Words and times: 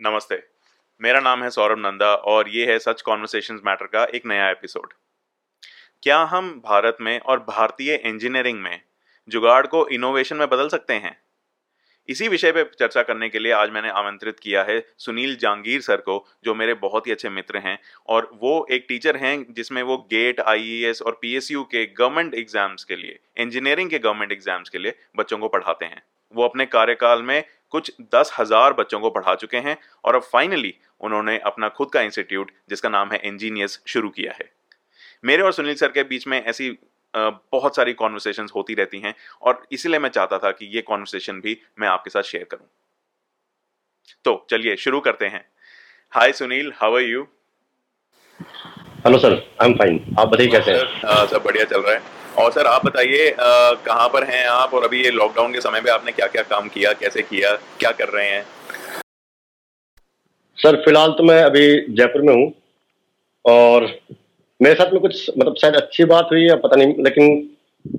नमस्ते। 0.00 0.36
मेरा 1.00 1.20
नाम 1.20 1.42
है 1.42 1.48
सौरभ 1.50 1.78
नंदा 1.78 2.06
और 2.32 2.48
ये 2.48 2.66
है 2.66 2.78
सच 2.78 3.00
कॉन्वर्सेशन 3.02 3.58
मैटर 3.66 3.86
का 3.86 4.04
एक 4.14 4.26
नया 4.26 4.48
एपिसोड 4.50 4.92
क्या 6.02 6.18
हम 6.24 6.50
भारत 6.64 6.96
में 7.00 7.18
और 7.20 7.38
भारतीय 7.38 7.94
इंजीनियरिंग 7.94 8.60
में 8.60 8.80
जुगाड़ 9.28 9.66
को 9.66 9.86
इनोवेशन 9.88 10.36
में 10.36 10.48
बदल 10.48 10.68
सकते 10.68 10.94
हैं? 10.94 11.16
इसी 12.08 12.28
विषय 12.28 12.52
पर 12.52 12.70
चर्चा 12.78 13.02
करने 13.02 13.28
के 13.28 13.38
लिए 13.38 13.52
आज 13.52 13.70
मैंने 13.70 13.90
आमंत्रित 13.92 14.38
किया 14.38 14.62
है 14.62 14.80
सुनील 14.98 15.36
जहांगीर 15.36 15.80
सर 15.80 16.00
को, 16.00 16.24
जो 16.44 16.54
मेरे 16.54 16.74
बहुत 16.76 17.06
ही 17.06 17.12
अच्छे 17.12 17.28
मित्र 17.30 17.58
हैं 17.58 17.78
और 18.08 18.30
वो 18.34 18.66
एक 18.70 18.86
टीचर 18.88 19.16
हैं 19.16 19.36
जिसमें 19.50 19.82
वो 19.82 19.96
गेट 20.10 20.40
आईईएस 20.42 21.02
और 21.02 21.18
पीएसयू 21.22 21.64
के 21.64 21.84
गवर्नमेंट 21.94 22.34
एग्ज़ाम्स 22.34 22.84
के 22.84 22.96
लिए 22.96 23.18
इंजीनियरिंग 23.36 23.90
के 23.90 23.98
गवर्नमेंट 23.98 24.32
एग्ज़ाम्स 24.32 24.68
के 24.68 24.78
लिए 24.78 24.94
बच्चों 25.16 25.38
को 25.38 25.48
पढ़ाते 25.48 25.84
हैं। 25.84 26.02
वो 26.34 26.44
अपने 26.44 26.66
कार्यकाल 26.68 27.22
में 27.22 27.42
कुछ 27.72 27.90
दस 28.14 28.32
हज़ार 28.38 28.72
बच्चों 28.74 29.00
को 29.00 29.10
पढ़ा 29.10 29.34
चुके 29.36 29.56
हैं 29.58 29.76
और 30.04 30.14
अब 30.14 30.22
फाइनली 30.24 30.74
उन्होंने 31.00 31.38
अपना 31.46 31.68
खुद 31.70 31.90
का 31.92 32.00
इंस्टीट्यूट 32.02 32.50
जिसका 32.70 32.88
नाम 32.88 33.12
है 33.12 33.20
इंजीनियस 33.24 33.80
शुरू 33.86 34.08
किया 34.10 34.32
है। 34.32 34.50
मेरे 35.24 35.42
और 35.42 35.52
सुनील 35.52 35.74
सर 35.74 35.92
के 35.92 36.02
बीच 36.04 36.26
में 36.26 36.42
ऐसी 36.42 36.70
बहुत 37.14 37.76
सारी 37.76 37.92
कॉन्वर्सेशन 37.94 38.48
होती 38.54 38.74
रहती 38.74 38.98
हैं 39.00 39.14
और 39.42 39.66
इसीलिए 39.72 39.98
मैं 39.98 40.08
चाहता 40.10 40.38
था 40.38 40.50
कि 40.50 40.66
ये 40.74 40.82
कॉन्वर्सेशन 40.82 41.40
भी 41.40 41.56
मैं 41.80 41.88
आपके 41.88 42.10
साथ 42.10 42.22
शेयर 42.24 42.44
करूँ। 42.50 42.66
तो 44.24 44.46
चलिए 44.50 44.76
शुरू 44.78 45.00
करते 45.00 45.26
हैं। 45.26 45.44
Hi 46.12 46.32
Sunil 46.34 46.72
how 46.76 46.96
are 46.96 47.02
you 47.02 47.26
hello 49.06 49.18
sir 49.18 49.32
I 49.62 49.68
am 49.68 49.74
fine 49.78 50.16
आप 50.18 50.28
बताइए 50.28 50.50
कैसे 50.50 50.72
हैं? 50.72 51.26
सब 51.26 51.42
बढ़िया 51.44 51.64
चल 51.64 51.80
रहा 51.80 51.94
है। 51.94 52.00
और 52.38 52.50
सर, 52.52 52.66
आप 52.66 52.84
बताइए 52.86 53.34
कहाँ 53.40 54.08
पर 54.08 54.24
हैं 54.24 54.44
आप 54.48 54.74
और 54.74 54.84
अभी 54.84 55.02
ये 55.04 55.10
लॉकडाउन 55.10 55.52
के 55.52 55.60
समय 55.60 55.80
में 55.80 55.90
आपने 55.92 56.12
क्या 56.12 56.26
क्या 56.26 56.42
काम 56.50 56.68
किया, 56.68 56.92
कैसे 56.94 57.22
किया, 57.22 57.54
क्या 57.80 57.90
कर 57.92 58.08
रहे 58.08 58.26
हैं? 58.26 58.42
सर, 60.58 60.76
फ़िलहाल 60.84 61.12
तो 61.12 61.24
मैं 61.24 61.42
अभी 61.42 61.66
जयपुर 61.90 62.22
में 62.22 62.34
हूँ 62.34 62.52
और 63.44 63.86
मेरे 64.60 64.74
साथ 64.74 64.92
में 64.92 65.00
कुछ 65.00 65.30
मतलब 65.38 65.56
शायद 65.60 65.74
अच्छी 65.76 66.04
बात 66.04 66.28
हुई 66.32 66.42
है 66.42 66.56
पता 66.60 66.76
नहीं, 66.76 66.94
लेकिन 67.04 67.50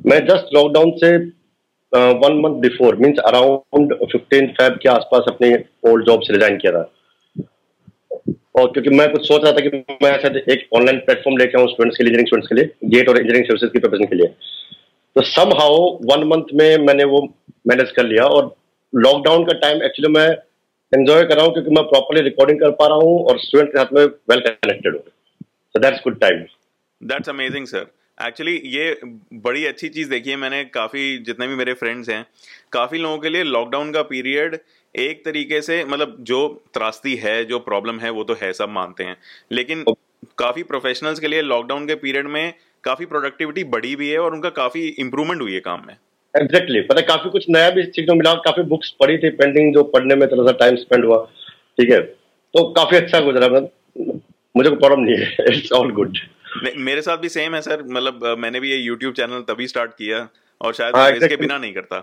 मैं 0.06 0.20
जस्ट 0.28 0.54
लॉकडाउन 0.54 0.92
से 0.98 1.16
one 1.94 2.40
month 2.42 2.60
before 2.62 2.96
means 2.96 3.20
around 3.26 3.94
fifteen 4.04 4.48
Feb 4.54 4.80
के 4.82 4.90
आसपास 4.90 5.24
अपने 5.28 5.54
ओल्ड 5.90 6.06
जॉब 6.06 6.22
से 6.22 6.34
रिजाइन 6.34 6.58
किया 6.58 6.72
था। 6.74 6.90
और 8.56 8.72
क्योंकि 8.72 8.90
मैं 8.90 9.12
कुछ 9.12 9.28
सोच 9.28 9.44
रहा 9.44 9.52
था 9.54 9.60
कि 9.60 9.70
मैं 10.04 10.12
शायद 10.22 10.38
एक 10.50 10.68
ऑनलाइन 10.76 11.00
प्लेटफॉर्म 11.00 11.38
लेके 11.38 11.60
आऊँ 11.60 11.68
स्टूडेंट्स 11.70 11.98
के 11.98 12.04
लिए 12.04 12.12
इंजीनियरिंग 12.12 12.28
स्टूडेंट्स 12.28 12.50
के 12.50 12.56
लिए 12.56 12.90
गेट 12.96 13.10
और 13.10 13.18
इंजीनियरिंग 13.18 13.46
सर्विसेज़ 13.46 13.72
की 13.72 13.80
प्रोफेशन 13.80 14.06
के 14.06 14.16
लिए। 14.16 14.28
तो 15.16 15.22
सम 15.28 15.54
हाउ 15.60 15.78
वन 16.12 16.24
मंथ 16.28 16.54
में 16.54 16.86
मैंने 16.86 17.04
वो 17.14 17.22
मैनेज 17.68 17.92
कर 17.92 18.06
लिया 18.06 18.26
और 18.28 18.56
लॉकडाउन 18.94 19.46
का 19.46 19.54
टाइम 19.60 19.84
एक्चुअली 19.84 20.12
मैं 20.14 20.28
एंजॉय 20.92 21.24
कर 21.24 21.36
रहा 21.36 21.46
हूँ 21.46 21.54
क्योंकि 21.54 21.72
मैं 21.72 21.84
प्रॉपरली 21.86 22.22
रिकॉर्डिंग 22.24 22.60
कर 22.60 22.72
पा 22.74 22.88
रहा 22.88 22.98
हूँ 22.98 23.24
और 23.26 23.40
स्टूडेंट 23.40 23.70
के 23.70 23.78
साथ 23.78 23.94
में 23.94 24.04
वेल 24.04 24.40
कनेक्टेड 24.42 24.94
हूँ। 24.94 25.02
So 25.02 25.80
that's 25.80 26.02
good 26.04 26.20
time 26.20 26.44
that's 27.02 27.30
amazing 27.30 27.66
sir 27.68 27.86
actually 28.18 28.56
ये 28.68 28.96
बड़ी 29.44 29.66
अच्छी 29.66 29.90
चीज़ 29.90 30.10
देखी 30.10 30.30
है 30.30 30.36
मैंने, 30.38 30.64
काफ़ी 30.66 31.18
जितने 31.18 31.48
भी 31.48 31.56
मेरे 31.56 31.74
फ्रेंड्स 31.74 32.10
हैं, 32.10 32.26
काफ़ी 32.72 32.98
लोगों 32.98 33.18
के 33.18 33.30
लिए 33.30 33.44
लॉकडाउन 33.46 33.92
का 33.92 34.02
पीरियड 34.04 34.58
एक 34.96 35.24
तरीके 35.26 35.62
से 35.62 35.84
मतलब 35.86 36.16
जो 36.22 36.48
त्रास्ती 36.74 37.16
है 37.16 37.44
जो 37.46 37.60
प्रॉब्लम 37.60 38.00
है 38.00 38.10
वो 38.10 38.24
तो 38.24 38.36
है 38.42 38.52
सब 38.54 38.70
मानते 38.70 39.04
हैं। 39.04 39.16
लेकिन 39.52 39.84
काफ़ी 40.38 40.64
प्रोफेशनल्स 40.64 41.20
के 41.20 41.28
लिए 41.28 41.42
लॉकडाउन 41.42 41.88
के 41.88 41.96
पीरियड 41.96 42.28
में 42.28 42.54
काफ़ी 42.84 43.06
प्रोडक्टिविटी 43.06 43.64
बढ़ी 43.64 43.96
भी 43.96 44.10
है 44.10 44.20
और 44.20 44.34
उनका 44.34 44.50
काफ़ी 44.50 44.88
इंप्रूवमेंट 45.00 45.42
हुई 45.42 45.54
है 45.54 45.60
काम 45.60 45.84
में। 45.88 45.94
Exactly 45.94 46.80
exactly. 46.80 46.90
पता 46.90 47.02
काफ़ी 47.08 47.30
कुछ 47.30 47.46
नया 47.50 47.70
भी 47.70 47.84
सीखने 47.84 48.16
मिला 48.16 48.34
काफ़ी 48.46 48.64
बुक्स 48.64 48.90
पढ़ी 49.00 49.18
थी 49.18 49.30
पेंटिंग 49.30 49.74
जो 49.74 49.84
पढ़ने 49.94 50.16
में 50.16 50.28
थोड़ा 50.32 50.44
सा 50.44 50.58
टाइम 50.58 50.76
स्पेंड 50.76 51.06
हुआ 51.06 51.24
ठीक 51.80 51.90
है? 51.90 52.00
तो 52.00 52.64
काफ़ी 52.74 52.98
अच्छा 52.98 53.20
गुजरा 53.20 53.48
मतलब 53.48 54.22
मुझे 54.56 54.70
कोई 54.70 54.78
प्रॉब्लम 54.78 55.00
नहीं 55.00 55.18
है 55.18 55.46
इट्स 55.48 55.72
ऑल 55.72 55.92
गुड 55.92 56.18
मेरे 56.78 57.02
साथ 57.02 57.18
भी 57.18 57.30
सेम 57.30 57.56
है 57.56 57.62
सर 57.62 57.84
मतलब 57.88 58.24
मैंने 58.40 58.60
भी 58.60 58.72
ये 58.72 58.78
यूट्यूब 58.78 59.14
चैनल 59.14 59.42
तभी 59.48 59.68
स्टार्ट 59.68 59.92
किया 59.92 60.28
और 60.62 60.74
शायद 60.74 60.96
हाँ, 60.96 61.12
इसके 61.12 61.36
बिना 61.36 61.58
नहीं 61.58 61.74
करता। 61.74 62.00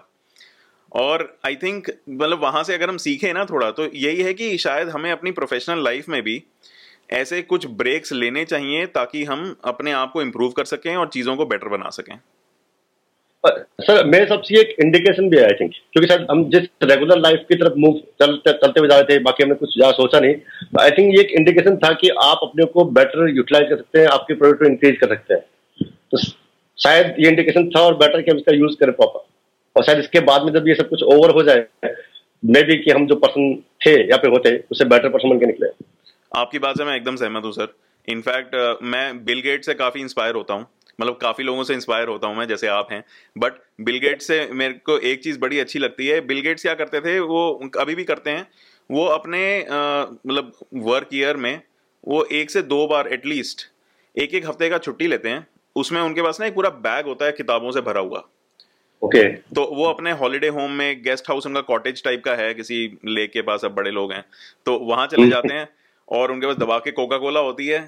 और 0.92 1.22
आई 1.46 1.56
थिंक 1.56 1.90
मतलब 2.08 2.42
वहाँ 2.42 2.62
से 2.64 2.74
अगर 2.74 2.88
हम 2.88 2.96
सीखे 2.98 3.32
ना 3.32 3.44
थोड़ा 3.44 3.70
तो 3.70 3.88
यही 3.94 4.22
है 4.22 4.34
कि 4.34 4.56
शायद 4.58 4.88
हमें 4.88 5.10
अपनी 5.12 5.30
प्रोफेशनल 5.32 5.82
लाइफ 5.84 6.08
में 6.08 6.22
भी 6.22 6.42
ऐसे 7.14 7.42
कुछ 7.44 7.66
ब्रेक्स 7.78 8.12
लेने 8.12 8.44
चाहिए 8.44 8.86
ताकि 8.94 9.24
हम 9.24 9.54
अपने 9.64 9.92
आप 9.94 10.12
को 10.12 10.22
इम्प्रूव 10.22 10.52
कर 10.52 10.64
सकें 10.66 10.94
और 10.96 11.08
चीज़ों 11.08 11.36
को 11.36 11.46
बेटर 11.46 11.68
बना 11.68 11.90
सकें। 11.90 12.16
सर, 13.44 14.04
मेरे 14.06 14.26
सबसे 14.26 14.60
एक 14.60 14.74
इंडिकेशन 14.80 15.28
भी 15.30 15.36
है 15.36 15.42
आई 15.44 15.54
थिंक 15.60 15.72
क्योंकि 15.92 16.08
सर 16.08 16.26
हम 16.30 16.42
जिस 16.50 16.62
रेगुलर 16.84 17.18
लाइफ 17.18 17.44
की 17.48 17.54
तरफ़ 17.56 17.74
मूव 17.78 18.00
चलते 18.22 18.52
चलते 18.54 18.80
हुए 18.80 18.88
जा 18.88 18.96
रहे 18.96 19.04
थे, 19.08 19.18
बाकी 19.20 19.42
हमने 19.42 19.54
कुछ 19.56 19.70
ज़्यादा 19.70 19.92
सोचा 19.94 20.20
नहीं 20.20 20.34
आई 20.80 20.90
थिंक 20.90 21.14
ये 21.14 21.20
एक 21.20 21.30
इंडिकेशन 21.32 21.76
था 21.76 21.92
कि 21.94 22.08
आप 22.22 22.40
अपने 22.42 22.64
को 22.66 22.84
बेटर 22.92 23.28
यूटिलाइज 23.28 23.68
कर 23.68 23.76
सकते 23.76 23.98
हैं, 23.98 24.06
आपकी 24.08 24.34
प्रोडक्ट 24.34 24.62
को 24.62 24.66
इंक्रीज 24.66 24.96
कर 25.00 25.08
सकते 25.08 25.34
हैं। 25.34 25.90
तो 26.10 26.18
शायद 26.18 27.14
ये 27.18 27.28
इंडिकेशन 27.28 27.68
था 27.70 27.80
और 27.82 27.96
बेटर 27.96 28.22
कि 28.22 28.30
हम 28.30 28.36
इसका 28.36 28.54
यूज़ 28.54 28.76
करें 28.80 28.94
प्रॉपर 28.94 29.24
और 29.76 29.84
शायद 29.84 29.98
इसके 29.98 30.20
बाद 30.22 30.42
में 30.42 30.52
जब 30.52 30.68
ये 30.68 30.74
सब 30.74 30.88
कुछ 30.88 31.02
ओवर 31.04 31.30
हो 31.30 31.42
जाए 31.42 31.66
मे 32.42 32.62
भी 32.62 32.76
कि 32.76 32.90
हम 32.90 33.06
जो 33.06 33.16
पर्सन 33.16 33.54
थे 33.86 33.92
या 34.10 34.16
फिर 34.16 34.30
होते 34.30 34.56
उससे 34.70 34.84
बेटर 34.84 35.08
पर्सन 35.08 35.30
बन 35.30 35.38
के 35.38 35.46
निकले। 35.46 35.68
आपकी 36.32 36.58
बात 36.58 36.78
से 36.78 36.84
मैं 36.84 36.96
एकदम 36.96 37.16
सहमत 37.16 37.44
हूँ 37.44 37.52
सर 37.52 37.74
इनफैक्ट 38.08 38.54
uh, 38.54 38.82
मैं 38.82 39.24
बिल 39.24 39.40
गेट 39.40 39.64
से 39.64 39.74
काफ़ी 39.74 40.00
इंस्पायर 40.00 40.34
होता 40.34 40.54
हूँ। 40.54 40.66
मतलब 40.98 41.16
काफ़ी 41.22 41.44
लोगों 41.44 41.64
से 41.64 41.74
इंस्पायर 41.74 42.08
होता 42.08 42.26
हूँ 42.26 42.36
मैं 42.36 42.46
जैसे 42.48 42.66
आप 42.68 42.88
हैं। 42.92 43.02
बट 43.36 43.52
बिल 43.80 43.98
गेट 43.98 44.22
से 44.22 44.38
मेरे 44.52 44.74
को 44.86 44.98
एक 45.00 45.22
चीज़ 45.22 45.38
बड़ी 45.38 45.58
अच्छी 45.60 45.78
लगती 45.78 46.06
है। 46.06 46.20
बिल 46.26 46.40
गेट्स 46.40 46.62
क्या 46.62 46.74
करते 46.74 47.00
थे 47.00 47.18
वो 47.22 47.70
अभी 47.80 47.94
भी 47.94 48.04
करते 48.04 48.30
हैं। 48.30 48.46
वो 48.90 49.04
अपने 49.06 49.42
मतलब 49.60 50.52
वर्क 50.74 51.08
ईयर 51.14 51.36
में 51.36 51.60
वो 52.04 52.22
एक 52.32 52.50
से 52.50 52.62
दो 52.64 52.86
बार 52.86 53.08
एटलीस्ट 53.08 53.66
एक 54.16 54.34
एक 54.34 54.46
हफ़्ते 54.48 54.68
का 54.70 54.78
छुट्टी 54.78 55.06
लेते 55.06 55.28
हैं। 55.28 55.46
उसमें 55.76 56.00
उनके 56.00 56.22
पास 56.22 56.40
ना 56.40 56.46
एक 56.46 56.54
पूरा 56.54 56.70
बैग 56.82 57.06
होता 57.06 57.24
है 57.24 57.32
किताबों 57.32 57.70
से 57.70 57.80
भरा 57.80 58.00
हुआ। 58.00 58.22
Okay 59.02 59.18
okay. 59.18 59.54
तो 59.54 59.64
वो 59.72 59.84
अपने 59.84 60.12
हॉलीडे 60.12 60.48
होम 60.48 60.70
में 60.72 61.02
गेस्ट 61.02 61.28
हाउस 61.28 61.46
उनका 61.46 61.60
कॉटेज 61.64 62.02
टाइप 62.04 62.22
का 62.24 62.34
है 62.34 62.52
किसी 62.54 62.76
लेक 63.06 63.32
के 63.32 63.42
पास 63.42 63.64
अब 63.64 63.74
बड़े 63.74 63.90
लोग 63.90 64.12
हैं 64.12 64.24
तो 64.66 64.78
वहाँ 64.84 65.06
चले 65.06 65.28
जाते 65.28 65.54
हैं 65.54 65.68
और 66.08 66.32
उनके 66.32 66.46
पास 66.46 66.56
दबा 66.56 66.78
के 66.78 66.90
कोका 66.90 67.18
कोला 67.18 67.40
होती 67.40 67.66
है 67.66 67.80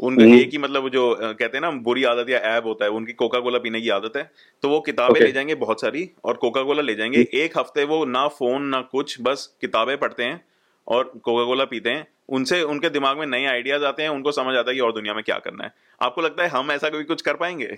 उनका 0.00 0.24
हम्म। 0.24 0.34
एक 0.34 0.50
ही 0.52 0.58
मतलब 0.58 0.88
जो 0.88 1.02
कहते 1.14 1.56
हैं 1.56 1.60
ना 1.60 1.70
बुरी 1.80 2.04
आदत 2.04 2.30
या 2.30 2.38
ऐब 2.48 2.66
होता 2.66 2.84
है 2.84 2.90
उनकी 2.90 3.12
कोका 3.12 3.40
कोला 3.40 3.58
पीने 3.58 3.80
की 3.80 3.88
आदत 3.88 4.16
है 4.16 4.30
तो 4.64 4.68
वो 4.68 4.80
किताबें 4.80 5.14
okay. 5.14 5.26
ले 5.26 5.32
जाएँगे 5.32 5.54
बहुत 5.56 5.80
सारी 5.80 6.10
और 6.24 6.36
कोका 6.36 6.62
कोला 6.62 6.82
ले 6.82 6.94
जाएँगे 6.94 7.18
हम्म। 7.18 7.38
एक 7.38 7.58
हफ़्ते 7.58 7.84
वो 7.84 8.04
ना 8.06 8.26
फ़ोन 8.30 8.62
ना 8.66 8.80
कुछ 8.92 9.16
बस 9.20 9.46
किताबें 9.60 9.96
पढ़ते 9.98 10.24
हैं 10.24 10.40
और 10.86 11.12
कोका 11.22 11.44
कोला 11.44 11.64
पीते 11.64 11.90
हैं 11.90 12.06
उनसे 12.28 12.62
उनके 12.64 12.88
दिमाग 12.90 13.18
में 13.18 13.26
नए 13.28 13.46
आइडियाज़ 13.46 13.84
आते 13.84 14.02
हैं 14.02 14.10
उनको 14.10 14.32
समझ 14.32 14.54
आता 14.56 14.70
है 14.70 14.74
कि 14.74 14.80
और 14.80 14.92
दुनिया 14.92 15.14
में 15.14 15.22
क्या 15.24 15.38
करना 15.38 15.64
है 15.64 15.74
आपको 16.00 16.22
लगता 16.22 16.42
है 16.42 16.48
हम 16.48 16.72
ऐसा 16.72 16.88
कभी 16.88 17.04
कुछ 17.04 17.22
कर 17.22 17.36
पाएँगे 17.36 17.76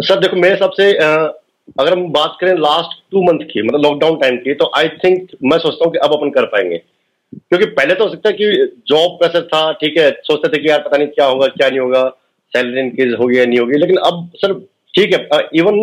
सर 0.00 0.18
देखो 0.20 0.36
मेरे 0.36 0.56
सबसे 0.56 0.92
अगर 0.94 1.92
हम 1.92 2.06
बात 2.12 2.36
करें 2.40 2.54
लास्ट 2.58 3.00
टू 3.12 3.22
मंथ 3.22 3.44
की 3.46 3.62
मतलब 3.62 3.82
लॉकडाउन 3.82 4.16
टाइम 4.20 4.36
की 4.36 4.54
तो 4.54 4.70
आई 4.76 4.88
थिंक 5.04 5.30
मैं 5.42 5.58
सोचता 5.58 5.84
हूँ 5.84 5.92
कि 5.92 5.98
अब 5.98 6.12
अपन 6.12 6.30
कर 6.30 6.44
पाएँगे। 6.46 6.78
क्योंकि 6.78 7.66
पहले 7.66 7.94
तो 7.94 8.04
हो 8.04 8.10
सकता 8.10 8.28
है 8.28 8.34
कि 8.34 8.66
जॉब 8.88 9.18
प्रेशर 9.18 9.46
था 9.46 9.60
ठीक 9.80 9.98
है 9.98 10.10
सोचते 10.22 10.48
थे 10.48 10.62
कि 10.62 10.68
यार 10.68 10.78
पता 10.78 10.96
नहीं 10.96 11.08
क्या 11.08 11.26
होगा 11.26 11.46
क्या 11.48 11.68
नहीं 11.68 11.80
होगा 11.80 12.08
सैलरी 12.52 12.80
इंक्रीज 12.80 13.14
होगी 13.20 13.38
या 13.38 13.44
नहीं 13.46 13.58
होगी 13.58 13.78
लेकिन 13.78 13.96
अब 14.06 14.30
सर 14.36 14.54
ठीक 14.94 15.12
है 15.12 15.40
इवन 15.54 15.78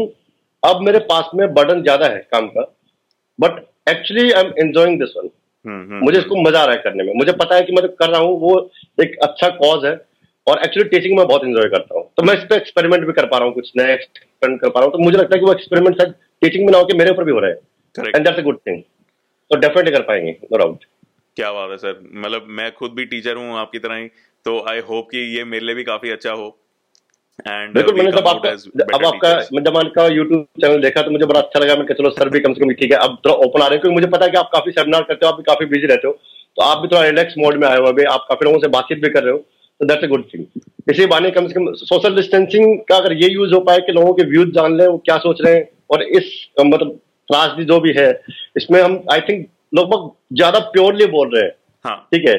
अब 0.63 0.81
मेरे 0.81 0.99
पास 1.09 1.29
में 1.35 1.53
बर्डन 1.53 1.81
ज़्यादा 1.83 2.05
है 2.05 2.17
काम 2.31 2.47
का 2.47 2.61
but 3.39 3.63
actually 3.89 4.31
I 4.31 4.43
am 4.43 4.53
enjoying 4.59 4.99
this 4.99 5.13
one 5.17 5.29
मुझे 6.03 6.17
इसको 6.19 6.41
मज़ा 6.41 6.59
आ 6.59 6.65
रहा 6.65 6.75
है 6.75 6.81
करने 6.81 7.03
में। 7.03 7.13
मुझे 7.15 7.31
पता 7.33 7.55
है 7.55 7.61
कि 7.61 7.73
मैं 7.73 7.81
जो 7.81 7.87
कर 7.99 8.09
रहा 8.09 8.21
हूँ 8.21 8.39
वो 8.39 8.59
एक 9.01 9.17
अच्छा 9.23 9.49
कॉज 9.57 9.85
है 9.85 9.95
और 10.47 10.59
एक्चुअली 10.63 10.89
टीचिंग 10.89 11.17
में 11.17 11.25
बहुत 11.27 11.43
इंजॉय 11.45 11.69
करता 11.69 11.97
हूँ। 11.97 12.03
तो 12.17 12.23
मैं 12.23 12.33
इस 12.33 12.43
पर 12.43 12.55
एक्सपेरिमेंट 12.55 13.05
भी 13.05 13.13
कर 13.13 13.25
पा 13.25 13.37
रहा 13.37 13.45
हूँ 13.45 13.53
कुछ 13.53 13.71
नया 13.77 13.93
एक्सपेरिमेंट 13.93 14.61
कर 14.61 14.69
पा 14.69 14.79
रहा 14.79 14.85
हूँ। 14.85 14.93
तो 14.93 14.99
मुझे 14.99 15.17
लगता 15.17 15.35
है 15.35 15.39
कि 15.39 15.45
वो 15.45 15.53
एक्सपेरिमेंट 15.53 15.97
शायद 15.97 16.13
टीचिंग 16.41 16.65
में 16.65 16.71
ना 16.71 16.77
होकर 16.77 16.97
मेरे 16.97 17.11
ऊपर 17.11 17.23
भी 17.23 17.31
हो 17.31 17.39
रहा 17.39 17.49
है। 17.49 18.07
And 18.07 18.23
that's 18.25 18.39
a 18.39 18.43
good 18.43 18.57
thing 18.67 18.81
तो 19.51 19.57
डेफिनेटली 19.57 19.91
कर 19.91 20.01
पाएँगे 20.03 20.31
नो 20.43 20.57
डाउट 20.57 20.85
क्या 21.37 21.51
बात 21.53 21.69
है 21.71 21.77
सर। 21.77 21.99
मतलब 22.15 22.45
मैं 22.49 22.71
खुद 22.75 22.91
भी 22.91 23.05
टीचर 23.05 23.35
हूँ 23.35 23.57
आपकी 23.59 23.79
तरह 23.79 23.95
ही। 23.95 24.07
तो 24.45 24.59
आई 24.69 24.79
होप 24.87 25.07
कि 25.11 25.19
ये 25.37 25.43
मेरे 25.45 25.65
लिए 25.65 25.75
भी 25.75 25.83
काफ़ी 25.83 26.09
अच्छा 26.11 26.31
हो। 26.31 26.47
एंड 27.47 27.73
बिल्कुल 27.73 27.95
मैंने 27.95 28.11
जब 28.11 28.27
आपका 28.27 28.49
अब 28.95 29.05
आपका 29.05 29.33
जब 29.59 30.13
यूट्यूब 30.13 30.45
चैनल 30.61 30.81
देखा 30.81 31.01
तो 31.01 31.11
मुझे 31.11 31.25
बड़ा 31.25 31.39
अच्छा 31.39 31.59
लगा। 31.59 31.75
मैं 31.75 31.85
चलो 31.89 32.09
सर 32.11 32.29
भी 32.29 32.39
कम 32.39 32.53
से 32.53 32.61
कम 32.61 32.71
ठीक 32.73 32.91
है 32.91 32.97
अब 32.99 33.17
थोड़ा 33.25 33.35
ओपन 33.35 33.61
आ 33.61 33.65
रहे 33.65 33.75
हैं। 33.75 33.81
क्योंकि 33.81 33.95
मुझे 33.95 34.07
पता 34.07 34.25
है 34.25 34.31
कि 34.31 34.37
आप 34.37 34.49
काफ़ी 34.53 34.71
सेमिनार 34.71 35.03
करते 35.03 35.25
हो 35.25 35.31
आप 35.31 35.37
भी 35.37 35.43
काफ़ी 35.43 35.65
बिज़ी 35.65 35.87
रहते 35.87 36.07
हो। 36.07 36.13
तो 36.13 36.63
आप 36.63 36.77
भी 36.77 36.87
थोड़ा 36.87 37.03
रिलैक्स 37.03 37.33
मोड 37.37 37.55
में 37.55 37.67
आए 37.67 37.77
हो 37.77 37.85
अभी। 37.85 38.03
आप 38.05 38.25
काफ़ी 38.29 38.45
लोगों 38.45 38.59
से 38.59 38.67
बातचीत 38.69 39.01
भी 39.01 39.09
कर 39.09 39.23
रहे 39.23 39.33
हो। 39.33 39.45
तो 39.81 39.85
दैट्स 39.85 40.03
अ 40.03 40.07
गुड 40.07 40.23
थिंग 40.33 40.45
इसी 40.89 41.05
बहाने 41.05 41.31
कम 41.31 41.47
से 41.47 41.53
कम 41.53 41.71
सोशल 41.75 42.15
डिस्टेंसिंग 42.15 42.77
का 42.89 42.95
अगर 42.95 43.13
ये 43.13 43.29
यूज़ 43.31 43.53
हो 43.53 43.59
पाए 43.61 43.79
कि 43.79 43.91
लोगों 43.91 44.13
के 44.13 44.23
व्यूज़ 44.29 44.49
जान 44.51 44.77
ले 44.77 44.87
वो 44.87 44.97
क्या 45.05 45.17
सोच 45.19 45.41
रहे 45.41 45.53
हैं 45.55 45.67
और 45.91 46.03
इस 46.03 46.31
मतलब 46.59 46.95
त्रासदी 47.29 47.65
जो 47.65 47.79
भी 47.79 47.93
है 47.97 48.09
इसमें 48.57 48.81
हम 48.81 49.03
आई 49.13 49.21
थिंक 49.21 49.47
लगभग 49.73 50.09
ज़्यादा 50.35 50.59
प्योरली 50.71 51.05
बोल 51.07 51.29
रहे 51.33 51.43
हैं। 51.43 51.51
हाँ। 51.85 51.97
ठीक 52.13 52.27
है? 52.27 52.35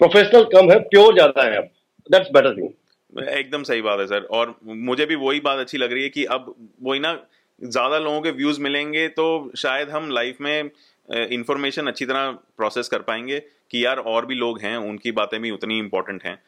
प्रोफेशनल 0.00 0.44
कम 0.52 0.70
है 0.70 0.78
प्योर 0.84 1.14
ज़्यादा 1.14 1.44
है 1.44 1.56
अब। 1.56 1.68
दैट्स 2.10 2.28
बेटर 2.34 2.56
थिंग 2.56 3.28
एकदम 3.30 3.62
सही 3.62 3.82
बात 3.82 4.00
है 4.00 4.06
सर 4.06 4.26
और 4.32 4.54
मुझे 4.64 5.06
भी 5.06 5.14
वही 5.16 5.40
बात 5.40 5.58
अच्छी 5.58 5.78
लग 5.78 5.92
रही 5.92 6.02
है 6.02 6.08
कि 6.08 6.24
अब 6.36 6.54
वही 6.82 7.00
ना 7.00 7.12
ज़्यादा 7.60 7.98
लोगों 7.98 8.20
के 8.20 8.30
व्यूज़ 8.32 8.60
मिलेंगे 8.60 9.06
तो 9.10 9.26
शायद 9.58 9.88
हम 9.90 10.10
लाइफ 10.10 10.36
में 10.40 10.70
इंफॉर्मेशन 11.08 11.86
अच्छी 11.86 12.06
तरह 12.06 12.30
प्रोसेस 12.56 12.88
कर 12.88 12.98
पाएँगे। 13.02 13.42
कि 13.70 13.84
यार 13.84 13.98
और 13.98 14.26
भी 14.26 14.34
लोग 14.34 14.60
हैं 14.60 14.76
उनकी 14.76 15.12
बातें 15.12 15.40
भी 15.42 15.50
उतनी 15.50 15.78
इंपॉर्टेंट 15.78 16.24
हैं। 16.24 16.42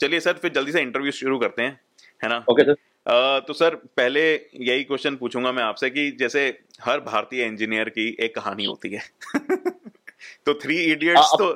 चलिए 0.00 0.20
सर 0.20 0.32
फिर 0.32 0.52
जल्दी 0.52 0.72
से 0.72 0.80
इंटरव्यू 0.80 1.12
शुरू 1.12 1.38
करते 1.38 1.62
हैं 1.62 1.80
है 2.22 2.28
ना? 2.28 2.44
ओके 2.50 2.62
सर 2.62 2.74
तो 3.46 3.52
सर 3.52 3.74
पहले 3.74 4.22
यही 4.54 4.84
क्वेश्चन 4.84 5.16
पूछूँगा 5.16 5.52
मैं 5.52 5.62
आपसे 5.62 5.90
कि 5.90 6.10
जैसे 6.10 6.46
हर 6.82 7.00
भारतीय 7.00 7.44
इंजीनियर 7.44 7.88
की 7.88 8.16
एक 8.20 8.34
कहानी 8.34 8.64
होती 8.64 8.90
है। 8.90 9.02
तो 10.46 10.54
थ्री 10.54 10.76
इडियट्स 10.82 11.32
तो 11.38 11.48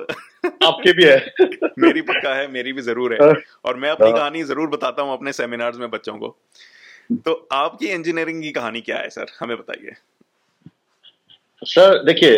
आपके 0.67 0.93
भी 0.93 1.05
है। 1.05 1.33
मेरी 1.79 2.01
पक्का 2.01 2.33
है 2.35 2.47
मेरी 2.51 2.73
भी 2.73 2.81
ज़रूर 2.81 3.13
है। 3.13 3.19
हाँ। 3.19 3.35
और 3.65 3.77
मैं 3.77 3.89
अपनी 3.89 4.09
हाँ। 4.09 4.17
कहानी 4.17 4.43
ज़रूर 4.43 4.69
बताता 4.69 5.01
हूँ 5.01 5.13
अपने 5.13 5.33
सेमिनार्स 5.33 5.77
में 5.77 5.89
बच्चों 5.89 6.17
को। 6.17 6.37
तो 7.25 7.47
आपकी 7.51 7.87
इंजीनियरिंग 7.87 8.41
की 8.43 8.51
कहानी 8.51 8.81
क्या 8.81 8.97
है 8.97 9.09
सर? 9.09 9.25
हमें 9.39 9.57
बताइए। 9.57 9.95
सर 11.61 12.03
देखिए 12.03 12.35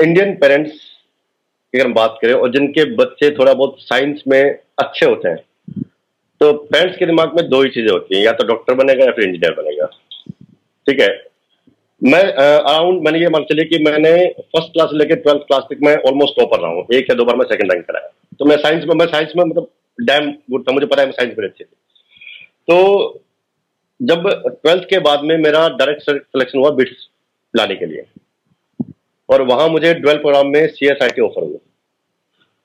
इंडियन 0.00 0.34
पेरेंट्स 0.36 0.72
की 0.72 1.78
अगर 1.78 1.86
हम 1.86 1.94
बात 1.94 2.18
करें, 2.22 2.32
और 2.34 2.50
जिनके 2.52 2.84
बच्चे 2.96 3.30
थोड़ा 3.30 3.52
बहुत 3.54 3.76
साइंस 3.80 4.22
में 4.28 4.58
अच्छे 4.78 5.06
होते 5.06 5.28
हैं 5.28 5.82
तो 6.40 6.52
पेरेंट्स 6.52 6.98
के 6.98 7.06
दिमाग 7.06 7.34
में 7.36 7.48
दो 7.48 7.62
ही 7.62 7.70
चीज़ें 7.70 7.90
होती 7.90 8.16
हैं, 8.16 8.24
या 8.24 8.32
तो 8.32 8.46
डॉक्टर 8.46 8.74
बनेगा 8.74 9.04
या 9.04 9.12
फिर 9.12 9.24
इंजीनियर 9.24 9.52
बनेगा। 9.54 9.86
ठीक 10.86 11.00
है? 11.00 11.08
मैं 12.02 12.22
अराउंड 12.32 13.02
मैंने 13.04 13.18
ये 13.20 13.28
मान 13.28 13.42
चलिए 13.44 13.64
कि 13.66 13.78
मैंने 13.84 14.12
फ़र्स्ट 14.30 14.72
क्लास 14.72 14.90
लेकर 14.94 15.16
ट्वेल्थ 15.16 15.42
क्लास 15.46 15.64
तक 15.70 15.78
मैं 15.84 15.96
ऑलमोस्ट 16.08 16.38
टॉपर 16.38 16.60
रहा 16.60 16.70
हूँ। 16.70 16.86
एक 16.94 17.10
या 17.10 17.16
दो 17.16 17.24
बार 17.24 17.36
मैं 17.36 17.46
सेकंड 17.46 17.72
रैंक 17.72 17.84
कराया 17.86 18.08
तो 18.38 18.44
मैं 18.44 18.56
साइंस 18.58 18.84
में, 18.84 18.94
मैं 18.94 19.06
साइंस 19.06 19.32
में 19.36 19.44
मतलब 19.44 19.70
डैम 19.98 20.30
गुड 20.50 20.62
था, 20.62 20.72
मुझे 20.72 20.86
पता 20.86 21.02
है 21.02 21.10
साइंस 21.12 21.34
में 21.38 21.46
अच्छी 21.46 21.64
थी। 21.64 21.76
तो 22.68 23.22
जब 24.00 24.28
ट्वेल्थ 24.62 24.84
के 24.90 24.98
बाद 25.00 25.24
में 25.24 25.36
मेरा 25.38 25.68
डायरेक्ट 25.70 26.02
सिलेक्शन 26.02 26.58
हुआ 26.58 26.70
बिट्स 26.72 27.06
लाने 27.54 27.74
के 27.76 27.86
लिए। 27.86 28.04
और 29.30 29.42
वहाँ 29.42 29.68
मुझे 29.68 29.92
ट्वेल्थ 29.94 30.20
प्रोग्राम 30.20 30.46
में 30.46 30.66
C 30.68 30.86
S 30.86 31.02
I 31.02 31.08
T 31.08 31.22
offer 31.22 31.42
हुआ। 31.42 31.58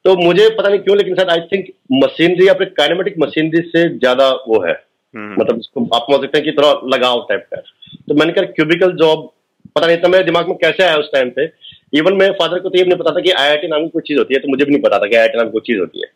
तो 0.05 0.15
मुझे 0.15 0.49
पता 0.49 0.69
नहीं 0.69 0.79
क्यों 0.79 0.97
लेकिन 0.97 1.15
सर 1.15 1.29
आई 1.29 1.39
थिंक 1.51 1.67
मशीनरी 1.93 2.47
या 2.47 2.53
फिर 2.53 2.73
काइनेमेटिक 2.77 3.15
मशीनरी 3.19 3.61
से 3.69 3.87
ज़्यादा 3.89 4.29
वो 4.47 4.61
है। 4.65 4.73
हम्म। 5.13 5.41
मतलब 5.41 5.59
इसको 5.59 5.85
आप 5.95 6.07
मान 6.09 6.21
सकते 6.21 6.37
हैं 6.37 6.45
कि 6.45 6.51
थोड़ा 6.51 6.71
लगाव 6.95 7.25
टाइप 7.29 7.47
का 7.53 7.61
तो 8.09 8.15
मैंने 8.15 8.33
कहा 8.33 8.51
क्यूबिकल 8.51 8.91
जॉब 8.95 9.31
पता 9.75 9.87
नहीं 9.87 9.97
था 9.97 10.07
मेरे 10.07 10.23
दिमाग 10.23 10.47
में 10.47 10.57
कैसे 10.57 10.83
आया 10.83 10.97
उस 10.97 11.09
टाइम 11.13 11.29
पे? 11.29 11.45
इवन 11.93 12.13
मेरे 12.13 12.33
फादर 12.33 12.59
को 12.59 12.69
तो 12.69 12.77
ये 12.77 12.83
नहीं 12.85 12.97
पता 12.97 13.11
था 13.11 13.21
कि 13.21 13.31
आईआईटी 13.31 13.67
नाम 13.67 13.83
की 13.83 13.89
कोई 13.89 14.01
चीज़ 14.01 14.17
होती 14.19 14.33
है 14.33 14.39
तो 14.39 14.47
मुझे 14.47 14.65
भी 14.65 14.71
नहीं 14.71 14.81
पता 14.81 14.99
था 14.99 15.07
कि 15.07 15.15
आईआईटी 15.15 15.37
नाम 15.37 15.47
की 15.47 15.51
कोई 15.51 15.61
चीज़ 15.65 15.79
होती 15.79 16.01
है। 16.01 16.07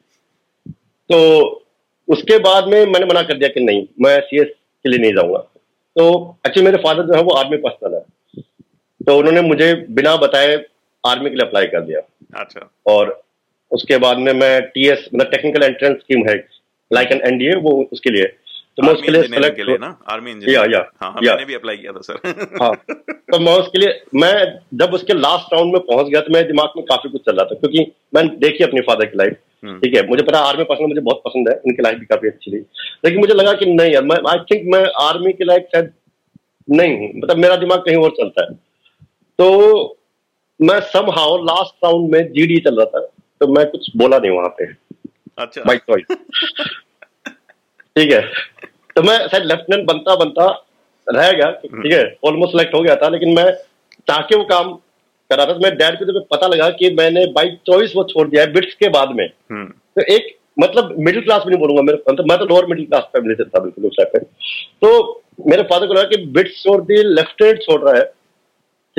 तो 1.10 1.66
उसके 2.08 2.38
बाद 2.40 2.68
में 2.68 2.86
मैंने 2.86 3.06
मना 3.06 3.22
कर 3.22 3.38
दिया 3.38 3.50
कि 3.50 3.60
नहीं 3.60 3.86
मैं 4.02 4.20
सीएस 4.22 4.48
के 4.48 4.90
लिए 4.90 5.00
नहीं 5.00 5.14
जाऊँगा। 5.14 5.40
तो 5.96 6.38
एक्चुअली 6.48 6.66
मेरे 6.66 6.78
फादर 6.84 7.04
जो 7.04 7.14
है 7.14 7.22
वो 7.24 7.36
आर्मी 7.36 7.58
पर्सनल 7.58 7.94
है। 7.94 7.99
तो 9.02 9.18
उन्होंने 9.18 9.42
मुझे 9.42 9.74
बिना 9.90 10.16
बताए 10.18 10.56
आर्मी 11.04 11.30
के 11.30 11.36
लिए 11.36 11.46
अप्लाई 11.46 11.68
कर 11.68 11.82
दिया। 11.82 12.00
अच्छा। 12.42 12.70
और 12.88 13.22
उसके 13.72 13.98
बाद 13.98 14.18
में 14.18 14.34
मैं 14.34 14.62
टीएस 14.62 15.10
मतलब 15.16 15.32
टेक्निकल 15.32 15.64
एंट्रेंस 15.64 15.98
स्कीम 15.98 16.28
है 16.30 16.36
लाइक 16.92 17.12
एन 17.12 17.22
एनडीए 17.26 17.56
वो 17.56 17.72
उसके 17.94 18.10
लिए। 18.10 18.26
तो 18.78 18.84
मैं 18.84 18.94
उसके 18.94 19.12
लिए 19.12 19.24
सेलेक्ट 19.24 19.56
के 19.58 19.64
लिए 19.64 19.78
ना? 19.78 19.88
आर्मी 20.12 20.32
इंजीनियर 20.32 20.56
या 20.56 20.64
या 20.72 20.80
हाँ, 21.02 21.12
हाँ, 21.12 21.22
या 21.24 21.34
मैंने 21.34 21.46
भी 21.46 21.54
अप्लाई 21.54 21.78
किया 21.78 21.92
था 21.92 22.02
सर 22.02 22.58
हाँ। 22.62 22.74
तो 23.32 23.40
मैं 23.40 23.54
उसके 23.54 23.80
लिए 23.80 24.02
मैं 24.16 24.34
जब 24.78 24.94
उसके 24.94 25.14
लास्ट 25.14 25.54
राउंड 25.54 25.74
में 25.74 25.82
पहुँच 25.82 26.08
गया 26.08 26.22
तो 26.22 26.34
मेरे 26.34 26.48
दिमाग 26.48 26.78
में 26.78 26.86
काफ़ी 26.86 27.10
कुछ 27.10 27.22
चल 27.22 27.36
रहा 27.36 27.46
था 27.46 27.56
क्योंकि 27.56 27.92
मैंने 28.16 28.30
देखी 28.38 28.64
अपनी 28.64 28.82
फादर 28.82 29.06
की 29.06 29.18
लाइफ 29.18 29.38
हम्म। 29.66 29.80
ठीक 29.80 29.96
है? 29.96 30.06
मुझे 30.08 30.24
पता 30.24 30.40
आर्मी 30.40 30.64
पर्सनल 30.64 30.88
मुझे 30.88 31.02
बहुत 31.02 31.22
पसंद 31.26 31.50
है 31.50 31.56
उनकी 31.56 31.84
लाइफ 31.84 31.98
भी 31.98 32.06
काफ़ी 32.06 32.28
अच्छी 32.28 32.52
थी 32.52 32.60
लेकिन 33.06 33.20
मुझे 33.20 33.34
लगा 33.34 33.54
कि 33.54 33.66
नहीं 33.66 33.94
यार 33.94 34.04
मैं 34.04 34.18
आई 34.30 34.40
थिंक 34.52 34.74
मैं 34.76 34.84
आर्मी 35.02 35.34
की 35.34 35.46
लाइफ 35.46 35.68
शायद 35.72 35.92
नहीं 36.68 36.98
हूँ। 36.98 37.12
मतलब 37.16 37.38
मेरा 37.38 37.56
दिमाग 37.56 37.80
कहीं 37.80 37.98
और 37.98 38.10
चलता 38.12 38.44
है। 38.44 38.58
तो 39.40 39.48
मैं 40.60 40.80
सम 40.88 41.10
हाउ 41.12 41.38
लास्ट 41.44 41.86
राउंड 41.86 42.10
में 42.12 42.32
जीडी 42.32 42.58
चल 42.60 42.76
रहा 42.76 42.86
था 42.86 43.06
तो 43.42 43.48
मैं 43.48 43.66
कुछ 43.66 43.90
बोला 43.98 44.18
नहीं 44.18 44.32
वहाँ 44.32 44.50
पे 44.58 44.66
अच्छा 45.38 45.62
माई 45.68 45.78
चॉइस 45.78 46.06
ठीक 47.96 48.12
है 48.12 48.22
तो 48.96 49.04
मैं 49.04 49.18
शायद 49.28 49.46
लेफ्टिनेंट 49.46 49.88
बनता 49.88 50.16
बनता 50.16 50.48
रह 51.08 51.32
गया। 51.32 51.52
ठीक 51.62 51.92
है 51.94 52.04
ऑलमोस्ट 52.26 52.52
सिलेक्ट 52.52 52.74
हो 52.76 52.82
गया 52.82 52.96
था 52.96 53.10
लेकिन 53.10 53.34
मैं 53.36 53.46
चाह 54.08 54.20
के 54.22 54.36
वो 54.36 54.44
काम 54.46 54.74
कर 55.30 55.38
रहा 55.38 55.46
था 55.46 55.54
तो 55.54 55.60
मेरे 55.60 55.76
डैड 55.76 55.98
को 56.00 56.06
जब 56.06 56.26
पता 56.32 56.48
लगा 56.48 56.70
कि 56.74 56.90
मैंने 56.94 57.26
बाई 57.32 57.56
चॉइस 57.66 57.94
वो 57.96 58.04
छोड़ 58.04 58.28
दिया 58.28 58.44
है 58.44 58.52
बिट्स 58.54 58.74
के 58.74 58.90
बाद 58.90 59.16
में 59.16 59.26
हम्म। 59.26 59.66
तो 59.66 60.02
एक 60.14 60.36
मतलब 60.60 60.96
मिडिल 61.00 61.22
क्लास 61.22 61.44
भी 61.44 61.50
नहीं 61.50 61.60
बोलूँगा 61.60 61.82
मेरे 61.82 61.98
मतलब 62.10 62.30
मैं 62.30 62.38
तो 62.40 62.46
लोअर 62.46 62.66
मिडिल 62.66 62.86
क्लास 62.86 63.04
फैमिली 63.14 63.36
से 63.36 63.44
था 63.46 63.60
बिल्कुल 63.60 63.86
उस 63.86 63.98
टाइप 63.98 64.12
पे 64.14 64.20
तो 64.82 64.92
मेरे 65.48 65.64
फादर 65.64 65.88
को 65.88 65.94
लगा 65.94 66.04
कि 66.06 66.26
बिट्स 66.34 66.64
छोड़ 66.64 66.82
दी 66.84 67.04
लेफ्टिनेंट 67.12 67.62
छोड़ 67.62 67.82
रहा 67.82 67.98
है 67.98 68.06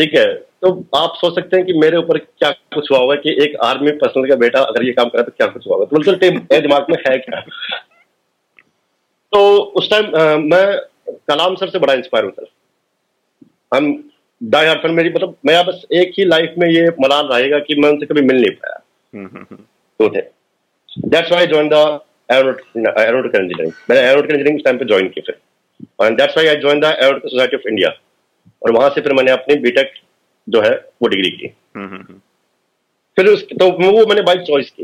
ठीक 0.00 0.14
है? 0.14 0.26
तो 0.34 0.68
आप 0.96 1.14
सोच 1.16 1.34
सकते 1.34 1.56
हैं 1.56 1.64
कि 1.66 1.72
मेरे 1.78 1.96
ऊपर 1.96 2.18
क्या 2.18 2.50
कुछ 2.74 2.90
हुआ 2.90 2.98
होगा 2.98 3.14
कि 3.16 3.30
एक 3.44 3.56
आर्मी 3.64 3.90
पर्सनल 3.98 4.28
का 4.28 4.36
बेटा 4.36 4.60
अगर 4.62 4.84
ये 4.84 4.92
काम 4.92 5.08
करा 5.08 5.22
तो 5.22 5.32
क्या 5.36 5.46
कुछ 5.46 5.66
हुआ 5.66 5.76
होगा? 5.76 5.86
तो 5.86 5.96
बिल्कुल 5.96 6.60
दिमाग 6.60 6.86
में 6.90 6.96
है 7.08 7.16
क्या? 7.18 7.40
तो 9.32 9.40
उस 9.78 9.90
टाइम 9.90 10.04
मैं 10.44 10.64
कलाम 11.28 11.54
सर 11.56 11.68
से 11.70 11.78
बड़ा 11.78 11.94
इंस्पायर 11.94 12.24
हूँ 12.24 12.32
सर 12.32 12.48
हम 13.72 13.92
डाई 14.40 14.66
हार्ट 14.66 14.82
फ़ैन 14.82 14.94
मेरी 14.94 15.10
मतलब 15.10 15.34
मेरा 15.46 15.62
बस 15.62 15.82
एक 15.94 16.12
ही 16.18 16.24
लाइफ 16.24 16.54
में 16.58 16.68
ये 16.68 16.86
मलाल 17.00 17.26
रहेगा 17.32 17.58
कि 17.60 17.74
मैं 17.80 17.88
उनसे 17.90 18.06
कभी 18.06 18.22
मिल 18.22 18.40
नहीं 18.40 18.50
पाया। 18.52 18.78
तो 20.00 20.08
थे। 20.16 20.20
That's 21.08 21.32
why 21.32 21.46
join 21.46 21.68
the 21.68 21.74
aeronautical 22.28 23.40
engineering 23.40 23.72
मैंने 23.90 24.02
एरोनॉटिकल 24.02 24.34
इंजीनियरिंग 24.34 24.64
टाइम 24.64 24.78
पे 24.78 24.84
ज्वाइन 24.84 25.08
की 25.08 25.20
फिर 25.20 25.38
and 26.02 26.16
that's 26.18 26.36
why 26.36 26.46
I 26.46 26.56
join 26.60 26.80
the 26.80 26.84
aeronautical 26.84 27.28
society 27.28 27.56
of 27.56 27.68
India 27.68 27.90
और 28.62 28.72
वहाँ 28.72 28.90
से 28.90 29.00
फिर 29.00 29.12
मैंने 29.12 29.30
अपनी 29.30 29.56
बीटेक 29.56 29.92
जो 30.48 30.60
है 30.60 30.70
वो 30.70 31.08
डिग्री 31.08 31.30
की। 31.30 31.46
फिर 33.16 33.26
उस 33.26 33.44
तो 33.44 33.70
वो 33.70 34.06
मैंने 34.06 34.22
बाई 34.22 34.38
चॉइस 34.38 34.70
की। 34.70 34.82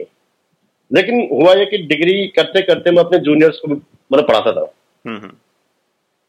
लेकिन 0.94 1.28
हुआ 1.32 1.54
ये 1.54 1.66
कि 1.66 1.78
डिग्री 1.78 2.26
करते 2.26 2.62
करते 2.62 2.90
मैं 2.90 3.04
अपने 3.04 3.18
जूनियर्स 3.18 3.58
को 3.58 3.68
मतलब 3.68 4.28
पढ़ाता 4.28 4.52
था। 4.52 4.74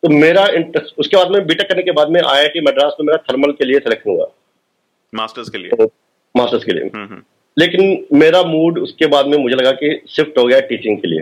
तो 0.04 0.10
मेरा 0.10 0.48
इंटरेस्ट 0.48 0.96
उसके 0.98 1.18
बाद 1.18 1.32
में 1.32 1.48
बीटेक 1.48 1.70
करने 1.70 1.84
के 1.84 1.92
बाद 1.92 2.10
में 2.10 2.22
आईआईटी 2.22 2.62
मद्रास 2.62 2.96
में 3.00 3.08
मेरा 3.08 3.18
थर्मल 3.18 3.52
के 3.52 3.66
लिए 3.66 3.80
सिलेक्शन 3.80 4.12
हुआ। 4.12 4.28
मास्टर्स 5.16 5.50
के 5.50 5.58
लिए? 5.58 5.70
तो, 5.70 5.92
मास्टर्स 6.38 6.64
के 6.64 6.72
लिए। 6.72 6.84
हम्म, 6.84 7.06
हम्म। 7.06 7.24
लेकिन 7.60 8.08
मेरा 8.14 8.44
मूड 8.44 8.80
उसके 8.80 9.06
बाद 9.06 9.28
में 9.28 9.38
मुझे 9.38 9.56
लगा 9.56 9.72
कि 9.72 10.02
शिफ्ट 10.10 10.38
हो 10.38 10.46
गया 10.46 10.60
टीचिंग 10.60 10.98
के 10.98 11.08
लिए। 11.08 11.22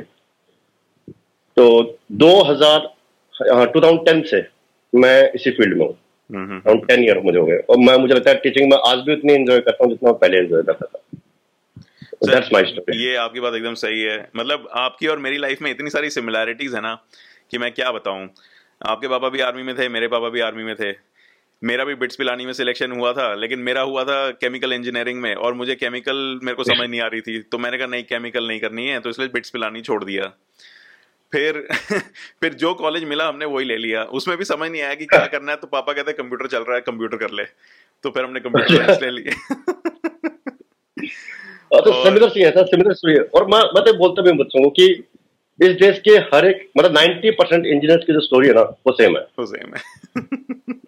तो 1.57 1.97
2000 2.11 2.95
2010 3.41 4.23
से 4.23 4.43
मैं 4.95 5.31
इसी 5.31 5.51
फ़ील्ड 5.51 5.77
में 5.77 5.85
हूँ। 5.85 5.97
अराउंड 6.33 6.87
टेन 6.87 7.03
ईयर 7.03 7.19
मुझे 7.19 7.39
हो 7.39 7.45
गए। 7.45 7.57
और 7.57 7.77
मैं 7.77 7.97
मुझे 7.97 8.13
लगता 8.15 8.31
है 8.31 8.37
टीचिंग 8.37 8.71
में 8.71 8.77
आज 8.87 8.97
भी 8.97 9.13
उतनी 9.13 9.33
एंजॉय 9.33 9.59
करता 9.59 9.83
हूँ 9.83 9.91
जितना 9.91 10.11
पहले 10.11 10.37
एंजॉय 10.37 10.63
करता 10.63 10.85
था। 10.85 11.01
That's 12.25 12.47
my 12.53 12.61
story. 12.61 12.95
ये 12.95 13.15
आपकी 13.15 13.39
बात 13.39 13.53
एकदम 13.53 13.73
सही 13.73 14.01
है। 14.01 14.29
मतलब 14.35 14.69
आपकी 14.71 15.07
और 15.07 15.19
मेरी 15.19 15.37
लाइफ 15.37 15.61
में 15.61 15.71
इतनी 15.71 15.89
सारी 15.89 16.09
सिमिलैरिटीज 16.09 16.75
है 16.75 16.81
ना 16.81 17.05
कि 17.51 17.57
मैं 17.57 17.71
क्या 17.71 17.91
बताऊँ? 17.91 18.29
आपके 18.85 19.07
पापा 19.07 19.29
भी 19.29 19.39
आर्मी 19.39 19.63
में 19.63 19.77
थे 19.77 19.89
मेरे 19.89 20.07
पापा 20.07 20.29
भी 20.29 20.39
आर्मी 20.39 20.63
में 20.63 20.75
थे। 20.75 21.15
मेरा 21.63 21.83
भी 21.83 21.95
बिट्स 21.95 22.15
पिलानी 22.15 22.45
में 22.45 22.53
सिलेक्शन 22.53 22.91
हुआ 22.91 23.13
था 23.13 23.33
लेकिन 23.33 23.59
मेरा 23.59 23.81
हुआ 23.81 24.03
था 24.03 24.31
केमिकल 24.31 24.73
इंजीनियरिंग 24.73 25.21
में 25.21 25.35
और 25.35 25.53
मुझे 25.53 25.75
केमिकल 25.75 26.39
मेरे 26.43 26.55
को 26.55 26.63
समझ 26.63 26.89
नहीं 26.89 27.01
आ 27.01 27.07
रही 27.07 27.21
थी। 27.21 27.39
तो 27.41 27.57
मैंने 27.57 27.77
कहा 27.77 27.87
नहीं 27.87 28.03
केमिकल 28.03 28.47
नहीं 28.47 28.59
करनी 28.59 28.87
है। 28.87 28.99
तो 28.99 29.09
इसलिए 29.09 29.27
बिट्स 29.27 29.49
पिलानी 29.49 29.81
छोड़ 29.81 30.03
दिया। 30.03 30.33
फिर 31.35 31.67
फिर 32.41 32.53
जो 32.53 32.73
कॉलेज 32.73 33.03
मिला 33.03 33.27
हमने 33.27 33.45
वही 33.45 33.65
ले 33.65 33.77
लिया। 33.77 34.03
उसमें 34.03 34.37
भी 34.37 34.45
समझ 34.45 34.69
नहीं 34.71 34.81
आया 34.81 34.93
कि 34.93 35.05
क्या 35.05 35.25
करना 35.35 35.51
है 35.51 35.57
तो 35.57 35.67
पापा 35.67 35.93
कहते 35.93 36.13
कंप्यूटर 36.13 36.47
चल 36.47 36.59
रहा 36.59 36.75
है 36.75 36.81
कंप्यूटर 36.81 37.17
कर 37.17 37.31
ले। 37.31 37.43
तो 38.03 38.09
फिर 38.09 38.23
हमने 38.23 38.39
कंप्यूटर 38.39 38.85
साइंस 38.85 39.01
ले 39.01 39.11
लिए 39.11 39.31
तो 41.75 42.03
सिमिलर 42.03 42.29
सी 42.29 42.41
है 42.41 42.51
सर 42.51 42.65
सिमिलर 42.65 43.29
और 43.35 43.45
मैं 43.45 43.59
मैं 43.59 43.83
तो 43.83 43.93
बोलता 43.93 44.21
भी 44.21 44.31
बच्चों 44.31 44.63
को 44.63 44.69
कि 44.69 44.85
इस 45.59 45.69
देश 45.69 45.99
के 45.99 46.11
हर 46.11 46.45
एक 46.45 46.69
मतलब 46.77 46.93
नाइन्टी 46.93 47.31
परसेंट 47.31 47.65
इंजीनियर्स 47.65 48.05
की 48.05 48.13
जो 48.13 48.19
स्टोरी 48.19 48.47
है 48.47 48.53
ना 48.53 48.61
वो 48.61 48.91
सेम 48.91 49.17
है। 49.17 49.23
वो 49.39 49.45
सेम 49.45 49.75
है। 49.75 49.81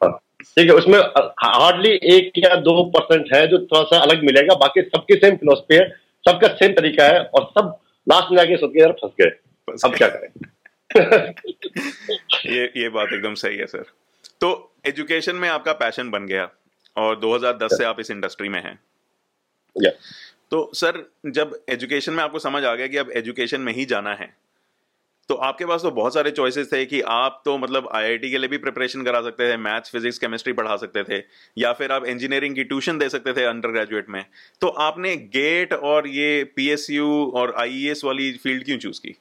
हाँ, 0.04 0.12
ठीक 0.44 0.70
है 0.70 0.76
उसमें 0.76 1.00
हार्डली 1.44 1.92
एक 2.16 2.32
या 2.38 2.56
दो 2.56 2.84
परसेंट 2.84 3.26
है 3.36 3.48
जो 3.48 3.58
थोड़ा 3.58 3.84
सा 3.84 3.98
अलग 3.98 4.24
मिलेगा 4.24 4.56
बाकी 4.56 4.82
सबकी 4.82 5.14
सेम 5.14 5.36
फिलोसफी 5.36 5.76
है 5.76 5.90
सबका 6.30 6.48
सेम 6.48 6.72
तरीका 6.72 7.04
है 7.04 7.20
और 7.24 7.44
सब 7.44 7.78
लास्ट 8.10 8.32
में 8.32 8.38
जाके 8.38 8.58
सोच 8.58 8.72
यार 8.78 8.92
फंस 8.92 9.12
गए। 9.22 9.32
अब 9.68 9.96
क्या 9.96 10.08
करें 10.08 10.30
ये 12.48 12.66
ये 12.78 12.90
बात 12.90 13.14
एकदम 13.14 13.34
सही 13.34 13.58
है 13.58 13.66
सर 13.66 13.86
तो 14.42 14.50
एजुकेशन 14.86 15.36
में 15.36 15.48
आपका 15.50 15.74
पैशन 15.74 16.10
बन 16.10 16.26
गया 16.26 16.50
और 16.96 17.20
2010 17.20 17.78
से 17.78 17.84
आप 17.84 18.00
इस 18.00 18.12
इंडस्ट्री 18.12 18.50
में 18.50 18.62
हैं। 18.64 18.80
तो 20.52 20.70
सर 20.74 21.04
जब 21.26 21.60
एजुकेशन 21.70 22.14
में 22.14 22.24
आपको 22.24 22.40
समझ 22.40 22.64
आ 22.64 22.74
गया 22.76 22.88
कि 22.88 22.98
अब 22.98 23.12
एजुकेशन 23.12 23.62
में 23.62 23.74
ही 23.74 23.86
जाना 23.86 24.14
है 24.14 24.36
तो 25.30 25.36
आपके 25.36 25.66
पास 25.66 25.82
तो 25.82 25.92
बहुत 25.92 26.14
सारे 26.14 26.32
चॉइसेस 26.32 26.72
थे 26.74 26.86
कि 26.86 27.02
आप 27.02 27.42
तो 27.46 27.58
मतलब 27.58 27.90
आईआईटी 27.96 28.30
के 28.32 28.38
लिए 28.38 28.48
भी 28.48 28.58
प्रिपरेशन 28.58 29.04
करा 29.04 29.22
सकते 29.22 29.52
थे 29.52 29.58
मैथ्स 29.58 29.92
फिजिक्स 29.92 30.20
केमिस्ट्री 30.20 30.54
पढ़ा 30.54 30.76
सकते 30.76 31.04
थे 31.04 31.22
या 31.58 31.74
फिर 31.74 31.92
आप 31.92 32.06
इंजीनियरिंग 32.06 32.56
की 32.56 32.64
ट्यूशन 32.64 32.98
दे 32.98 33.10
सकते 33.10 33.34
थे 33.34 33.44
अंडर 33.44 33.70
ग्रेजुएट 33.70 34.10
में। 34.10 34.24
तो 34.62 34.68
आपने 34.68 35.16
गेट 35.36 35.74
और 35.74 36.08
ये 36.08 36.44
पीएसयू 36.56 37.10
और 37.36 37.54
आईईएस 37.58 38.04
वाली 38.06 38.32
फ़ील्ड 38.34 38.66
क्यों 38.66 38.78
चूज़ 38.78 39.00
की? 39.00 39.16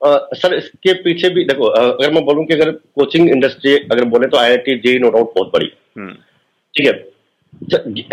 आ, 0.00 0.16
सर 0.34 0.54
इसके 0.54 0.92
पीछे 1.02 1.28
भी 1.30 1.44
देखो 1.44 1.66
अगर 1.66 2.12
मैं 2.12 2.24
बोलूँ 2.24 2.44
कि 2.46 2.54
अगर 2.54 2.70
कोचिंग 2.70 3.30
इंडस्ट्री 3.30 3.74
अगर 3.76 4.04
बोले 4.14 4.26
तो 4.28 4.38
I 4.38 4.50
I 4.50 4.56
T 4.58 4.74
J 4.78 4.98
no 4.98 5.10
doubt 5.10 5.32
बहुत 5.34 5.50
बड़ी। 5.52 5.70
हम्म। 5.98 6.12
ठीक 6.74 6.86
है? 6.86 6.92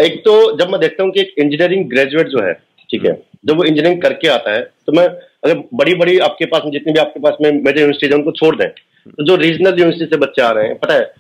एक 0.02 0.22
तो 0.26 0.34
जब 0.58 0.70
मैं 0.70 0.80
देखता 0.82 1.04
हूँ 1.04 1.12
कि 1.12 1.22
एक 1.22 1.34
इंजीनियरिंग 1.40 1.90
ग्रेजुएट 1.90 2.28
जो 2.28 2.44
है 2.44 2.54
ठीक 2.90 3.06
है 3.06 3.14
जब 3.46 3.58
वो 3.58 3.64
इंजीनियरिंग 3.64 4.02
करके 4.02 4.28
आता 4.28 4.54
है 4.54 4.62
तो 4.86 4.92
मैं 4.92 5.06
अगर 5.06 5.64
बड़ी 5.74 5.94
बड़ी 5.96 6.18
आपके 6.26 6.46
पास 6.46 6.72
जितनी 6.72 6.94
भी 6.94 7.00
आपके 7.00 7.20
पास 7.20 7.38
में 7.42 7.52
मेजर 7.52 7.80
यूनिवर्सिटी 7.80 8.08
है 8.08 8.18
उनको 8.18 8.32
छोड़ 8.40 8.56
दें। 8.56 8.68
तो 8.70 9.24
जो 9.26 9.36
रीजनल 9.36 9.80
यूनिवर्सिटी 9.80 10.06
से 10.06 10.18
बच्चे 10.18 10.42
आ 10.42 10.52
रहे 10.52 10.68
हैं 10.68 10.78
पता 10.80 10.94
है 10.94 11.12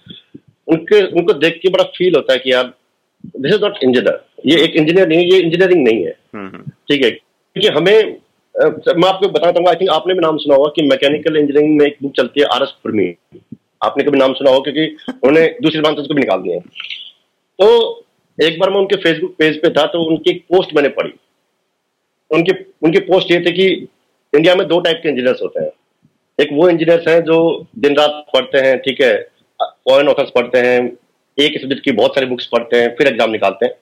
उनके 0.67 1.01
उनको 1.03 1.33
देख 1.35 1.59
के 1.61 1.69
बड़ा 1.69 1.83
फील 1.97 2.15
होता 2.15 2.33
है 2.33 2.39
कि 2.39 2.51
यार 2.51 2.73
दिस 3.37 3.53
इज़ 3.53 3.61
नॉट 3.61 3.83
इंजीनियर 3.83 4.19
ये 4.45 4.63
एक 4.63 4.75
इंजीनियर 4.75 5.07
नहीं 5.07 5.19
है 5.19 5.25
ये 5.25 5.39
इंजीनियरिंग 5.39 5.83
नहीं 5.83 6.03
है। 6.03 6.15
हम्म, 6.35 6.47
हम्म। 6.47 6.71
ठीक 6.89 7.03
है? 7.03 7.09
क्योंकि 7.09 7.67
हमें 7.67 8.15
मैं 8.55 9.07
आपको 9.09 9.27
बताना 9.29 9.51
चाहूँगा 9.51 9.71
आई 9.71 9.75
थिंक 9.75 9.89
आपने 9.89 10.13
भी 10.13 10.19
नाम 10.19 10.37
सुना 10.37 10.55
होगा 10.55 10.71
कि 10.75 10.87
मैकेनिकल 10.87 11.37
इंजीनियरिंग 11.37 11.77
में 11.77 11.85
एक 11.85 11.97
बुक 12.01 12.13
चलती 12.17 12.41
है 12.41 12.47
आर 12.55 12.63
एस 12.63 12.73
फुर्मी 12.83 13.07
आपने 13.81 14.03
कभी 14.03 14.17
नाम 14.17 14.33
सुना 14.33 14.51
होगा 14.51 14.71
क्योंकि 14.71 15.11
उन्होंने 15.11 15.47
दूसरी 15.61 15.81
बात 15.81 15.99
उसको 15.99 16.13
भी 16.13 16.21
निकाल 16.21 16.41
दिया 16.41 16.59
तो 17.59 17.67
एक 18.37 18.59
बार 18.59 18.69
मैं 18.69 18.77
उनके 18.77 18.95
फेसबुक 18.97 19.35
पेज 19.39 19.61
पे 19.61 19.69
था 19.69 19.85
तो 19.87 20.03
उनकी 20.05 20.29
एक 20.31 20.43
पोस्ट 20.51 20.75
मैंने 20.75 20.89
पढ़ी। 20.91 21.11
उनकी 22.31 22.51
उनकी 22.83 22.99
पोस्ट 23.01 23.31
ये 23.31 23.39
थी 23.39 23.51
कि 23.53 23.67
इंडिया 24.33 24.55
में 24.55 24.67
दो 24.67 24.79
टाइप 24.79 24.99
के 25.03 25.09
इंजीनियर्स 25.09 25.41
होते 25.41 25.63
हैं। 25.63 25.71
एक 26.39 26.49
वो 26.53 26.69
इंजीनियर्स 26.69 27.07
हैं 27.07 27.23
जो 27.23 27.37
दिन 27.79 27.95
रात 27.95 28.25
पढ़ते 28.33 28.57
हैं, 28.57 28.77
ठीक 28.79 29.01
है 29.01 29.13
फॉरन 29.59 30.07
ऑथर्स 30.07 30.29
पढ़ते 30.35 30.59
हैं, 30.59 30.79
एक 31.37 31.59
सब्जेक्ट 31.61 31.83
की 31.83 31.91
बहुत 31.93 32.15
सारी 32.15 32.27
बुक्स 32.27 32.45
पढ़ते 32.47 32.77
हैं, 32.77 32.95
फिर 32.95 33.07
एग्ज़ाम 33.07 33.31
निकालते 33.31 33.65
हैं। 33.65 33.73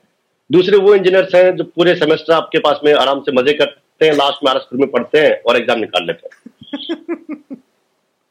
दूसरे 0.50 0.78
वो 0.78 0.96
इंजीनियर्स 0.96 1.36
हैं 1.36 1.56
जो 1.56 1.64
पूरे 1.66 1.96
सेमेस्टर 1.96 2.34
आपके 2.34 2.60
पास 2.60 2.80
में 2.86 2.94
आराम 2.96 3.22
से 3.22 3.32
मज़े 3.32 3.54
करते 4.00 4.06
हैं 4.06 4.14
लास्ट 4.14 4.44
में 4.44 4.52
आर 4.52 4.68
में 4.74 4.92
पढ़ते 4.92 5.20
हैं 5.20 5.42
और 5.42 5.58
एग्ज़ाम 5.58 5.80
निकाल 5.80 6.08
लेते 6.08 6.28
हैं। 6.28 7.40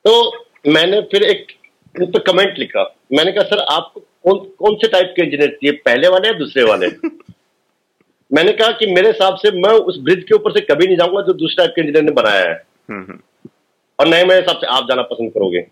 तो 0.05 0.45
मैंने 0.69 1.01
फिर 1.01 1.23
एक 1.23 1.47
उन 2.01 2.07
पर 2.07 2.19
कमेंट 2.19 2.59
लिखा। 2.59 2.97
मैंने 3.13 3.33
कहा 3.33 3.45
सर 3.45 3.59
आपको 3.59 4.01
कौन 4.01 4.51
कौन 4.59 4.77
से 4.77 4.89
टाइप 4.89 5.13
के 5.17 5.23
इंजीनियर 5.23 5.51
चाहिए 5.51 5.81
पहले 5.85 6.09
वाले 6.09 6.29
या 6.29 6.35
दूसरे 6.35 6.63
वाले? 6.63 6.87
मैंने 8.33 8.53
कहा 8.53 8.71
कि 8.71 8.87
मेरे 8.87 9.09
हिसाब 9.09 9.37
से 9.37 9.51
मैं 9.51 9.71
उस 9.71 9.99
ब्रिज 9.99 10.25
के 10.25 10.35
ऊपर 10.35 10.53
से 10.53 10.61
कभी 10.61 10.87
नहीं 10.87 10.97
जाऊँगा 10.97 11.23
जो 11.23 11.33
दूसरे 11.33 11.57
टाइप 11.57 11.71
के 11.71 11.81
इंजीनियर 11.81 12.05
ने 12.05 12.13
बनाया 12.13 12.41
है। 12.41 12.67
हम्म, 12.91 13.03
हम्म। 13.03 13.21
और 13.99 14.09
नए 14.09 14.25
मेरे 14.25 14.41
हिसाब 14.41 14.57
से 14.57 14.67
आप 14.67 14.87
जाना 14.89 15.03
पसंद 15.03 15.31
करोगे। 15.31 15.67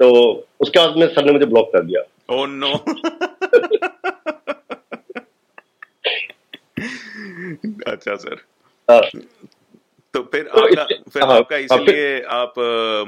तो 0.00 0.46
उसके 0.60 0.78
बाद 0.78 0.96
में 0.96 1.06
सर 1.06 1.24
ने 1.24 1.32
मुझे 1.32 1.46
ब्लॉक 1.46 1.66
कर 1.66 1.84
दिया। 1.84 2.34
ओह 2.34 2.46
नो 2.46 2.76
अच्छा 7.86 8.14
सर। 8.16 8.42
हाँ, 8.88 9.00
तो 10.14 10.22
फिर 10.32 10.42
तो 10.44 10.60
आपका 10.60 10.84
फिर 11.12 11.22
हाँ, 11.22 11.36
आपका 11.36 11.56
हाँ, 11.56 11.62
इसीलिए 11.62 12.20
आप 12.32 12.54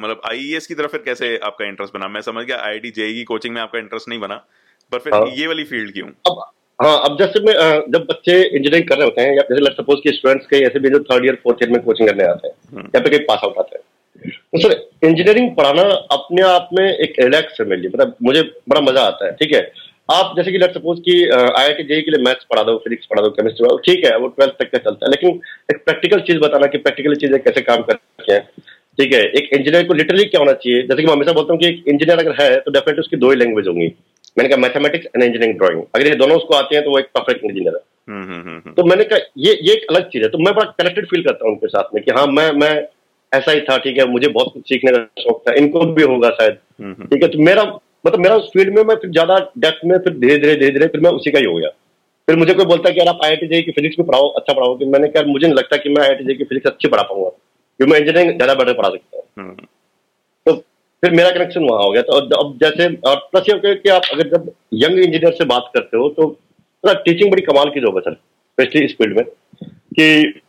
मतलब 0.01 0.21
आईईएस 0.31 0.67
की 0.67 0.75
तरफ़ 0.75 0.91
फिर 0.91 1.03
कैसे 1.05 1.37
आपका 1.45 1.67
इंटरेस्ट 1.67 1.95
बना? 1.95 2.09
मैं 2.09 2.21
समझ 2.21 2.45
गया 2.47 2.57
आईआईटी 2.59 2.91
जेई 2.91 3.15
की 3.15 3.25
कोचिंग 3.25 3.55
में 3.55 3.61
आपका 3.63 3.79
इंटरेस्ट 3.79 4.09
नहीं 4.09 4.21
बना 4.21 4.35
पर 4.93 4.99
फिर। 4.99 5.15
ये 5.39 5.47
वाली 5.47 5.65
फ़ील्ड 5.65 5.93
क्यों? 5.93 6.09
अब 6.31 6.43
हाँ 6.79 7.01
अब 7.05 7.19
जैसे 7.19 7.41
मैं 7.41 7.55
जब 7.93 8.07
बच्चे 8.11 8.35
इंजीनियरिंग 8.41 8.89
कर 8.89 8.97
रहे 8.97 9.05
होते 9.05 9.21
हैं 9.21 9.35
या 9.37 9.43
जैसे 9.51 9.73
सपोज़ 9.75 10.01
कि 10.01 10.13
स्टूडेंट्स 10.13 10.47
कहीं 10.47 10.63
ऐसे 10.63 10.79
भी 10.79 10.91
जो 10.91 10.99
थर्ड 11.05 11.25
ईयर 11.25 11.35
फोर्थ 11.45 11.63
ईयर 11.63 11.73
में 11.73 11.83
कोचिंग 11.83 12.09
करने 12.09 12.25
आते 12.25 12.49
हैं 12.49 12.55
हम्म। 12.75 12.87
या 12.95 13.01
फिर 13.01 13.11
कहीं 13.11 13.27
पास 13.27 13.41
आउट 13.45 13.59
आते 13.59 13.79
हैं। 13.79 13.85
तो 14.23 14.59
सर 14.63 14.73
इंजीनियरिंग 15.09 15.55
पढ़ाना 15.57 15.83
अपने 16.13 16.43
आप 16.43 16.69
में 16.73 16.85
एक 16.85 17.15
रिलैक्स 17.21 17.61
है 17.61 17.67
मेरे 17.67 17.81
लिए 17.83 17.91
मतलब 17.91 18.17
मुझे 18.23 18.43
बड़ा 18.69 18.81
मज़ा 18.81 19.03
आता 19.03 19.27
है 19.27 19.33
ठीक 19.33 19.55
है? 19.55 19.61
आप 20.11 20.33
जैसे 20.37 20.53
कि 20.53 20.59
लेट 20.59 20.75
सपोज़ 20.75 21.01
कि 21.01 21.15
आई 21.31 21.65
आई 21.65 21.73
टी 21.73 21.83
जेई 21.85 22.03
के 22.03 22.11
लिए 22.11 22.23
मैथ्स 22.23 22.47
पढ़ा 22.51 22.63
दो 22.63 22.77
फिजिक्स 22.79 23.07
पढ़ा 23.07 23.23
दो 23.23 23.31
केमिस्ट्री 23.31 23.65
पढ़ा 23.65 23.75
दो 23.75 23.83
ठीक 23.85 24.05
है 24.05 24.17
वो 24.19 24.29
ट्वेल्थ 24.31 24.55
तक 24.59 24.71
का 24.71 24.79
चलता 24.81 25.07
है 25.07 25.11
लेकिन 25.11 25.41
एक 25.71 25.85
प्रैक्टिकल 25.85 26.21
चीज़ 26.23 26.39
बताना 26.39 26.67
कि 26.67 26.79
प्रैक्टिकल 26.81 27.15
चीज़ें 27.17 27.39
कैसे 27.41 27.61
काम 27.63 27.83
करती 27.83 28.33
हैं 28.33 28.41
ठीक 28.99 29.13
है 29.15 29.21
एक 29.33 29.53
इंजीनियर 29.53 29.87
को 29.87 29.95
लिटरली 29.95 30.25
क्या 30.27 30.41
होना 30.41 30.53
चाहिए 30.55 30.83
जैसे 30.83 30.97
कि 30.97 31.07
मैं 31.07 31.15
हमेशा 31.15 31.33
बोलता 31.33 31.53
हूँ 31.53 31.61
कि 31.61 31.69
एक 31.69 31.85
इंजीनियर 31.89 32.19
अगर 32.19 32.35
है 32.41 32.49
तो 32.59 32.71
डेफिनेटली 32.71 33.01
उसकी 33.01 33.17
दो 33.19 33.31
ही 33.31 33.37
लैंग्वेज 33.37 33.69
होंगी 33.69 33.87
मैंने 34.37 34.49
कहा 34.49 34.59
मैथमेटिक्स 34.59 35.07
एंड 35.07 35.25
इंजीनियरिंग 35.25 35.59
ड्राइंग 35.59 35.83
अगर 35.95 36.07
ये 36.07 36.15
दोनों 36.17 36.37
उसको 36.37 36.55
आते 36.55 36.77
हैं 36.77 36.85
तो 36.85 36.91
वो 36.91 36.99
एक 36.99 37.11
परफेक्ट 37.15 37.45
इंजीनियर 37.45 37.75
है 37.75 37.81
हम्म 38.09 38.23
हम्म 38.25 38.49
हम्म। 38.49 38.73
तो 38.73 38.85
मैंने 38.85 39.05
कहा 39.05 39.19
ये 39.39 39.53
ये 39.63 39.73
एक 39.73 39.87
अलग 39.91 40.09
चीज़ 40.09 40.23
है 40.23 40.29
तो 40.31 40.39
मैं 40.39 40.55
बड़ा 40.55 40.71
कनेक्टेड 40.73 41.07
फील 41.07 41.23
करता 41.25 41.45
हूँ 41.45 41.53
उनके 41.53 41.69
साथ 41.69 41.95
में 41.95 42.03
कि 42.05 42.13
हाँ 42.13 42.27
मैं 42.31 42.51
मैं 42.55 42.73
ऐसा 43.33 43.53
ही 43.53 43.61
था 43.63 43.77
ठीक 43.79 43.99
है 43.99 44.07
मुझे 44.09 44.29
बहुत 44.31 44.53
कुछ 44.55 44.63
सीखने 44.65 44.93
का 44.93 45.23
शौक 45.23 45.43
था 45.43 45.55
इनको 45.55 45.85
भी 45.93 46.03
होगा 46.05 46.31
शायद। 46.33 46.57
ठीक 47.05 47.23
है 47.23 47.29
तो 47.29 47.39
मेरा 47.45 47.65
मतलब 48.05 48.21
मेरा 48.21 48.37
उस 48.37 48.51
फ़ील्ड 48.53 48.75
में 48.77 48.83
मैं 48.85 48.95
फिर 48.97 49.11
ज़्यादा 49.11 49.39
डेप्थ 49.59 49.81
में 49.85 49.97
फिर 49.99 50.13
धीरे 50.19 50.37
धीरे 50.39 50.55
धीरे 50.57 50.71
धीरे 50.73 50.87
फिर 50.87 51.01
मैं 51.01 51.11
उसी 51.11 51.31
का 51.31 51.39
ही 51.39 51.45
हो 51.45 51.55
गया। 51.57 51.69
फिर 52.29 52.37
मुझे 52.37 52.55
कोई 52.55 52.65
बोलता 52.65 52.89
है 52.89 52.95
कि 52.95 53.01
यार 53.01 53.09
आप 53.09 53.21
आई 53.25 53.31
आई 53.31 53.63
की 53.63 53.73
फिजिक्स 53.73 53.99
में 53.99 54.07
पढ़ाओ 54.09 54.29
अच्छा 54.41 54.53
पढ़ाओ 54.53 54.77
कि 54.79 54.85
मैंने 54.85 55.09
कहा 55.09 55.23
मुझे 55.27 55.47
नहीं 55.47 55.57
लगता 55.57 55.77
कि 55.77 55.89
मैं 55.89 56.03
आई 56.03 56.15
आई 56.15 56.35
की 56.35 56.45
फिजिक्स 56.45 56.71
अच्छी 56.71 56.89
पढ़ा 56.89 57.03
पाऊँगा 57.03 57.29
क्योंकि 57.29 57.93
मैं 57.93 57.99
इंजीनियरिंग 58.01 58.37
ज़्यादा 58.37 58.55
बेटर 58.55 58.73
पढ़ा 58.73 58.89
सकता 58.89 59.19
हूँ। 59.19 59.25
हम्म। 59.39 59.67
तो 60.47 60.55
फिर 61.03 61.11
मेरा 61.11 61.31
कनेक्शन 61.31 61.65
वहाँ 61.65 61.83
हो 61.83 61.91
गया। 61.91 62.03
तो 62.03 62.13
अब- 62.13 62.35
अब 62.39 62.57
जैसे 62.63 62.87
और 63.11 63.17
प्लस 63.33 63.49
ये 63.51 63.75
कि 63.75 63.89
आप 63.89 64.03
अगर 64.13 64.29
जब 64.29 64.51
यंग 64.75 64.99
इंजीनियर 64.99 65.33
से 65.33 65.45
बात 65.45 65.71
करते 65.75 65.97
हो 65.97 66.09
तो 66.19 66.31
टीचिंग 66.85 67.31
बड़ी 67.31 67.43
कमाल 67.43 67.71
की 67.71 67.81
जॉब 67.81 67.97
है 67.97 68.01
सर 68.01 68.15
स्पेशली 68.15 68.85
इस 68.85 68.93
फ़ील्ड 68.99 69.17
में 69.17 69.25
कि 69.99 70.41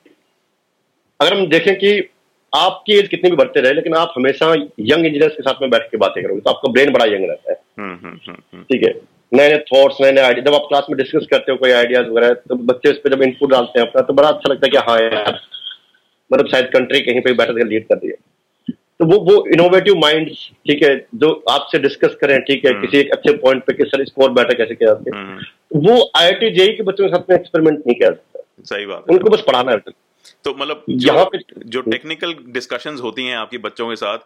अगर 1.20 1.34
हम 1.34 1.46
देखें 1.48 1.76
कि 1.76 2.00
आपकी 2.54 2.98
एज 3.00 3.08
कितनी 3.08 3.30
भी 3.30 3.36
बढ़ते 3.36 3.62
रहे 3.62 3.74
लेकिन 3.74 3.94
आप 3.96 4.14
हमेशा 4.18 4.54
यंग 4.54 5.06
इंजीनियर्स 5.06 5.36
के 5.36 5.44
साथ 5.44 5.62
में 5.62 5.70
बैठ 5.70 5.84
के 5.92 5.98
बातें 5.98 6.24
करोगे 6.24 6.42
तो 6.42 6.50
आपका 6.50 6.72
ब्रेन 6.72 6.92
बड़ा 6.94 7.06
यंग 7.06 7.30
रहता 7.30 7.52
है। 7.52 7.58
हम्म, 7.80 7.94
हम्म, 8.06 8.18
हम्म। 8.30 8.64
ठीक 8.64 8.84
है? 8.84 8.94
नए 9.32 9.50
नए 9.50 9.58
थॉट्स 9.74 10.02
नए 10.02 10.12
नए 10.12 10.22
आइडिया 10.22 10.46
जब 10.46 10.56
आप 10.56 10.66
क्लास 10.70 10.88
में 10.90 10.98
डिस्कस 10.98 11.28
करते 11.32 11.52
हो 11.52 11.58
कोई 11.58 11.72
आइडियाज़ 11.72 12.08
वगैरह 12.08 12.34
तो 12.50 12.56
बच्चे 12.72 12.90
उस 12.90 12.98
पर 12.98 13.16
जब 13.16 13.22
इनपुट 13.24 13.52
डालते 13.52 13.80
हैं 13.80 13.88
अपना 13.88 14.02
तो 14.02 14.14
बड़ा 14.14 14.28
अच्छा 14.28 14.52
लगता 14.54 14.68
है 14.68 14.72
कि 14.72 14.78
हाँ 14.90 15.00
यार 15.00 15.40
मतलब 16.32 16.48
शायद 16.48 16.70
कंट्री 16.74 17.00
कहीं 17.02 17.22
पे 17.22 17.34
बैठकर 17.34 17.68
लीड 17.68 17.88
कर 17.88 17.96
दिए 17.96 18.16
तो 19.00 19.06
वो 19.06 19.18
वो 19.32 19.46
इनोवेटिव 19.54 19.96
माइंड 19.98 20.30
ठीक 20.68 20.84
है 20.84 20.96
जो 21.16 21.32
आपसे 21.50 21.80
डिस्कस 21.80 22.16
करें 22.22 22.40
ठीक 22.42 22.66
है। 22.66 22.74
किसी 22.82 22.98
एक 22.98 23.12
अच्छे 23.12 23.34
पॉइंट 23.38 23.64
पे 23.64 23.74
कि 23.74 23.84
सर 23.86 24.04
स्कोर 24.06 24.32
बेटर 24.32 24.54
कैसे 24.54 24.76
किया 24.76 24.94
जाते 24.94 25.88
वो 25.88 25.98
आई 26.18 26.50
जेई 26.52 26.76
के 26.78 26.84
बच्चों 26.84 27.08
के 27.08 27.16
साथ 27.16 27.30
में 27.30 27.36
एक्सपेरिमेंट 27.38 27.78
नहीं 27.78 27.96
किया 27.96 28.10
सकता। 28.10 28.44
सही 28.66 28.86
बात 28.86 29.10
उनको 29.10 29.30
बस 29.30 29.44
पढ़ाना 29.48 29.72
है। 29.72 29.78
तो 30.44 30.54
मतलब 30.54 30.84
यहाँ 30.90 31.18
जो 31.18 31.26
पे- 31.26 31.66
जो 31.66 31.82
टेक्निकल 31.82 32.36
डिस्कशंस 32.48 33.02
होती 33.02 33.26
हैं 33.26 33.38
आपकी 33.38 33.58
बच्चों 33.58 33.90
के 33.90 33.96
साथ 33.96 34.18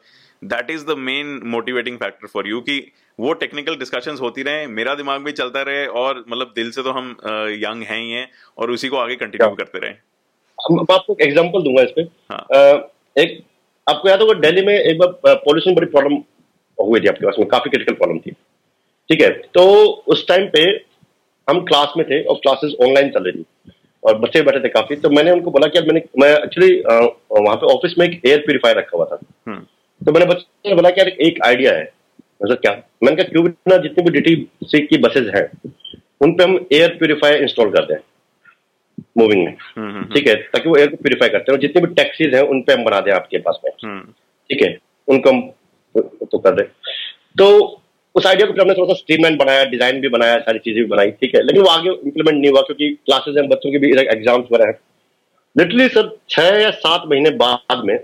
that 0.44 0.72
is 0.72 0.86
the 0.86 0.90
main 0.98 1.42
motivating 1.44 1.98
factor 1.98 2.28
for 2.28 2.48
you 2.48 2.62
कि 2.62 2.92
वो 3.20 3.34
टेक्निकल 3.34 3.76
डिस्कशंस 3.76 4.22
होती 4.22 4.44
रहे 4.44 4.68
मेरा 4.68 4.96
दिमाग 4.96 5.22
भी 5.22 5.32
चलता 5.32 5.62
रहे 5.62 5.86
और 5.88 6.26
मतलब 6.30 6.54
दिल 6.56 6.72
से 6.72 6.84
तो 6.84 6.92
हम 6.92 7.18
यंग 7.50 7.84
हैं 7.84 8.02
ही 8.02 8.12
हैं 8.12 8.32
और 8.58 8.72
उसी 8.72 8.88
को 8.88 8.98
आगे 8.98 9.16
कंटिन्यू 9.16 9.56
करते 9.56 9.80
रहे। 9.80 9.92
मैं 10.72 10.94
आपको 10.94 11.18
एग्जांपल 11.22 11.62
दूँगा 11.62 11.82
इस 11.82 11.92
पे। 11.96 12.02
हाँ। 12.02 12.48
एक 13.18 13.44
आपको 13.90 14.10
याद 14.10 14.22
होगा 14.22 14.34
दिल्ली 14.34 14.62
में 14.62 14.74
एक 14.74 15.00
बार 15.00 15.36
पॉल्यूशन 15.36 15.76
बड़ी 15.76 15.88
प्रॉब्लम 15.88 16.14
हुई 16.84 17.00
थी 17.00 17.08
आपके 17.08 17.26
पास 17.26 17.36
में 17.40 17.48
काफ़ी 17.48 17.70
क्रिटिकल 17.70 17.94
प्रॉब्लम 17.94 18.20
थी। 18.20 18.32
ठीक 19.10 19.22
है 19.22 19.30
तो 19.30 19.84
उस 20.08 20.28
टाइम 20.28 20.48
पे 20.48 20.62
हम 21.50 21.66
क्लास 21.66 21.94
में 21.98 22.06
थे 22.08 22.24
और 22.24 22.36
क्लासेस 22.36 22.74
ऑनलाइन 22.84 23.10
चल 23.10 23.24
रही 23.24 23.44
थी। 23.44 23.72
और 24.06 24.18
बच्चे 24.20 24.42
बैठे 24.42 24.60
थे 24.60 24.70
काफ़ी 24.70 24.96
तो 24.96 25.10
मैंने 25.10 25.32
उनको 25.32 25.52
बोला 25.52 25.68
कि 25.68 25.80
मैंने 25.82 26.02
मैं 26.20 26.30
एक्चुअली 26.34 26.76
वहाँ 26.80 27.56
पे 27.56 27.74
ऑफ़िस 27.74 27.94
में 28.00 28.06
एक 28.08 28.20
एयर 28.26 28.40
प्यूरिफायर 28.40 28.78
रखा 28.78 28.98
हुआ 28.98 29.06
था। 29.06 29.20
हम्म, 29.48 29.60
तो 30.02 30.12
मैंने 30.12 30.26
बच्चे 30.26 30.70
ने 30.70 30.76
बोला 30.76 30.90
कि 30.90 31.02
यार 31.02 31.08
एक 31.08 31.42
आइडिया 31.46 31.74
है। 31.74 31.92
मतलब 32.42 32.58
क्या? 32.58 32.72
मैंने 33.04 33.16
कहा 33.16 33.32
क्यों 33.32 33.44
ना 33.68 33.78
जितनी 33.84 34.04
भी 34.04 34.20
डीटी 34.20 34.80
की 34.82 34.98
बसेज 34.98 35.30
हैं 35.36 35.48
उन 36.22 36.34
पे 36.34 36.44
हम 36.44 36.56
एयर 36.74 36.96
प्यूरिफायर 36.98 37.42
इंस्टॉल 37.44 37.72
कर 37.72 37.86
दें 37.86 37.96
मूविंग 39.18 39.44
में। 39.46 39.52
हम्म, 39.52 39.90
हम्म, 39.90 40.14
ठीक 40.14 40.28
है? 40.28 40.36
ताकि 40.36 40.70
वो 40.70 40.76
एयर 40.78 40.88
को 40.88 40.98
प्यूरिफाई 40.98 41.30
करते 41.30 41.52
हैं 41.52 41.60
जितनी 41.60 41.82
भी 41.82 41.94
टैक्सीज 41.94 42.36
हैं 42.36 42.42
उन 42.44 42.62
पे 42.62 42.74
हम 42.74 42.84
बना 42.84 43.00
दें 43.02 43.12
आपके 43.14 43.38
पास 43.40 43.60
में। 43.66 44.02
ठीक 44.50 44.62
है? 44.64 44.78
उनको 45.08 45.30
हम 45.30 45.42
तो 45.96 46.38
कर 46.38 46.56
दें। 46.56 46.66
तो 47.36 47.82
उस 48.16 48.26
आइडिया 48.26 48.48
को 48.48 48.54
फिर 48.54 48.62
हमने 48.62 48.74
थोड़ा 48.74 48.94
सा 48.94 48.98
स्ट्रीमलाइन 48.98 49.38
बनाया 49.38 49.64
डिज़ाइन 49.66 50.00
भी 50.02 50.10
बनाया, 50.10 50.38
सारी 50.40 50.60
चीज़ें 50.60 50.82
भी 50.84 50.90
बनाई, 50.90 51.12
ठीक 51.12 51.36
है? 51.36 51.42
लेकिन 51.44 51.62
वो 51.62 51.70
आगे 51.70 51.90
इम्प्लीमेंट 51.90 52.38
नहीं 52.38 52.52
हुआ 52.52 52.62
क्योंकि 52.62 52.90
क्लासेस 53.06 53.36
हैं 53.38 53.48
बच्चों 53.50 53.72
के 53.72 53.78
भी 53.78 53.92
एग्ज़ाम्स 53.94 54.46
वगैरह 54.52 54.68
हैं। 54.68 54.80
लिटरली 55.56 55.88
सर, 55.90 56.10
छह 56.30 56.60
या 56.60 56.70
सात 56.74 57.04
महीने 57.08 57.30
बाद 57.38 57.82
में, 57.86 57.98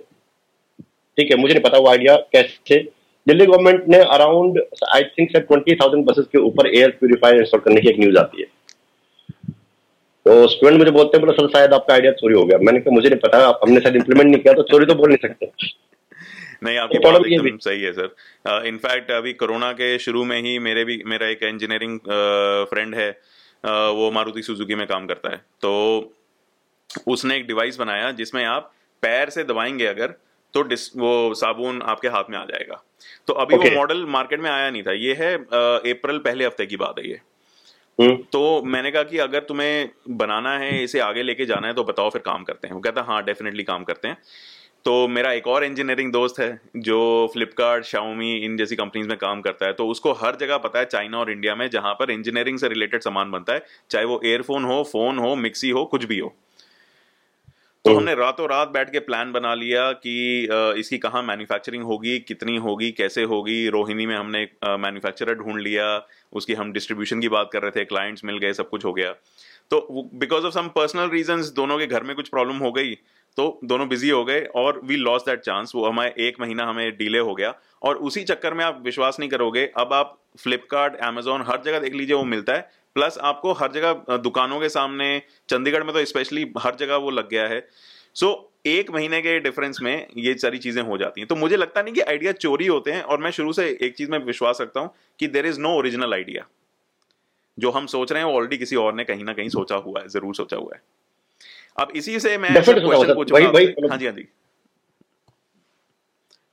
ठीक 1.17 1.31
है, 1.31 1.37
मुझे 1.37 1.53
नहीं 1.53 1.63
पता 1.63 1.77
वो 1.77 1.87
आइडिया 1.89 2.15
कैसे। 2.33 2.79
दिल्ली 3.27 3.45
गवर्नमेंट 3.45 3.87
ने 3.89 3.97
around 4.13 4.59
I 4.95 5.03
think 5.17 5.31
sir 5.31 5.39
twenty 5.41 5.75
thousand 5.75 6.05
buses 6.05 6.25
के 6.31 6.37
ऊपर 6.39 6.67
एयर 6.67 6.89
प्यूरिफायर 6.99 7.37
इंस्टॉल 7.37 7.61
करने 7.61 7.81
की 7.81 7.89
एक 7.89 7.99
न्यूज़ 7.99 8.17
आती 8.17 8.41
है। 8.41 8.47
तो 10.25 10.47
स्टूडेंट 10.47 10.77
मुझे 10.77 10.91
बोलते 10.91 11.17
हैं, 11.17 11.25
बोला, 11.25 11.33
सर, 11.33 11.47
शायद 11.49 11.73
आपका 11.73 11.93
आइडिया 11.93 12.11
चोरी 12.13 12.35
हो 12.35 12.43
गया। 12.45 12.57
मैंने 12.57 12.79
कहा, 12.79 12.93
मुझे 12.95 13.09
नहीं 13.09 13.19
पता 13.19 13.37
हमने 13.63 13.79
शायद 13.81 13.95
इम्प्लीमेंट 13.95 14.29
नहीं 14.29 14.41
किया 14.41 14.53
तो 14.53 14.63
चोरी 14.63 14.85
तो 14.85 14.95
बोल 14.95 15.09
नहीं 15.09 15.27
सकते। 15.27 15.51
नहीं 16.61 16.77
आपकी 16.77 16.99
बात 16.99 17.25
एकदम 17.25 17.57
सही 17.57 17.81
है 17.81 17.91
सर। 17.93 18.65
इनफैक्ट 18.67 19.11
अभी 19.11 19.33
कोरोना 19.33 19.71
के 19.73 19.97
शुरू 19.99 20.23
में 20.25 20.39
ही 20.41 20.57
मेरे 20.59 20.83
भी 20.85 21.01
मेरा 21.05 21.27
एक 21.27 21.43
इंजीनियरिंग 21.43 21.99
फ्रेंड 22.69 22.95
है 22.95 23.09
वो 23.93 24.11
मारुति 24.11 24.41
सुजुकी 24.41 24.75
में 24.75 24.85
काम 24.87 25.07
करता 25.07 25.29
है। 25.29 25.37
तो 25.61 25.71
उसने 27.07 27.35
एक 27.35 27.47
डिवाइस 27.47 27.77
बनाया 27.77 28.11
जिसमें 28.11 28.43
आप 28.45 28.71
पैर 29.03 29.29
से 29.29 29.43
दबाएँगे 29.43 29.85
अगर 29.85 30.13
तो 30.53 30.61
डिस 30.63 30.89
वो 30.97 31.33
साबुन 31.33 31.81
आपके 31.81 32.07
हाथ 32.07 32.29
में 32.29 32.37
आ 32.37 32.43
जाएगा। 32.45 32.83
तो 33.27 33.33
अभी 33.33 33.55
Okay. 33.55 33.69
वो 33.69 33.75
मॉडल 33.75 34.05
मार्केट 34.05 34.39
में 34.39 34.49
आया 34.49 34.69
नहीं 34.69 34.83
था। 34.83 34.91
ये 34.93 35.13
है 35.13 35.35
अप्रैल 35.35 36.17
पहले 36.19 36.45
हफ़्ते 36.45 36.65
की 36.65 36.77
बात 36.77 36.99
है 36.99 37.09
ये। 37.09 37.19
हम्म 37.99 38.15
तो 38.33 38.41
मैंने 38.63 38.91
कहा 38.91 39.03
कि 39.03 39.17
अगर 39.17 39.39
तुम्हें 39.39 39.89
बनाना 40.09 40.57
है 40.59 40.83
इसे 40.83 40.99
आगे 40.99 41.23
लेके 41.23 41.45
जाना 41.45 41.67
है 41.67 41.73
तो 41.73 41.83
बताओ 41.83 42.09
फिर 42.09 42.21
काम 42.21 42.43
करते 42.43 42.67
हैं। 42.67 42.75
वो 42.75 42.81
कहता 42.81 43.01
हाँ 43.01 43.23
डेफिनेटली 43.23 43.63
काम 43.63 43.83
करते 43.83 44.07
हैं। 44.07 44.17
तो 44.85 45.07
मेरा 45.07 45.31
एक 45.31 45.47
और 45.47 45.63
इंजीनियरिंग 45.63 46.11
दोस्त 46.11 46.39
है 46.39 46.49
जो 46.77 46.99
फ्लिपकार्ट 47.33 47.85
शाओमी 47.85 48.31
इन 48.35 48.55
जैसी 48.57 48.75
कंपनीज़ 48.75 49.07
में 49.07 49.17
काम 49.17 49.41
करता 49.41 49.65
है 49.65 49.73
तो 49.73 49.87
उसको 49.87 50.11
हर 50.13 50.35
जगह 50.35 50.57
पता 50.57 50.79
है 50.79 50.85
चाइना 50.85 51.17
और 51.17 51.31
इंडिया 51.31 51.55
में 51.55 51.69
जहाँ 51.69 51.93
पर 51.93 52.11
इंजीनियरिंग 52.11 52.57
से 52.59 52.67
रिलेटेड 52.67 53.01
सामान 53.01 53.31
बनता 53.31 53.53
है 53.53 53.65
चाहे 53.89 54.05
वो 54.05 54.19
एयरफोन 54.25 54.63
हो 54.63 54.81
फ़ोन 54.83 55.19
हो 55.19 55.35
मिक्सी 55.35 55.69
हो 55.69 55.85
कुछ 55.85 56.05
भी 56.05 56.19
हो। 56.19 56.33
तो 57.85 57.89
हम्म। 57.89 57.99
हमने 57.99 58.15
रातों 58.15 58.47
रात 58.49 58.69
बैठ 58.69 58.91
के 58.91 58.99
प्लान 58.99 59.31
बना 59.31 59.53
लिया 59.55 59.91
कि 59.91 60.15
इसकी 60.79 60.97
कहाँ 60.97 61.21
मैन्युफैक्चरिंग 61.23 61.83
होगी 61.83 62.17
कितनी 62.19 62.57
होगी 62.57 62.91
कैसे 62.91 63.23
होगी। 63.23 63.67
रोहिणी 63.69 64.05
में 64.05 64.15
हमने 64.15 64.41
एक 64.43 64.51
मैन्युफैक्चरर 64.79 65.35
ढूंढ 65.35 65.61
लिया 65.61 65.87
उसकी 66.33 66.53
हम 66.53 66.71
डिस्ट्रीब्यूशन 66.73 67.21
की 67.21 67.29
बात 67.29 67.49
कर 67.53 67.61
रहे 67.61 67.71
थे 67.71 67.85
क्लाइंट्स 67.85 68.25
मिल 68.25 68.37
गए 68.37 68.53
सब 68.53 68.69
कुछ 68.69 68.85
हो 68.85 68.93
गया। 68.93 69.11
तो 69.71 70.09
because 70.15 70.45
of 70.45 70.53
some 70.53 70.67
personal 70.75 71.09
reasons 71.09 71.49
दोनों 71.55 71.77
के 71.79 71.87
घर 71.87 72.03
में 72.03 72.15
कुछ 72.15 72.29
प्रॉब्लम 72.29 72.57
हो 72.57 72.71
गई। 72.71 72.95
तो 73.37 73.59
दोनों 73.63 73.87
बिज़ी 73.89 74.09
हो 74.09 74.23
गए 74.25 74.41
और 74.55 74.79
वी 74.83 74.95
लॉस 74.95 75.21
दैट 75.21 75.39
चांस 75.39 75.71
वो 75.75 75.85
हमारे 75.85 76.27
एक 76.27 76.39
महीना 76.41 76.65
हमें 76.65 76.97
डिले 76.97 77.19
हो 77.19 77.35
गया। 77.35 77.53
और 77.81 77.97
उसी 77.97 78.23
चक्कर 78.23 78.53
में 78.53 78.63
आप 78.65 78.81
विश्वास 78.85 79.19
नहीं 79.19 79.29
करोगे 79.29 79.65
अब 79.77 79.93
आप 79.93 80.17
फ्लिपकार्ट 80.39 80.93
Amazon 81.03 81.45
हर 81.47 81.61
जगह 81.61 81.79
देख 81.79 81.93
लीजिए 81.93 82.15
वो 82.15 82.23
मिलता 82.25 82.53
है। 82.53 82.69
प्लस 82.95 83.17
आपको 83.21 83.51
हर 83.53 83.71
जगह 83.71 84.17
दुकानों 84.17 84.59
के 84.59 84.69
सामने 84.69 85.21
चंडीगढ़ 85.49 85.83
में 85.83 85.93
तो 85.93 86.05
स्पेशली 86.05 86.51
हर 86.59 86.75
जगह 86.75 86.95
वो 86.95 87.09
लग 87.09 87.29
गया 87.29 87.47
है। 87.47 87.67
सो 88.15 88.25
so, 88.25 88.67
एक 88.67 88.91
महीने 88.91 89.21
के 89.21 89.39
डिफरेंस 89.39 89.79
में 89.81 90.07
ये 90.17 90.33
सारी 90.37 90.57
चीज़ें 90.57 90.81
हो 90.83 90.97
जाती 90.97 91.21
हैं। 91.21 91.27
तो 91.27 91.35
मुझे 91.35 91.57
लगता 91.57 91.81
नहीं 91.81 91.93
कि 91.93 92.01
आइडिया 92.01 92.31
चोरी 92.31 92.65
होते 92.67 92.91
हैं 92.91 93.01
और 93.03 93.21
मैं 93.21 93.31
शुरू 93.31 93.53
से 93.53 93.67
एक 93.81 93.95
चीज़ 93.97 94.11
में 94.11 94.17
विश्वास 94.19 94.57
रखता 94.61 94.79
हूँ 94.79 94.93
कि 95.19 95.27
there 95.27 95.45
is 95.45 95.59
no 95.59 95.69
original 95.77 96.13
idea 96.13 96.45
जो 97.57 97.71
हम 97.71 97.85
सोच 97.87 98.11
रहे 98.11 98.23
हैं 98.23 98.29
वो 98.29 98.35
ऑलरेडी 98.35 98.57
किसी 98.57 98.75
और 98.75 98.93
ने 98.93 99.03
कहीं 99.03 99.23
ना 99.23 99.33
कहीं 99.33 99.49
सोचा 99.49 99.75
हुआ 99.75 100.01
है 100.01 100.07
ज़रूर 100.07 100.35
सोचा 100.35 100.57
हुआ 100.57 100.75
है। 100.75 100.81
अब 101.77 101.91
इसी 101.95 102.19
से 102.19 102.37
मैं 102.37 102.53
क्वेश्चन 102.53 103.13
पूछूँगा। 103.13 103.89
हाँ 103.89 103.97
जी 103.97 104.05
हाँ 104.05 104.13
जी। 104.13 104.27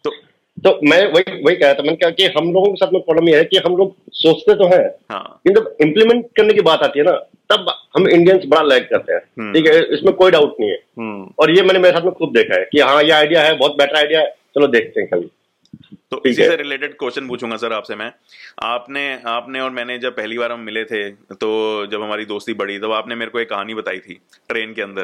तो 0.04 0.10
तो 0.58 0.70
मैं 0.84 1.00
वही 1.12 1.42
वही 1.42 1.56
कह 1.56 1.64
रहा 1.64 1.74
था 1.74 1.82
मैंने 1.82 1.96
कहा 1.96 2.10
कि 2.10 2.26
हम 2.36 2.52
लोगों 2.52 2.70
के 2.70 2.76
साथ 2.76 2.92
में 2.92 3.00
प्रॉब्लम 3.02 3.28
यह 3.28 3.36
है 3.38 3.44
कि 3.44 3.58
हम 3.66 3.76
लोग 3.76 3.94
सोचते 4.14 4.54
तो 4.54 4.66
हैं 4.66 4.84
हाँ। 5.10 5.40
लेकिन 5.46 5.54
जब 5.54 5.76
इम्प्लीमेंट 5.80 6.24
करने 6.36 6.54
की 6.54 6.60
बात 6.60 6.82
आती 6.82 6.98
है 6.98 7.04
ना 7.04 7.12
तब 7.52 7.66
हम 7.96 8.08
इंडियंस 8.08 8.42
बड़ा 8.46 8.62
लैग 8.62 8.88
करते 8.88 9.12
हैं। 9.12 9.20
हम्म। 9.38 9.52
ठीक 9.52 9.66
है? 9.66 9.82
इसमें 9.94 10.12
कोई 10.14 10.30
डाउट 10.30 10.56
नहीं 10.60 10.70
है। 10.70 10.76
हम्म। 10.98 11.32
और 11.38 11.50
ये 11.50 11.62
मैंने 11.62 11.78
मेरे 11.78 11.96
साथ 11.96 12.04
में 12.04 12.12
खुद 12.14 12.32
देखा 12.36 12.60
है 12.60 12.64
कि 12.72 12.80
हाँ 12.80 13.02
ये 13.02 13.10
आइडिया 13.12 13.42
है 13.42 13.56
बहुत 13.58 13.76
बेटर 13.76 13.96
आइडिया 13.96 14.20
है। 14.20 14.34
चलो 14.54 14.66
देखते 14.66 15.00
हैं 15.00 15.08
कभी 15.10 15.30
तो 16.10 16.22
इसी 16.26 16.42
से 16.42 16.56
रिलेटेड 16.56 16.96
क्वेश्चन 16.98 17.26
पूछूँगा 17.28 17.56
सर 17.56 17.72
आपसे 17.72 17.94
मैं। 17.96 18.10
आपने 18.64 19.02
आपने 19.26 19.60
और 19.60 19.70
मैंने 19.70 19.98
जब 19.98 20.16
पहली 20.16 20.38
बार 20.38 20.52
हम 20.52 20.60
मिले 20.60 20.84
थे 20.84 21.08
तो 21.34 21.50
जब 21.86 22.02
हमारी 22.02 22.24
दोस्ती 22.24 22.54
बढ़ी 22.54 22.78
तब 22.78 22.92
आपने 22.92 23.14
मेरे 23.14 23.30
को 23.30 23.40
एक 23.40 23.48
कहानी 23.50 23.74
बताई 23.74 23.98
थी 23.98 24.20
ट्रेन 24.48 24.72
के 24.74 24.82
अंदर। 24.82 25.02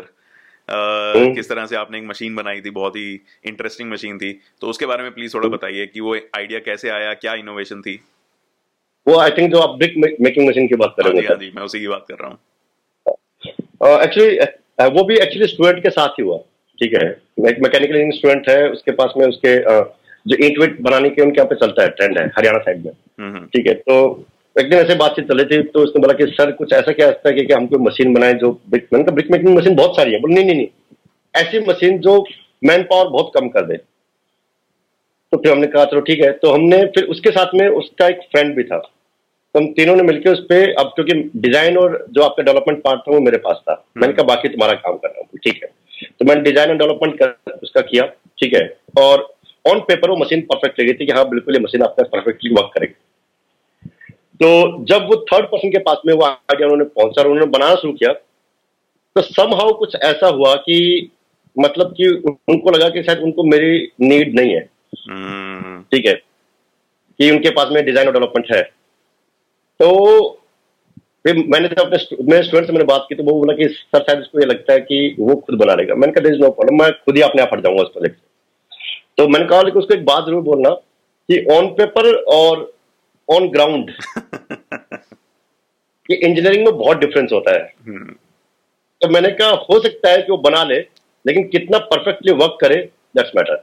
अ, 0.68 0.76
हम्म। 1.16 1.35
किस 1.35 1.49
तरह 1.49 1.66
से 1.66 1.76
आपने 1.76 1.99
एक 1.99 2.04
मशीन 2.04 2.35
बनाई 2.35 2.61
थी 2.61 2.71
बहुत 2.71 2.97
ही 2.97 3.12
इंटरेस्टिंग 3.47 3.90
मशीन 3.92 4.18
थी। 4.18 4.33
तो 4.61 4.66
उसके 4.66 4.87
बारे 4.87 5.02
में 5.02 5.11
प्लीज़ 5.14 5.35
थोड़ा 5.35 5.49
बताइए 5.49 5.87
कि 5.87 6.00
वो 6.00 6.14
आइडिया 6.37 6.59
कैसे 6.68 6.90
आया 6.90 7.12
क्या 7.14 7.35
इनोवेशन 7.35 7.80
थी? 7.83 8.00
वो 9.06 9.18
आई 9.18 9.30
थिंक 9.30 9.52
जो 9.52 9.61
आप 9.61 9.76
ब्रिक 9.78 9.94
मेकिंग 10.21 10.49
मशीन 10.49 10.68
की 10.68 10.75
बात 10.75 10.94
हाँ 11.00 11.04
करेंगे 11.04 11.21
जी 11.21 11.26
हाँ 11.26 11.37
जी 11.38 11.52
मैं 11.56 11.62
उसी 11.62 11.80
की 11.80 11.88
बात 11.88 12.04
कर 12.11 12.16
रहा 12.21 12.28
हूँ। 12.28 12.38
एक्चुअली 14.02 14.88
वो 14.90 15.04
भी 15.04 15.16
एक्चुअली 15.16 15.47
स्टूडेंट 15.47 15.83
के 15.83 15.90
साथ 15.90 16.09
ही 16.09 16.23
हुआ 16.25 16.38
ठीक 16.78 16.92
है? 16.94 17.09
एक 17.49 17.59
मैकेनिकल 17.62 17.94
इंजीनियरिंग 17.94 18.12
स्टूडेंट 18.12 18.49
है 18.49 18.68
उसके 18.71 18.92
पास 18.92 19.12
में 19.16 19.26
उसके 19.26 19.56
अ, 19.64 19.80
जो 20.26 20.37
ईट 20.45 20.59
विट 20.61 20.81
बनाने 20.83 21.11
के 21.11 21.23
उनके 21.23 21.40
यहाँ 21.40 21.49
पे 21.49 21.57
चलता 21.57 21.83
है 21.83 21.88
ट्रेंड 21.90 22.19
है 22.19 22.26
हरियाणा 22.37 22.59
साइड 22.61 22.85
में। 22.85 22.93
हम्म 22.93 23.28
हम्म, 23.28 23.47
ठीक 23.47 23.66
है 23.66 23.75
तो 23.75 24.26
एक 24.57 24.69
दिन 24.71 24.78
ऐसे 24.78 24.95
बातचीत 24.97 25.25
चली 25.28 25.45
थी 25.47 25.62
तो 25.64 25.81
उसने 25.81 26.00
बोला 26.00 26.14
कि 26.14 26.26
सर 26.33 26.50
कुछ 26.52 26.73
ऐसा 26.75 26.93
क्या 26.93 27.07
है 27.07 27.33
कि, 27.33 27.45
कि 27.45 27.52
हम 27.52 27.66
कोई 27.66 27.78
मशीन 27.85 28.14
बनाए 28.14 28.35
जो 28.35 28.50
ब्रिक 28.71 28.87
मैंने 28.93 29.04
कहा 29.04 29.14
ब्रिक 29.14 29.31
मेकिंग 29.31 29.57
मशीन 29.57 29.75
बहुत 29.76 29.97
सारी 29.97 30.12
है। 30.12 30.21
बोले 30.21 30.35
नहीं 30.35 30.45
नहीं 30.45 30.57
नहीं 30.57 30.69
ऐसी 31.35 31.61
मशीन 31.66 31.99
जो 32.00 32.25
मैन 32.62 32.83
पावर 32.90 33.09
बहुत 33.11 33.31
कम 33.35 33.49
कर 33.49 33.66
दे। 33.66 33.76
तो 35.33 35.38
फिर 35.38 35.52
हमने 35.52 35.66
कहा 35.66 35.85
चलो 35.85 36.00
ठीक 36.02 36.21
है। 36.21 36.31
तो 36.35 36.50
हमने 36.50 36.85
फिर 36.95 37.04
उसके 37.11 37.31
साथ 37.31 37.54
में 37.54 37.69
उसका 37.69 38.09
एक 38.09 38.21
फ्रेंड 38.33 38.54
भी 38.57 38.64
था। 38.64 38.78
तो 38.78 39.59
हम 39.59 39.66
तीनों 39.73 39.95
ने 39.97 40.02
मिलकर 40.02 40.33
उस 40.33 40.40
पर 40.45 40.73
अब 40.78 40.93
क्योंकि 40.95 41.12
डिज़ाइन 41.38 41.76
और 41.78 42.04
जो 42.11 42.23
आपका 42.23 42.43
डेवलपमेंट 42.43 42.83
पार्ट 42.83 43.00
था 43.00 43.12
वो 43.12 43.21
मेरे 43.21 43.38
पास 43.38 43.61
था। 43.69 43.75
मैंने 43.97 44.12
कहा 44.12 44.26
बाकी 44.26 44.49
तुम्हारा 44.49 44.75
काम 44.76 44.97
कर 44.97 45.09
रहा 45.09 45.21
हूँ 45.21 45.38
ठीक 45.45 45.61
है। 45.64 45.71
तो 46.11 46.25
मैंने 46.25 46.42
डिज़ाइन 46.42 46.70
और 46.70 46.77
डेवलपमेंट 46.77 47.18
कर 47.18 47.59
उसका 47.62 47.81
किया 47.83 48.07
ठीक 48.38 48.55
है। 48.55 48.66
और 48.98 49.29
ऑन 49.64 49.81
पेपर 49.81 50.11
वो 50.11 50.16
मशीन 50.16 50.40
परफेक्ट 50.42 50.81
लगी 50.81 50.92
थी 50.92 51.07
कि 51.07 51.12
हाँ 51.12 51.29
बिल्कुल 51.29 51.55
ये 51.55 51.61
मशीन 51.61 51.83
आपका 51.83 52.03
परफेक्टली 52.12 52.55
वर्क 52.55 52.70
करेगी 52.74 52.94
तो 54.40 54.85
जब 54.85 55.07
वो 55.07 55.16
थर्ड 55.24 55.46
पर्सन 55.46 55.70
के 55.70 55.79
पास 55.81 56.03
में 56.07 56.14
वो 56.14 56.24
आइडिया 56.24 56.68
उन्होंने 56.68 56.85
पहुँचा 56.92 57.22
उन्होंने 57.22 57.46
बनाना 57.48 57.74
शुरू 57.74 57.92
किया 57.92 58.12
तो 58.12 59.22
समहाउ 59.22 59.72
कुछ 59.79 59.94
ऐसा 60.05 60.29
हुआ 60.29 60.55
कि 60.61 60.79
मतलब 61.57 61.92
कि 61.96 62.09
उनको 62.27 62.70
लगा 62.70 62.88
कि 62.88 63.03
शायद 63.03 63.18
उनको 63.20 63.42
मेरी 63.44 63.77
नीड 64.00 64.35
नहीं 64.38 64.55
है। 64.55 64.61
हम्म, 65.00 65.83
ठीक 65.92 66.07
है? 66.07 66.14
कि 66.14 67.31
उनके 67.31 67.50
पास 67.50 67.68
में 67.72 67.85
डिज़ाइन 67.85 68.07
और 68.09 68.12
डेवलपमेंट 68.12 68.50
है। 68.53 68.62
तो 69.81 69.88
फिर 71.24 71.37
मैंने 71.48 71.68
जब 71.68 71.81
अपने 71.81 71.98
मेरे 72.22 72.42
स्टूडेंट 72.42 72.66
से 72.66 72.72
मैंने 72.72 72.85
बात 72.85 73.07
की 73.09 73.14
तो 73.14 73.22
वो 73.24 73.33
बोला 73.33 73.53
कि 73.57 73.68
सर 73.68 74.03
शायद 74.03 74.20
इसको 74.20 74.40
ये 74.40 74.46
लगता 74.46 74.72
है 74.72 74.81
कि 74.81 75.16
वो 75.18 75.37
खुद 75.37 75.59
बना 75.59 75.74
लेगा। 75.74 75.94
मैंने 75.94 76.12
कहा 76.12 76.37
नो 76.37 76.50
प्रॉब्लम 76.50 76.83
मैं 76.83 76.90
खुद 76.94 77.16
ही 77.16 77.22
अपने 77.22 77.42
आप 77.42 77.50
हट 77.53 77.62
जाऊँगा 77.62 77.83
उस 77.83 77.92
प्रोजेक्ट 77.92 78.16
से। 78.16 78.22
तो 79.18 79.27
मैंने 79.29 79.46
कहा 79.48 79.62
लेकिन 79.62 79.83
उसको 79.83 79.94
एक 79.94 80.05
बात 80.05 80.24
ज़रूर 80.27 80.42
बोलना 80.42 80.70
कि 81.29 81.44
ऑन 81.53 81.66
पेपर 81.74 82.12
और 82.35 82.72
ऑन 83.29 83.48
ग्राउंड 83.50 83.90
ये 86.09 86.16
इंजीनियरिंग 86.16 86.64
में 86.64 86.77
बहुत 86.77 86.96
डिफरेंस 86.98 87.33
होता 87.33 87.53
है। 87.55 87.72
हम्म, 87.87 88.12
तो 89.00 89.09
मैंने 89.09 89.31
कहा 89.31 89.50
हो 89.70 89.79
सकता 89.83 90.11
है 90.11 90.22
कि 90.22 90.33
वो 90.33 90.37
बना 90.38 90.62
ले 90.64 90.79
लेकिन 91.24 91.48
कितना 91.48 91.79
परफेक्टली 91.92 92.33
वर्क 92.42 92.59
करे 92.61 92.77
दैट्स 93.16 93.31
मैटर 93.37 93.62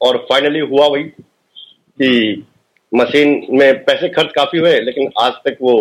और 0.00 0.16
फाइनली 0.30 0.60
हुआ 0.70 0.86
वही 0.86 1.04
कि 1.04 2.44
मशीन 2.92 3.46
में 3.50 3.84
पैसे 3.84 4.08
खर्च 4.08 4.32
काफ़ी 4.34 4.58
हुए 4.58 4.78
लेकिन 4.80 5.10
आज 5.20 5.32
तक 5.44 5.56
वो 5.62 5.76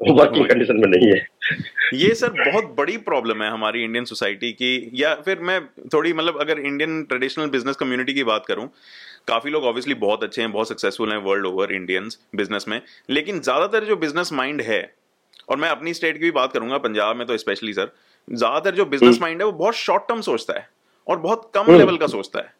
वर्किंग 0.00 0.46
कंडीशन 0.48 0.76
में 0.76 0.88
नहीं 0.88 1.08
है। 1.08 1.26
ये 1.94 2.14
सर 2.14 2.30
बहुत 2.40 2.64
बड़ी 2.76 2.96
प्रॉब्लम 3.06 3.42
है 3.42 3.50
हमारी 3.50 3.82
इंडियन 3.84 4.04
सोसाइटी 4.04 4.50
की। 4.52 4.90
या 4.94 5.14
फिर 5.16 5.38
मैं 5.40 5.60
थोड़ी 5.94 6.12
मतलब 6.12 6.38
अगर 6.40 6.58
इंडियन 6.60 7.02
ट्रेडिशनल 7.04 7.46
बिज़नेस 7.50 7.76
कम्युनिटी 7.76 8.14
की 8.14 8.24
बात 8.24 8.46
करूँ 8.46 8.68
काफ़ी 9.28 9.50
लोग 9.50 9.64
ऑब्वियसली 9.64 9.94
बहुत 9.96 10.24
अच्छे 10.24 10.42
हैं 10.42 10.50
बहुत 10.52 10.68
सक्सेसफुल 10.68 11.12
हैं 11.12 11.18
वर्ल्ड 11.22 11.46
ओवर 11.46 11.72
इंडियंस 11.72 12.18
बिज़नेस 12.36 12.64
में। 12.68 12.80
लेकिन 13.10 13.40
ज़्यादातर 13.40 13.84
जो 13.84 13.96
बिज़नेस 13.96 14.32
माइंड 14.32 14.60
है 14.62 14.82
और 15.48 15.56
मैं 15.56 15.68
अपनी 15.68 15.94
स्टेट 15.94 16.14
की 16.14 16.24
भी 16.24 16.30
बात 16.30 16.52
करूँगा 16.52 16.78
पंजाब 16.78 17.16
में 17.16 17.26
तो 17.26 17.36
स्पेशली 17.36 17.72
सर 17.72 17.92
ज़्यादातर 18.28 18.74
जो 18.74 18.84
बिज़नेस 18.86 19.20
माइंड 19.20 19.40
है 19.40 19.46
वो 19.46 19.52
बहुत 19.54 19.74
शॉर्ट 19.76 20.08
टर्म 20.08 20.20
सोचता 20.22 20.58
है 20.58 20.68
और 21.08 21.18
बहुत 21.18 21.50
कम 21.54 21.60
हम्म। 21.62 21.78
लेवल 21.78 21.96
का 21.96 22.06
सोचता 22.06 22.38
है। 22.38 22.52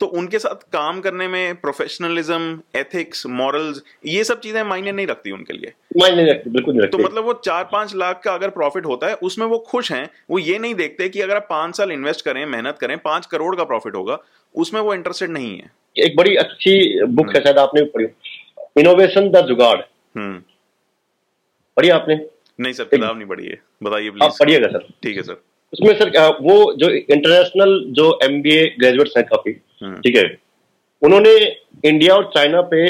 तो 0.00 0.06
उनके 0.18 0.38
साथ 0.38 0.62
काम 0.72 1.00
करने 1.00 1.26
में 1.28 1.54
प्रोफेशनलिज्म 1.60 2.60
एथिक्स 2.76 3.26
मॉरल्स 3.28 3.82
ये 4.06 4.24
सब 4.24 4.40
चीज़ें 4.40 4.62
मायने 4.62 4.92
नहीं 4.92 5.06
रखती 5.06 5.30
उनके 5.30 5.52
लिए। 5.52 5.72
माइंड 5.96 6.16
नहीं 6.16 6.26
रखती 6.26 6.50
बिल्कुल 6.50 6.74
नहीं 6.74 6.88
तो 6.88 6.98
मतलब 6.98 7.24
वो 7.24 7.32
चार 7.44 7.64
पाँच 7.72 7.94
लाख 7.96 8.20
का 8.24 8.34
अगर 8.34 8.50
प्रॉफिट 8.50 8.86
होता 8.86 9.06
है 9.06 9.14
उसमें 9.22 9.46
वो 9.46 9.58
खुश 9.68 9.92
हैं 9.92 10.08
वो 10.30 10.38
ये 10.38 10.58
नहीं 10.58 10.74
देखते 10.74 11.08
कि 11.08 11.20
अगर 11.20 11.36
आप 11.36 11.46
पाँच 11.50 11.76
साल 11.76 11.92
इन्वेस्ट 11.92 12.24
करें 12.24 12.44
मेहनत 12.46 12.78
करें 12.80 12.96
पाँच 13.00 13.26
करोड़ 13.26 13.54
का 13.56 13.64
प्रॉफिट 13.64 13.94
होगा 13.94 14.18
उसमें 14.54 14.80
वो 14.80 14.94
इंटरेस्टेड 14.94 15.30
नहीं 15.30 15.56
है। 15.56 15.70
एक 15.96 16.16
बड़ी 16.16 16.36
अच्छी 16.36 17.04
बुक 17.06 17.34
है 17.36 17.42
शायद 17.42 17.58
आपने 17.58 17.82
पढ़ी 17.94 18.06
इनोवेशन 18.78 19.28
द 19.30 19.44
जुगाड़ 19.46 19.78
हम्म। 19.78 20.38
पढ़ी 21.76 21.88
आपने? 21.90 22.20
नहीं 22.58 22.72
सर 22.72 22.84
किताब 22.86 23.16
नहीं 23.18 23.28
पढ़ी 23.28 23.46
है। 23.46 23.60
बताइए 23.82 24.08
आप 24.08 24.14
प्लीज़ 24.14 24.38
पढ़िएगा 24.40 24.68
सर। 24.68 24.86
ठीक 25.02 25.16
है 25.16 25.22
सर। 25.22 25.42
उसमें 25.72 25.98
सर 25.98 26.10
वो 26.42 26.72
जो 26.74 26.88
इंटरनेशनल 26.90 27.80
जो 27.94 28.18
एमबीए 28.24 28.64
ग्रेजुएट्स 28.78 29.16
हैं 29.16 29.24
काफ़ी 29.26 29.52
हम्म, 29.52 29.60
ठीक 29.82 30.16
है। 30.16 30.24
उन्होंने 31.02 31.34
इंडिया 31.84 32.14
और 32.14 32.30
चाइना 32.34 32.60
पे 32.70 32.84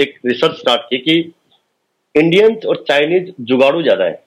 एक 0.00 0.14
रिसर्च 0.26 0.56
स्टार्ट 0.58 0.82
की 0.82 0.98
कि 0.98 1.18
इंडियंस 2.14 2.64
और 2.66 2.84
चाइनीज़ 2.88 3.30
जुगाड़ू 3.42 3.82
ज़्यादा 3.82 4.04
है। 4.04 4.22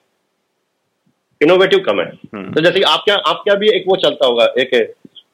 इनोवेटिव 1.40 1.78
कम 1.80 2.00
है। 2.00 2.06
हम्म। 2.06 2.52
तो 2.52 2.60
जैसे 2.60 2.82
आपके 2.84 3.12
आपके 3.12 3.56
भी 3.58 3.68
एक 3.70 3.84
वो 3.88 3.96
चलता 3.96 4.26
होगा 4.26 4.44
एक 4.58 4.74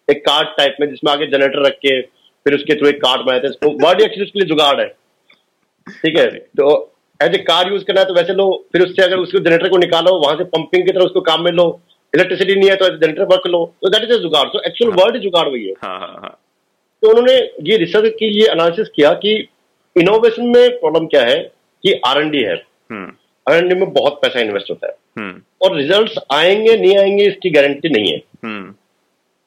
एक 0.09 0.25
कार्ड 0.27 0.49
टाइप 0.59 0.77
में 0.81 0.89
जिसमें 0.91 1.13
आगे 1.13 1.27
जनरेटर 1.27 1.67
रख 1.67 1.79
के 1.83 2.01
फिर 2.03 2.55
उसके 2.55 2.75
थ्रू 2.75 2.89
एक 2.89 3.01
कार्ड 3.03 3.23
बनाते 3.27 3.49
हैं 3.49 3.73
वर्ड 3.85 4.01
एक्चुअली 4.01 4.25
उसके 4.25 4.39
लिए 4.39 4.49
जुगाड़ 4.49 4.81
है। 4.81 4.87
ठीक 5.87 6.17
है? 6.19 6.27
तो 6.29 6.93
एज 7.21 7.35
ए 7.35 7.39
कार 7.45 7.73
यूज़ 7.73 7.85
करना 7.85 8.01
है 8.01 8.07
तो 8.07 8.15
वैसे 8.15 8.35
लो 8.35 8.47
फिर 8.73 8.83
उससे 8.83 9.03
अगर 9.03 9.17
उसको 9.19 9.39
जनरेटर 9.39 9.69
को 9.69 9.79
निकालो 9.79 10.19
वहाँ 10.19 10.37
से 10.37 10.45
पंपिंग 10.53 10.87
की 10.87 10.93
तरह 10.93 11.05
उसको 11.05 11.21
काम 11.23 11.45
में 11.45 11.51
लो 11.53 11.67
इलेक्ट्रिसिटी 12.13 12.55
नहीं 12.55 12.71
है 12.71 12.77
तो 12.77 12.89
जनरेटर 12.89 13.25
वर्क 13.25 13.47
लो। 13.47 13.65
तो 13.83 13.89
दैट 13.89 14.03
इज़ 14.03 14.13
ए 14.13 14.19
जुगाड़। 14.23 14.47
तो 14.49 14.61
एक्चुअल 14.67 14.91
वर्ड 14.95 15.17
जुगाड़ 15.21 15.49
वही 15.49 15.67
है। 15.67 15.75
हाँ 15.85 15.99
हाँ 16.01 16.17
हाँ। 16.23 16.39
तो 17.05 17.09
उन्होंने 17.09 17.33
ये 17.71 17.77
रिसर्च 17.77 18.13
की 18.13 18.41
ये 18.41 18.47
एनालिसिस 18.51 18.89
किया 18.89 19.13
कि 19.13 19.49
इनोवेशन 19.97 20.47
में 20.47 20.71
प्रॉब्लम 20.71 21.07
क्या 21.07 21.23
है? 21.23 21.53
कि 21.83 22.01
आर 22.07 22.21
एन 22.21 22.31
डी 22.31 22.43
है। 22.43 22.55
हम्म। 22.91 23.13
आर 23.53 23.59
एन 23.59 23.69
डी 23.69 23.75
में 23.75 23.93
बहुत 23.93 24.13
पैसा 24.13 24.41
इन्वेस्ट 24.41 24.71
होता 24.71 24.87
है। 24.87 24.97
हम्म। 25.19 25.43
और 25.63 25.77
रिजल्ट्स 25.77 26.15
आएँगे 26.33 26.77
नहीं 26.77 26.97
आएँगे 26.97 27.25
इसकी 27.25 27.51
गारंटी 27.51 27.89
नहीं 27.89 28.13
है। 28.13 28.23
हम्म। 28.45 28.75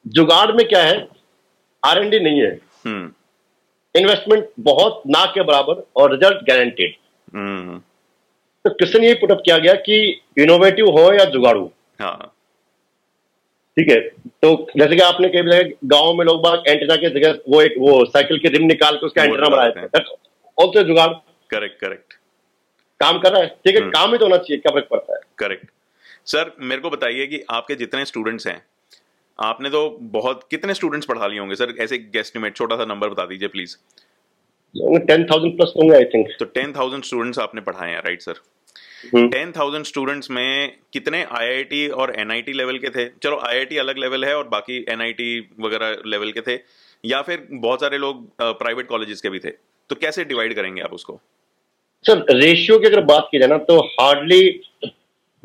जुगाड़ 0.06 0.52
में 0.52 0.68
क्या 0.68 0.82
है? 0.82 1.08
आर 1.84 1.98
एन 1.98 2.10
डी 2.10 2.20
नहीं 2.20 2.42
है। 2.42 2.60
हम्म। 2.86 3.12
इन्वेस्टमेंट 4.00 4.48
बहुत 4.60 5.02
ना 5.06 5.24
के 5.24 5.42
बराबर 5.42 5.86
और 5.96 6.12
रिज़ल्ट 6.12 6.50
गारंटेड 6.50 6.94
हम्म। 7.34 7.78
तो 8.64 8.70
क्वेश्चन 8.70 9.04
ये 9.04 9.14
पुटअप 9.14 9.42
किया 9.44 9.58
गया 9.58 9.74
कि 9.74 10.20
इनोवेटिव 10.38 10.86
हो 10.86 11.12
या 11.12 11.24
जुगाड़ू। 11.24 11.70
हाँ। 12.00 12.34
ठीक 13.78 13.88
है? 13.90 13.98
तो 14.42 14.48
जैसे 14.76 14.96
कि 14.96 15.00
आपने 15.02 15.28
जगह 15.30 15.70
गाँव 15.86 16.14
में 16.14 16.24
लोग 16.26 16.42
बाग 16.42 16.62
एंटेना 16.68 16.94
के 16.96 17.10
जगह 17.10 17.38
वो 17.48 17.60
एक 17.62 17.74
वो 17.80 18.04
साइकिल 18.06 18.38
की 18.38 18.48
रिम 18.56 18.66
निकाल 18.66 18.96
के 18.96 19.06
उसका 19.06 19.24
एंटेना 19.24 19.48
बनाया 19.48 20.00
ऑल्सो 20.58 20.82
जुगाड़। 20.84 21.08
करेक्ट 21.50 21.80
करेक्ट 21.80 22.14
काम 23.00 23.18
कर 23.18 23.32
रहा 23.32 23.42
है? 23.42 23.48
ठीक 23.48 23.74
है 23.74 23.80
हम्म। 23.80 23.90
काम 23.90 24.12
ही 24.12 24.18
तो 24.18 24.24
होना 24.24 24.36
चाहिए 24.38 24.58
क्या 24.58 24.72
फ़र्क 24.74 24.88
पड़ता 24.90 25.14
है? 25.14 25.20
करेक्ट 25.38 25.70
सर 26.26 26.52
मेरे 26.60 26.80
को 26.82 26.90
बताइए 26.90 27.26
कि 27.26 27.42
आपके 27.50 27.74
जितने 27.76 28.04
स्टूडेंट्स 28.04 28.46
हैं 28.46 28.60
आपने 29.38 29.70
तो 29.70 29.88
बहुत 30.12 30.46
कितने 30.50 30.74
स्टूडेंट्स 30.74 31.06
पढ़ा 31.06 31.26
लिए 31.26 31.38
होंगे? 31.38 31.54
सर 31.56 31.74
ऐसे 31.80 31.98
गेस्टिमेट 32.12 32.56
छोटा 32.56 32.76
सा 32.76 32.84
नंबर 32.86 33.08
बता 33.08 33.26
दीजिए 33.26 33.48
प्लीज़ 33.48 33.76
टेन 35.06 35.24
थाउज़ेंड 35.24 35.56
प्लस 35.56 35.72
होंगे 35.76 35.96
आई 35.96 36.04
थिंक 36.14 36.28
तो 36.38 36.44
टेन 36.54 36.72
थाउज़ेंड 36.72 37.04
स्टूडेंट्स 37.04 37.38
आपने 37.40 37.60
पढ़ाए 37.62 37.90
हैं 37.90 38.00
right 38.02 38.22
sir. 38.22 38.40
Ten 39.06 39.52
thousand 39.52 39.84
students 39.84 40.30
में 40.30 40.72
कितने 40.92 41.22
आईआईटी 41.32 41.86
और 41.90 42.12
एनआईटी 42.20 42.52
लेवल 42.52 42.78
के 42.78 42.90
थे? 42.90 43.08
चलो 43.22 43.38
आईआईटी 43.48 43.76
अलग 43.78 43.98
लेवल 43.98 44.24
है 44.24 44.36
और 44.36 44.48
बाकी 44.48 44.84
एनआईटी 44.88 45.38
वगैरह 45.60 45.96
लेवल 46.06 46.32
के 46.32 46.40
थे। 46.40 46.58
या 47.04 47.20
फिर 47.22 47.46
बहुत 47.52 47.80
सारे 47.80 47.98
लोग 47.98 48.26
प्राइवेट 48.40 48.86
कॉलेजेस 48.86 49.20
के 49.20 49.30
भी 49.30 49.38
थे। 49.38 49.50
तो 49.90 49.94
कैसे 49.96 50.24
डिवाइड 50.24 50.54
करेंगे 50.54 50.82
आप 50.82 50.92
उसको? 50.92 51.20
सर 52.04 52.24
रेशियो 52.32 52.78
की 52.78 52.86
अगर 52.86 53.00
बात 53.04 53.28
की 53.32 53.38
जाए 53.38 53.48
ना 53.48 53.58
तो 53.68 53.78
हार्डली 53.80 54.48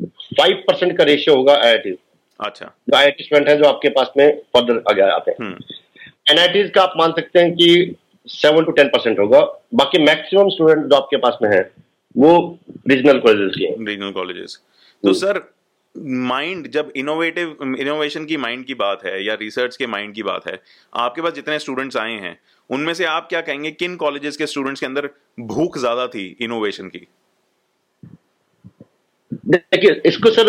फाइव 0.00 0.62
परसेंट 0.68 0.96
का 0.98 1.04
रेशियो 1.04 1.36
होगा 1.36 1.54
आईआईटी 1.54 1.96
अच्छा। 2.40 2.66
जो 2.90 2.96
आई 2.96 3.10
स्टूडेंट 3.20 3.48
है 3.48 3.56
जो 3.58 3.64
आपके 3.64 3.88
पास 3.90 4.10
में 4.16 4.28
फर्दर 4.54 4.82
आगे 4.90 5.02
आते 5.02 5.30
हैं। 5.30 5.36
हम्म। 5.40 6.32
एनआईटीज 6.32 6.70
का 6.70 6.82
आप 6.82 6.92
मान 6.96 7.12
सकते 7.12 7.38
हैं 7.38 7.54
कि 7.54 7.94
सेवन 8.28 8.64
टू 8.64 8.72
टेन 8.72 8.88
परसेंट 8.88 9.18
होगा। 9.18 9.40
बाकी 9.74 9.98
मैक्सिमम 9.98 10.48
स्टूडेंट 10.50 10.86
जो 10.86 10.96
आपके 10.96 11.16
पास 11.16 11.38
में 11.42 11.48
है 11.50 11.62
वो 12.14 12.36
रीजनल 12.88 13.18
कॉलेजेस 13.20 13.54
के 13.58 13.64
हैं। 13.64 13.86
रीजनल 13.86 14.10
कॉलेजेस 14.12 14.58
तो 15.04 15.12
सर 15.14 15.42
माइंड 16.28 16.66
जब 16.70 16.92
इनोवेटिव 16.96 17.56
इनोवेशन 17.80 18.24
की 18.24 18.36
माइंड 18.36 18.64
की 18.66 18.74
बात 18.76 19.04
है 19.04 19.24
या 19.24 19.34
रिसर्च 19.40 19.76
के 19.76 19.86
माइंड 19.88 20.14
की 20.14 20.22
बात 20.22 20.46
है 20.48 20.60
आपके 20.92 21.22
पास 21.22 21.32
जितने 21.34 21.58
स्टूडेंट्स 21.58 21.96
आए 21.96 22.12
हैं 22.20 22.38
उनमें 22.70 22.92
से 22.94 23.04
आप 23.06 23.26
क्या 23.28 23.40
कहेंगे 23.40 23.70
किन 23.72 23.96
कॉलेजेस 23.96 24.36
के 24.36 24.46
स्टूडेंट्स 24.46 24.80
के 24.80 24.86
अंदर 24.86 25.08
भूख 25.42 25.78
ज़्यादा 25.78 26.06
थी 26.06 26.24
इनोवेशन 26.40 26.88
की? 26.88 27.06
देखिए 29.46 30.00
इसको 30.06 30.30
सर 30.30 30.48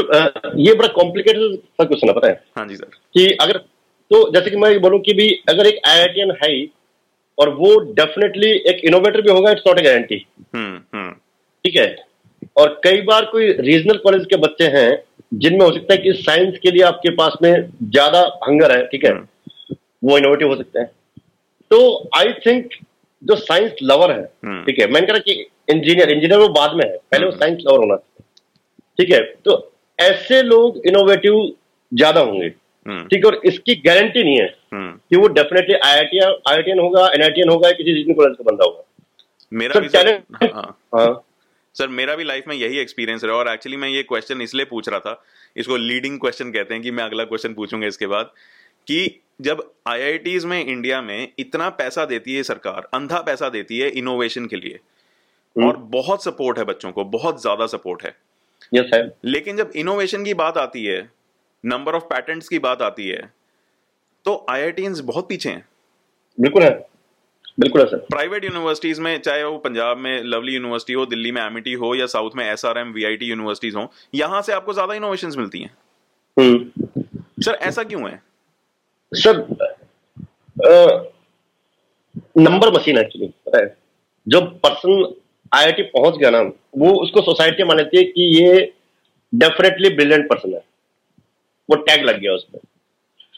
ये 0.57 0.73
बड़ा 0.73 0.87
कॉम्प्लिकेटेड 0.93 1.55
सा 1.55 1.83
क्वेश्चन 1.83 2.07
है 2.07 2.13
पता 2.13 2.27
है? 2.27 2.43
हाँ 2.57 2.67
जी 2.67 2.75
सर। 2.75 2.85
कि 3.13 3.25
अगर 3.41 3.57
तो 4.11 4.29
जैसे 4.33 4.49
कि 4.49 4.57
मैं 4.57 4.79
बोलूँ 4.81 4.99
कि 5.01 5.13
भी 5.13 5.27
अगर 5.49 5.67
एक 5.67 5.79
आई 5.87 6.25
है 6.43 6.65
और 7.37 7.49
वो 7.55 7.77
डेफिनेटली 7.93 8.51
एक 8.69 8.81
इनोवेटर 8.85 9.21
भी 9.21 9.31
होगा 9.31 9.51
it's 9.51 9.63
not 9.67 9.79
a 9.79 9.83
guarantee 9.83 10.25
hmm 10.55 10.75
hmm. 10.95 11.15
ठीक 11.65 11.75
है? 11.75 11.95
और 12.57 12.81
कई 12.83 13.01
बार 13.01 13.25
कोई 13.25 13.51
रीजनल 13.51 13.97
कॉलेज 13.97 14.25
के 14.25 14.35
बच्चे 14.35 14.65
हैं 14.65 15.03
जिनमें 15.33 15.65
हो 15.65 15.71
सकता 15.71 15.93
है 15.93 15.97
कि 15.97 16.11
साइंस 16.13 16.57
के 16.63 16.71
लिए 16.71 16.83
आपके 16.83 17.09
पास 17.09 17.37
में 17.43 17.53
ज़्यादा 17.83 18.19
हंगर 18.43 18.77
है 18.77 18.85
ठीक 18.87 19.05
है? 19.05 19.11
हम्म। 19.11 19.75
वो 20.03 20.17
इनोवेटिव 20.17 20.47
हो 20.47 20.55
सकते 20.55 20.79
हैं। 20.79 20.87
तो 21.71 22.09
आई 22.17 22.33
थिंक 22.45 22.69
जो 23.23 23.35
साइंस 23.35 23.71
लवर 23.83 24.11
है 24.11 24.21
हम्म। 24.45 24.63
ठीक 24.63 24.79
है 24.79 24.87
मैंने 24.87 25.07
कहा 25.07 25.17
कि 25.17 25.33
इंजीनियर 25.69 26.09
इंजीनियर 26.09 26.39
वो 26.39 26.47
बाद 26.49 26.75
में 26.75 26.85
है 26.85 26.97
पहले 27.11 27.25
वो 27.25 27.31
हम्म। 27.31 27.39
साइंस 27.39 27.63
लवर 27.67 27.79
होना 27.79 27.95
चाहिए 27.95 28.23
ठीक 28.99 29.13
है? 29.13 29.23
तो 29.45 29.71
ऐसे 29.99 30.41
लोग 30.43 30.81
इनोवेटिव 30.87 31.43
ज़्यादा 31.91 32.21
होंगे 32.21 32.45
हम्म। 32.45 33.07
ठीक 33.07 33.25
है? 33.25 33.31
और 33.31 33.41
इसकी 33.45 33.75
गारंटी 33.75 34.23
नहीं 34.23 34.39
है 34.39 34.55
हम्म। 34.73 34.91
कि 34.91 35.15
वो 35.15 35.27
डेफिनेटली 35.27 35.75
आई 35.75 36.19
आई 36.47 36.79
होगा 36.79 37.11
एनआईटीएन 37.15 37.49
होगा 37.49 37.71
किसी 37.71 37.93
रीजनल 37.93 38.13
कॉलेज 38.13 38.35
का 38.37 38.43
बंदा 38.43 38.65
होगा। 38.65 38.83
मेरा 39.51 39.79
भी 39.79 39.87
हाँ। 40.45 40.77
हाँ। 40.95 41.21
सर 41.75 41.87
मेरा 41.89 42.15
भी 42.15 42.23
लाइफ 42.23 42.47
में 42.47 42.55
यही 42.55 42.77
एक्सपीरियंस 42.77 43.23
रहा 43.23 43.35
और 43.35 43.47
एक्चुअली 43.47 43.77
मैं 43.77 43.89
ये 43.89 44.03
क्वेश्चन 44.03 44.41
इसलिए 44.41 44.65
पूछ 44.65 44.89
रहा 44.89 44.99
था 44.99 45.21
इसको 45.57 45.77
लीडिंग 45.77 46.19
क्वेश्चन 46.19 46.51
कहते 46.51 46.73
हैं 46.73 46.83
कि 46.83 46.91
मैं 46.91 47.03
अगला 47.03 47.23
क्वेश्चन 47.23 47.53
पूछूँगा 47.53 47.87
इसके 47.87 48.07
बाद 48.07 48.31
कि 48.87 49.21
जब 49.41 49.63
आईआईटीज 49.87 50.45
में 50.45 50.65
इंडिया 50.65 51.01
में 51.01 51.31
इतना 51.39 51.69
पैसा 51.79 52.05
देती 52.05 52.35
है 52.35 52.43
सरकार 52.43 52.87
अंधा 52.93 53.19
पैसा 53.21 53.49
देती 53.49 53.79
है 53.79 53.89
इनोवेशन 53.93 54.45
के 54.45 54.55
लिए 54.55 54.79
हम्म। 55.55 55.67
और 55.67 55.77
बहुत 55.91 56.23
सपोर्ट 56.23 56.57
है 56.57 56.63
बच्चों 56.63 56.91
को 56.91 57.03
बहुत 57.09 57.41
ज़्यादा 57.41 57.65
सपोर्ट 57.67 58.03
है। 58.03 58.15
यस 58.73 58.89
है 58.93 59.01
लेकिन 59.25 59.57
जब 59.57 59.71
इनोवेशन 59.75 60.23
की 60.23 60.33
बात 60.35 60.57
आती 60.57 60.85
है 60.85 60.99
नंबर 61.63 61.95
ऑफ़ 61.95 62.03
पैटेंट्स 62.03 62.49
की 62.49 62.59
बात 62.59 62.81
आती 62.81 63.07
है 63.07 63.21
तो 64.25 64.45
आईआईटीज 64.49 64.99
बहुत 65.01 65.29
पीछे 65.29 65.49
हैं। 65.49 65.67
बिल्कुल 66.37 66.63
है। 66.63 66.94
बिल्कुल 67.57 67.85
सर। 67.85 67.97
प्राइवेट 68.09 68.43
यूनिवर्सिटीज 68.45 68.99
में 68.99 69.17
चाहे 69.19 69.43
वो 69.43 69.57
पंजाब 69.57 69.97
में 69.97 70.23
लवली 70.23 70.53
यूनिवर्सिटी 70.53 70.93
हो 70.93 71.05
दिल्ली 71.05 71.31
में 71.31 71.41
एमिटी 71.41 71.73
हो 71.73 71.93
या 71.95 72.05
साउथ 72.05 72.31
में 72.35 72.43
S 72.45 72.65
R 72.65 72.77
M 72.77 72.91
V 72.93 73.03
I 73.05 73.15
T 73.17 73.25
universities 73.25 73.75
हो 73.75 73.91
यहाँ 74.15 74.41
से 74.41 74.53
आपको 74.53 74.73
ज़्यादा 74.73 74.93
इनोवेशन 74.93 75.31
मिलती 75.37 75.59
हैं। 75.59 75.71
हम्म। 76.37 77.01
सर 77.43 77.57
ऐसा 77.61 77.83
क्यों 77.83 78.09
है? 78.09 78.21
सर 79.11 79.37
नंबर 82.37 82.71
मशीन 82.73 82.97
एक्चुअली 82.97 83.27
पता 83.27 83.57
है? 83.57 83.75
जो 84.27 84.41
पर्सन 84.41 85.13
आईआईटी 85.51 85.83
पहुँच 85.85 86.17
गया 86.17 86.29
ना 86.31 86.39
वो 86.77 86.93
उसको 87.01 87.21
सोसाइटी 87.21 87.63
मान 87.63 87.77
लेती 87.77 87.97
है 87.97 88.03
कि 88.03 88.21
ये 88.37 88.71
डेफिनेटली 89.33 89.89
ब्रिलियंट 89.95 90.29
पर्सन 90.29 90.53
है। 90.53 90.63
वो 91.69 91.75
टैग 91.77 92.03
लग 92.05 92.19
गया 92.19 92.33
उसमें। 92.33 92.59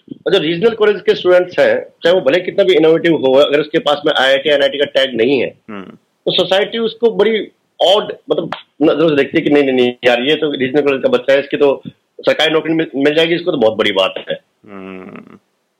और 0.07 0.33
जो 0.33 0.39
रीजनल 0.39 0.73
कॉलेज 0.75 1.01
के 1.01 1.15
स्टूडेंट्स 1.15 1.59
हैं 1.59 1.73
चाहे 2.03 2.13
वो 2.15 2.21
भले 2.21 2.39
कितना 2.41 2.63
भी 2.63 2.73
इनोवेटिव 2.73 3.15
हो 3.25 3.31
अगर 3.39 3.61
उसके 3.61 3.79
पास 3.87 4.01
में 4.05 4.11
आई 4.13 4.31
आई 4.31 4.53
एनआईटी 4.53 4.77
का 4.77 4.85
टैग 4.93 5.15
नहीं 5.17 5.39
है 5.41 5.47
हम्म। 5.69 5.83
तो 6.25 6.31
सोसाइटी 6.33 6.77
उसको 6.79 7.11
बड़ी 7.13 7.39
ऑड 7.79 8.13
मतलब 8.29 8.49
नज़रों 8.81 9.09
से 9.09 9.15
देखती 9.15 9.37
है 9.37 9.43
कि 9.43 9.49
नहीं 9.49 9.63
नहीं 9.63 9.75
नहीं 9.75 9.93
यार 10.05 10.21
ये 10.21 10.35
तो 10.35 10.51
रीजनल 10.53 10.81
कॉलेज 10.81 11.01
का 11.03 11.09
बच्चा 11.09 11.33
है 11.33 11.39
इसकी 11.39 11.57
तो 11.57 11.81
सरकारी 11.85 12.53
नौकरी 12.53 12.73
मिल, 12.73 12.87
मिल 12.95 13.15
जाएगी 13.15 13.35
इसको 13.35 13.51
तो 13.51 13.57
बहुत 13.57 13.77
बड़ी 13.77 13.91
बात 13.93 14.13
है। 14.19 14.39
हम्म। 14.65 15.37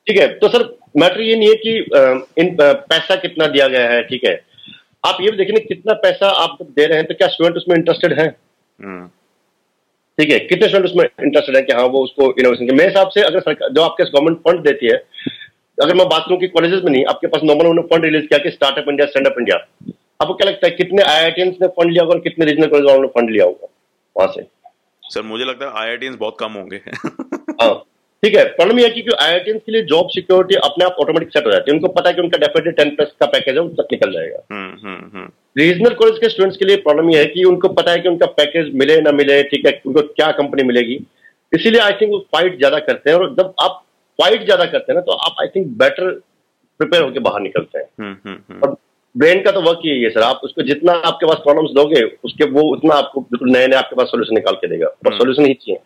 ठीक 0.08 0.18
है 0.18 0.28
तो 0.40 0.48
सर 0.50 0.64
मैटर 0.98 1.22
ये 1.22 1.36
नहीं 1.36 1.50
है 1.50 1.56
कि 1.56 2.42
इन 2.42 2.56
पैसा 2.62 3.16
कितना 3.18 3.48
दिया 3.48 3.68
गया 3.68 3.90
है 3.90 4.02
ठीक 4.04 4.26
है। 4.26 4.34
आप 5.04 5.18
ये 5.22 5.32
भी 5.32 5.38
देखिए 5.38 5.54
ना, 5.54 5.60
कितना 5.68 5.94
पैसा 6.04 6.28
आप 6.44 6.58
दे 6.62 6.86
रहे 6.86 6.98
हैं 6.98 7.08
तो 7.08 7.14
क्या 7.14 7.28
स्टूडेंट 7.28 7.58
उसमें 7.58 7.76
इंटरेस्टेड 7.78 8.20
है? 8.20 8.28
हम्म। 8.80 9.10
ठीक 10.20 10.32
है 10.32 10.40
कितने 10.40 10.68
स्टूडेंट 10.68 10.86
उसमें 10.86 11.04
इंटरेस्टेड 11.06 11.56
है 11.56 11.62
कि 11.62 11.74
हाँ 11.74 11.84
वो 11.86 12.04
उसको 12.04 12.34
इनोवेशन 12.40 12.66
के 12.66 12.76
मेरे 12.76 12.90
हिसाब 12.90 13.10
से 13.10 13.22
अगर 13.22 13.40
सरकार 13.40 13.70
जो 13.70 13.82
आपके 13.82 14.04
गवर्नमेंट 14.04 14.38
फंड 14.38 14.64
देती 14.64 14.86
है 14.86 14.98
अगर 15.78 15.96
मैं 15.96 16.08
बात 16.10 16.24
करूँ 16.28 16.38
की 16.40 16.48
कॉलेजेस 16.48 16.82
में 16.84 16.92
नहीं 16.92 17.06
आपके 17.06 17.28
पास 17.28 17.42
नॉर्मल 17.44 17.68
उन्होंने 17.68 17.96
फंड 17.96 18.06
रिलीज़ 18.06 18.26
किया 18.26 18.40
कि 18.40 18.50
startup 18.50 18.86
India 18.90 19.08
stand 19.08 19.28
up 19.28 19.36
India 19.40 19.58
आपको 20.22 20.34
क्या 20.34 20.50
लगता 20.50 20.68
है 20.68 20.72
कितने 20.72 21.04
आई 21.04 21.30
ने 21.38 21.68
फंड 21.68 21.92
लिया 21.92 22.04
होगा 22.04 22.16
और 22.16 22.20
कितने 22.20 22.46
रीजनल 22.46 22.68
कॉलेज 22.68 22.86
वालों 22.86 23.02
ने 23.02 23.08
फंड 23.08 23.30
लिया 23.30 23.46
होगा 23.46 23.68
वहाँ 24.18 24.32
से? 24.32 24.42
सर 25.04 25.22
मुझे 25.22 25.46
लगता 25.46 25.66
है 25.66 25.90
आई 25.90 26.10
बहुत 26.10 26.38
कम 26.40 26.52
होंगे। 26.52 26.82
हाँ। 27.62 27.84
ठीक 28.24 28.36
है 28.36 28.44
प्रॉब्लम 28.52 28.80
यह 28.80 28.86
है 28.86 28.92
कि 28.94 29.12
आई 29.24 29.40
के 29.40 29.72
लिए 29.72 29.82
जॉब 29.90 30.08
सिक्योरिटी 30.12 30.56
अपने 30.66 30.86
आप 30.86 30.96
ऑटोमेटिक 31.02 31.30
सेट 31.30 31.46
हो 31.46 31.52
जाती 31.52 31.72
है। 31.72 31.76
उनको 31.76 31.88
पता 31.94 32.10
है 32.10 32.16
कि 32.16 32.22
उनका 32.22 32.38
डेफिनेटली 32.38 32.72
टेन 32.74 32.96
प्लस 32.96 33.12
का 33.20 33.26
पैकेज 33.28 33.56
है 33.56 33.62
वो 33.62 33.70
तक 33.78 33.88
निकल 33.92 34.12
जाएगा। 34.14 34.40
Hmm 34.52 34.88
hmm 34.88 35.10
hmm. 35.14 35.30
Regional 35.58 35.94
college 36.00 36.18
के 36.20 36.30
स्टूडेंट्स 36.30 36.58
के 36.58 36.66
लिए 36.66 36.78
प्रॉब्लम 36.78 37.10
यह 37.10 37.20
है 37.20 37.26
कि 37.28 37.44
उनको 37.44 37.70
पता 37.74 37.92
है 37.92 38.00
कि 38.00 38.10
उनका 38.10 38.26
पैकेज 38.40 38.72
मिले 38.76 39.00
ना 39.02 39.12
मिले 39.14 39.42
ठीक 39.52 39.66
है 39.68 39.82
उनको 39.86 40.02
क्या 40.10 40.32
कंपनी 40.40 40.64
मिलेगी। 40.64 41.00
इसीलिए 41.52 41.82
आई 41.82 41.92
थिंक 42.02 42.12
वो 42.12 42.20
फाइट 42.36 42.58
ज़्यादा 42.58 42.80
करते 42.88 43.10
हैं 43.10 43.18
और 43.18 43.30
जब 43.36 43.54
आप 43.62 43.84
फाइट 44.20 44.44
ज़्यादा 44.46 44.66
करते 44.66 44.92
हैं 44.92 44.96
ना 44.96 45.02
तो 45.02 45.12
आप 45.28 45.36
आई 45.42 45.48
थिंक 45.56 45.68
बेटर 45.78 46.10
प्रिपेयर 46.80 47.04
होकर 47.04 47.20
बाहर 47.20 47.42
निकलते 47.42 47.78
हैं। 47.78 47.86
हम्म 48.00 48.16
हम्म 48.26 48.38
हम्म। 48.50 48.62
और 48.64 48.76
ब्रेन 49.16 49.42
का 49.44 49.52
तो 49.52 49.62
वर्क 49.62 49.86
यही 49.86 50.02
है 50.04 50.10
सर 50.10 50.22
आप 50.24 50.42
उसको 50.44 50.64
जितना 50.64 50.94
आपके 51.06 51.26
पास 51.26 51.38
प्रॉब्लम्स 51.44 51.72
दोगे 51.76 52.04
उसके 52.24 52.50
वो 52.52 52.68
उतना 52.74 52.96
आपको 52.96 53.22
बिल्कुल 53.22 53.52
नए 53.52 53.68
नए 53.68 53.78
आपके 53.78 53.96
पास 53.96 54.08
सोल्यूशन 54.08 54.36
निकाल 54.36 54.56
के 54.56 54.68
देगा। 54.68 54.88
और 54.88 55.08
हम्म। 55.08 55.18
सोल्यूशन 55.18 55.46
ही 55.46 55.54
चाहिए। 55.56 55.80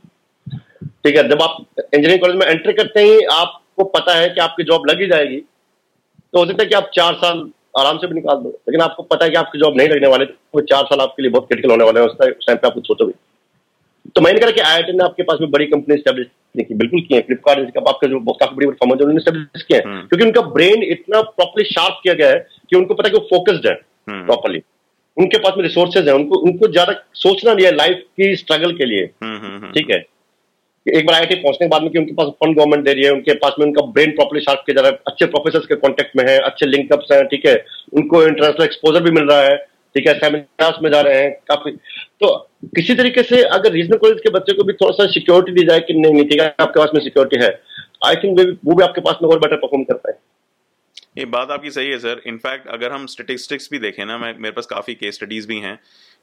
ठीक 1.05 1.17
है 1.17 1.27
जब 1.29 1.41
आप 1.41 1.57
इंजीनियरिंग 1.77 2.21
कॉलेज 2.21 2.35
में 2.35 2.45
एंट्री 2.47 2.73
करते 2.73 3.03
ही 3.03 3.23
आपको 3.33 3.83
पता 3.95 4.13
है 4.15 4.29
कि 4.29 4.41
आपकी 4.41 4.63
जॉब 4.63 4.89
लगी 4.89 5.07
जाएगी 5.07 5.37
तो 5.37 6.39
हो 6.39 6.45
सकता 6.45 6.63
है 6.63 6.69
कि 6.69 6.75
आप 6.75 6.91
चार 6.95 7.13
साल 7.15 7.49
आराम 7.79 7.97
से 7.97 8.07
भी 8.07 8.15
निकाल 8.15 8.37
दो 8.37 8.49
लेकिन 8.49 8.81
आपको 8.81 9.03
पता 9.03 9.25
है 9.25 9.31
कि 9.31 9.37
आपकी 9.37 9.59
जॉब 9.59 9.77
नहीं 9.77 9.89
लगने 9.89 10.07
वाले 10.07 10.25
तो 10.25 10.33
वो 10.55 10.61
चार 10.71 10.83
साल 10.85 11.01
आपके 11.01 11.21
लिए 11.21 11.31
बहुत 11.31 11.47
क्रिटिकल 11.47 11.71
होने 11.71 11.83
वाले 11.83 11.99
हैं 11.99 12.07
उस 12.07 12.15
टाइम 12.19 12.57
पे 12.57 12.67
आप 12.67 12.73
कुछ 12.73 12.87
सोचोगे। 12.87 13.13
तो 14.15 14.21
मैंने 14.21 14.39
कहा 14.39 14.51
कि 14.51 14.61
आई 14.61 14.93
ने 14.93 15.03
आपके 15.03 15.23
पास 15.23 15.37
में 15.41 15.51
बड़ी 15.51 15.65
कंपनी 15.65 15.97
स्टैब्लिश 15.97 16.27
की 16.59 16.73
बिल्कुल 16.75 17.01
की 17.01 17.15
है 17.15 17.21
फ्लिपकार्ट 17.21 17.77
आपका 17.79 18.07
जो 18.07 18.19
काफ़ी 18.33 18.55
बड़ी 18.55 18.67
फर्म 18.67 18.89
है 18.89 18.95
उन्होंने 18.95 19.21
स्टैब्लिश 19.21 19.65
है 19.71 19.81
हम्म। 19.81 20.01
क्योंकि 20.07 20.25
उनका 20.25 20.41
ब्रेन 20.49 20.83
इतना 20.85 21.21
प्रॉपरली 21.21 21.65
शार्प 21.65 21.99
किया 22.03 22.13
गया 22.13 22.29
है 22.29 22.39
कि 22.69 22.77
उनको 22.77 22.93
पता 22.93 23.07
है 23.07 23.13
कि 23.13 23.19
वो 23.19 23.27
फोकस्ड 23.29 23.67
है 23.67 23.73
प्रॉपरली 24.09 24.61
उनके 25.17 25.37
पास 25.37 25.53
में 25.57 25.63
रिसोर्सेज 25.63 26.07
है 26.07 26.13
उनको 26.15 26.39
उनको 26.41 26.67
ज़्यादा 26.67 26.93
सोचना 27.15 27.53
नहीं 27.53 27.65
है 27.65 27.71
लाइफ 27.75 28.03
की 28.17 28.35
स्ट्रगल 28.35 28.73
के 28.73 28.85
लिए। 28.85 29.09
हम्म 29.23 29.37
हम्म। 29.37 29.71
ठीक 29.71 29.89
है? 29.91 30.05
एक 30.85 31.05
बार 31.05 31.15
आई 31.15 31.25
पहुँचने 31.25 31.65
के 31.65 31.67
बाद 31.67 31.81
में 31.81 31.91
कि 31.91 31.97
उनके 31.99 32.13
पास 32.13 32.27
फंड 32.43 32.55
गवर्नमेंट 32.57 32.85
दे 32.85 32.93
रही 32.93 33.03
है, 33.03 33.11
उनके 33.11 33.33
पास 33.33 33.55
में 33.59 33.65
उनका 33.65 33.81
ब्रेन 33.87 34.11
प्रॉपरली 34.11 34.41
शार्प 34.41 34.63
किया 34.65 34.75
जा 34.75 34.81
रहा 34.81 34.91
है, 34.91 34.99
अच्छे 35.07 35.25
प्रोफेसर 35.25 35.65
के 35.65 35.75
कॉन्टेक्ट 35.75 36.15
में 36.17 36.23
है, 36.27 36.37
अच्छे 36.39 36.65
लिंकअप्स 36.65 37.11
हैं, 37.11 37.25
ठीक 37.25 37.45
है? 37.45 37.53
उनको 37.93 38.23
इंटरनेशनल 38.23 38.65
एक्सपोजर 38.65 39.03
भी 39.03 39.11
मिल 39.11 39.27
रहा 39.27 39.41
है, 39.41 39.57
ठीक 39.95 40.07
है? 40.07 40.13
सेमिनार्स 40.19 40.81
में 40.83 40.89
जा 40.91 41.01
रहे 41.01 41.21
हैं, 41.21 41.31
काफ़ी। 41.49 41.71
तो 42.21 42.35
किसी 42.75 42.95
तरीके 42.95 43.23
से 43.23 43.41
अगर 43.51 43.71
रीजनल 43.71 43.97
कॉलेज 43.97 44.19
के 44.19 44.29
बच्चे 44.29 44.53
को 44.53 44.63
भी 44.63 44.73
थोड़ा 44.73 44.91
सा 44.93 45.11
सिक्योरिटी 45.11 45.51
दी 45.51 45.67
जाए 45.67 45.79
कि 45.79 45.93
नहीं 45.93 46.13
नहीं, 46.13 46.25
ठीक 46.25 46.41
है, 46.41 46.47
आपके 46.59 46.79
पास 46.79 46.89
में 46.95 47.01
सिक्योरिटी 47.03 47.43
है 47.43 47.49
आई 48.05 48.15
थिंक 48.15 48.39
वो 48.65 48.75
भी 48.75 48.83
आपके 48.83 49.01
पास 49.01 49.17
में 49.23 49.29
और 49.29 49.39
बेटर 49.39 49.55
परफॉर्म 49.55 49.83
कर 49.83 49.93
पाए। 49.95 50.13
ये 51.17 51.25
बात 51.25 51.51
आपकी 51.51 51.69
सही 51.71 51.89
है 51.89 51.97
सर 51.99 52.21
इनफैक्ट 52.27 52.67
अगर 52.69 52.91
हम 52.91 53.05
स्टेटिस्टिक्स 53.05 53.69
भी 53.71 53.79
देखें 53.79 54.05
ना, 54.05 54.17
मैं, 54.17 54.33
मेरे 54.37 54.51
पास 54.51 54.65
काफ़ी 54.65 54.93
केस 54.93 55.15
स्टडीज़ 55.15 55.47
भी 55.47 55.57
हैं 55.59 55.79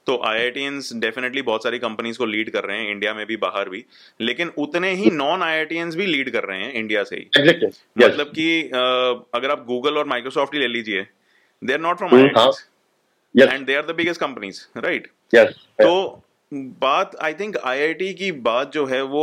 तो 0.08 0.16
आई 0.24 0.50
डेफिनेटली 0.94 1.42
बहुत 1.42 1.62
सारी 1.62 1.78
कंपनीज़ 1.78 2.18
को 2.18 2.26
लीड 2.26 2.50
कर 2.50 2.64
रहे 2.64 2.78
हैं 2.78 2.90
इंडिया 2.90 3.14
में 3.14 3.26
भी 3.26 3.36
बाहर 3.36 3.68
भी 3.68 3.84
लेकिन 4.20 4.52
उतने 4.58 4.90
ही 4.90 5.10
नॉन 5.10 5.42
आई 5.42 5.64
भी 5.64 6.06
लीड 6.06 6.30
कर 6.30 6.44
रहे 6.44 6.60
हैं 6.60 6.72
इंडिया 6.72 7.02
से 7.04 7.16
ही। 7.16 7.26
Exactly. 7.38 7.70
मतलब 7.98 8.26
कि 8.26 8.62
अगर 9.34 9.50
आप 9.50 9.64
गूगल 9.66 9.98
और 9.98 10.06
माइक्रोसॉफ्ट 10.06 10.54
ही 10.54 10.60
ले 10.60 10.68
लीजिए 10.68 11.06
they 11.62 11.72
are 11.72 11.80
not 11.80 11.98
from 11.98 12.14
I 12.14 13.54
and 13.54 13.66
they 13.66 13.74
are 13.74 13.86
the 13.86 13.94
biggest 13.96 14.20
companies 14.20 14.60
right 14.76 15.06
तो 15.82 15.90
बात 16.52 17.16
आई 17.22 17.34
थिंक 17.34 17.56
आईआईटी 17.56 18.12
की 18.14 18.30
बात 18.42 18.72
जो 18.72 18.84
है 18.86 19.00
वो 19.04 19.22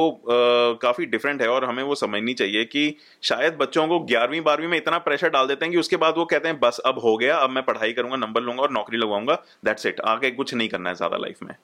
काफ़ी 0.81 1.05
डिफरेंट 1.05 1.41
है 1.41 1.47
और 1.49 1.65
हमें 1.65 1.81
वो 1.83 1.95
समझनी 1.95 2.33
चाहिए 2.33 2.65
कि 2.65 2.95
शायद 3.23 3.53
बच्चों 3.53 3.88
को 3.88 3.99
ग्यारहवीं, 4.01 4.41
बारहवीं 4.41 4.67
में 4.69 4.77
इतना 4.77 4.97
प्रेशर 4.97 5.29
डाल 5.29 5.47
देते 5.47 5.65
हैं 5.65 5.71
कि 5.71 5.79
उसके 5.79 5.97
बाद 5.97 6.17
वो 6.17 6.25
कहते 6.25 6.47
हैं, 6.47 6.59
बस, 6.59 6.79
अब 6.85 6.99
हो 6.99 7.15
गया, 7.17 7.38
अब 7.38 7.49
मैं 7.49 7.63
पढ़ाई 7.65 7.93
करूँगा 7.93 8.15
नंबर 8.17 8.41
लूँगा 8.41 8.61
और 8.61 8.71
नौकरी 8.71 8.97
लगवाऊँगा 8.97 9.41
दैट्स 9.65 9.85
इट 9.85 9.99
आगे 10.05 10.31
कुछ 10.31 10.53
नहीं 10.53 10.69
करना 10.69 10.89
है 10.89 10.95
ज़्यादा 10.95 11.17
लाइफ 11.17 11.43
में. 11.43 11.55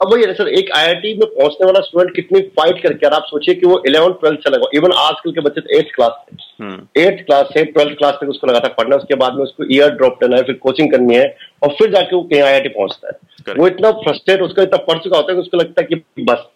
अब 0.00 0.12
वही 0.12 0.24
है 0.24 0.34
सर 0.34 0.48
एक 0.48 0.70
आईआईटी 0.72 1.12
में 1.14 1.26
पहुँचने 1.28 1.66
वाला 1.66 1.80
स्टूडेंट 1.80 2.14
कितनी 2.16 2.40
फाइट 2.58 2.82
करके 2.82 3.06
आप 3.06 3.24
सोचिए 3.26 3.54
कि 3.54 3.66
वो 3.66 3.82
इलेवन 3.86 4.12
ट्वेल्थ 4.12 4.40
चला 4.40 4.56
गया 4.56 4.70
इवन 4.74 4.92
आजकल 4.96 5.32
के 5.32 5.40
बच्चे 5.40 5.78
एट्थ 5.78 5.94
क्लास 5.94 6.12
थे 6.22 7.02
एट्थ 7.02 7.24
क्लास 7.26 7.46
से 7.46 7.64
ट्वेल्थ 7.64 7.96
क्लास 7.98 8.14
तक 8.20 8.28
उसको 8.28 8.46
लगा 8.46 8.60
था 8.60 8.68
पढ़ना 8.68 8.96
उसके 8.96 9.14
बाद 9.14 9.34
में 9.34 9.42
उसको 9.42 9.64
ईयर 9.74 9.90
ड्रॉप 9.90 10.18
करना 10.20 10.36
है 10.36 10.42
फिर 10.42 10.54
कोचिंग 10.62 10.90
करनी 10.92 11.14
है 11.14 11.26
और 11.62 11.74
फिर 11.78 11.90
जाके 11.92 12.16
वो 12.16 12.22
कहीं 12.22 12.42
आई 12.42 12.68
पहुँचता 12.68 13.08
है। 13.08 13.54
वो 13.54 13.66
इतना 13.66 13.90
फ्रस्ट्रेट 13.98 14.42
उसका 14.42 14.62
इतना 14.62 14.78
पढ़ 14.84 14.98
चुका 14.98 15.16
होता 15.16 15.32
है 15.32 15.36
कि 15.36 15.42
उसको 15.42 15.56
लगता 15.56 15.82
है 15.82 15.86
कि 15.86 16.22
बस 16.24 16.46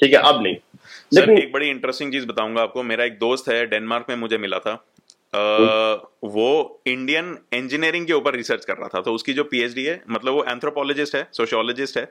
ठीक 0.00 0.12
है 0.12 0.20
अब 0.22 0.42
नहीं। 0.42 0.56
लेकिन 1.14 1.38
एक 1.38 1.52
बड़ी 1.52 1.68
इंटरेस्टिंग 1.68 2.12
चीज़ 2.12 2.26
बताऊँगा 2.26 2.62
आपको। 2.62 2.82
मेरा 2.82 3.04
एक 3.04 3.18
दोस्त 3.18 3.48
है 3.48 3.64
डेनमार्क 3.66 4.06
में 4.08 4.16
मुझे 4.16 4.38
मिला 4.38 4.58
था। 4.58 4.82
वो 6.24 6.80
इंडियन 6.86 7.38
इंजीनियरिंग 7.52 8.06
के 8.06 8.12
ऊपर 8.12 8.34
रिसर्च 8.34 8.64
कर 8.64 8.76
रहा 8.76 8.88
था। 8.88 9.00
तो 9.00 9.12
उसकी 9.12 9.32
जो 9.32 9.44
पीएचडी 9.44 9.84
है 9.84 10.04
मतलब 10.10 10.32
वो 10.32 10.44
एंथ्रोपोलॉजिस्ट 10.44 11.16
है 11.16 11.28
सोशियोलॉजिस्ट 11.32 11.98
है 11.98 12.04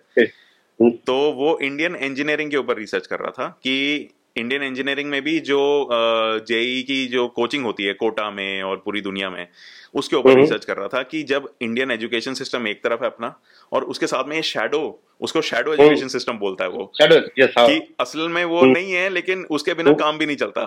तो 0.81 1.31
वो 1.31 1.59
इंडियन 1.59 1.95
इंजीनियरिंग 1.95 2.51
के 2.51 2.57
ऊपर 2.57 2.77
रिसर्च 2.77 3.07
कर 3.07 3.19
रहा 3.19 3.31
था 3.31 3.47
कि 3.47 4.09
इंडियन 4.37 4.63
इंजीनियरिंग 4.63 5.09
में 5.09 5.21
भी 5.21 5.39
जो 5.39 5.89
जेई 6.47 6.83
की 6.83 7.07
जो 7.07 7.27
कोचिंग 7.27 7.65
होती 7.65 7.83
है 7.83 7.93
कोटा 7.93 8.31
में 8.31 8.63
और 8.63 8.81
पूरी 8.85 9.01
दुनिया 9.01 9.29
में 9.29 9.47
उसके 9.95 10.15
ऊपर 10.15 10.35
रिसर्च 10.35 10.65
कर 10.65 10.77
रहा 10.77 10.87
था 10.87 11.03
कि 11.03 11.23
जब 11.23 11.53
इंडियन 11.61 11.91
एजुकेशन 11.91 12.33
सिस्टम 12.33 12.67
एक 12.67 12.83
तरफ़ 12.83 12.99
है 13.01 13.07
अपना 13.07 13.39
और 13.71 13.83
उसके 13.83 14.07
साथ 14.07 14.23
में 14.27 14.35
ये 14.35 14.41
शेडो 14.41 15.03
उसको 15.21 15.41
शेडो 15.41 15.73
एजुकेशन 15.73 16.07
सिस्टम 16.07 16.33
बोलता 16.33 16.63
है 16.63 16.69
वो 16.69 16.91
शेडो 17.01 17.15
yes, 17.15 17.51
कि 17.57 17.95
असल 17.99 18.29
में 18.29 18.45
वो 18.45 18.61
नहीं 18.65 18.93
है 18.93 19.09
लेकिन 19.09 19.45
उसके 19.49 19.73
बिना 19.73 19.93
काम 19.93 20.17
भी 20.17 20.25
नहीं 20.25 20.37
चलता। 20.37 20.65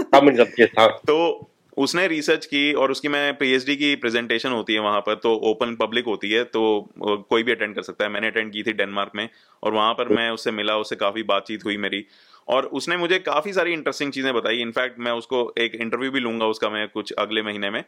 काम 0.00 0.28
नहीं 0.28 0.44
चलता 0.44 0.86
तो 1.06 1.49
उसने 1.76 2.06
रिसर्च 2.08 2.46
की 2.46 2.72
और 2.74 2.90
उसकी 2.90 3.08
मैं 3.08 3.34
पीएचडी 3.36 3.76
की 3.76 3.94
प्रेजेंटेशन 3.96 4.50
होती 4.50 4.74
है 4.74 4.80
वहाँ 4.80 5.00
पर 5.00 5.14
तो 5.14 5.34
ओपन 5.50 5.74
पब्लिक 5.76 6.04
होती 6.06 6.30
है 6.30 6.42
तो 6.46 6.62
कोई 7.00 7.42
भी 7.42 7.52
अटेंड 7.52 7.74
कर 7.74 7.82
सकता 7.82 8.04
है। 8.04 8.10
मैंने 8.10 8.26
अटेंड 8.26 8.52
की 8.52 8.62
थी 8.62 8.72
डेनमार्क 8.72 9.12
में 9.16 9.28
और 9.62 9.72
वहाँ 9.72 9.92
पर 9.94 10.08
मैं 10.08 10.30
उससे 10.30 10.50
मिला 10.50 10.76
उससे 10.78 10.96
काफ़ी 10.96 11.22
बातचीत 11.24 11.64
हुई 11.64 11.76
मेरी 11.76 12.04
और 12.48 12.66
उसने 12.72 12.96
मुझे 12.96 13.18
काफ़ी 13.20 13.52
सारी 13.52 13.72
इंटरेस्टिंग 13.72 14.12
चीज़ें 14.12 14.32
बताई। 14.34 14.60
इनफैक्ट 14.60 14.98
मैं 14.98 15.12
उसको 15.12 15.52
एक 15.58 15.74
इंटरव्यू 15.76 16.10
भी 16.10 16.20
लूँगा 16.20 16.46
उसका 16.46 16.70
मैं 16.70 16.86
कुछ 16.88 17.12
अगले 17.18 17.42
महीने 17.42 17.70
में। 17.70 17.82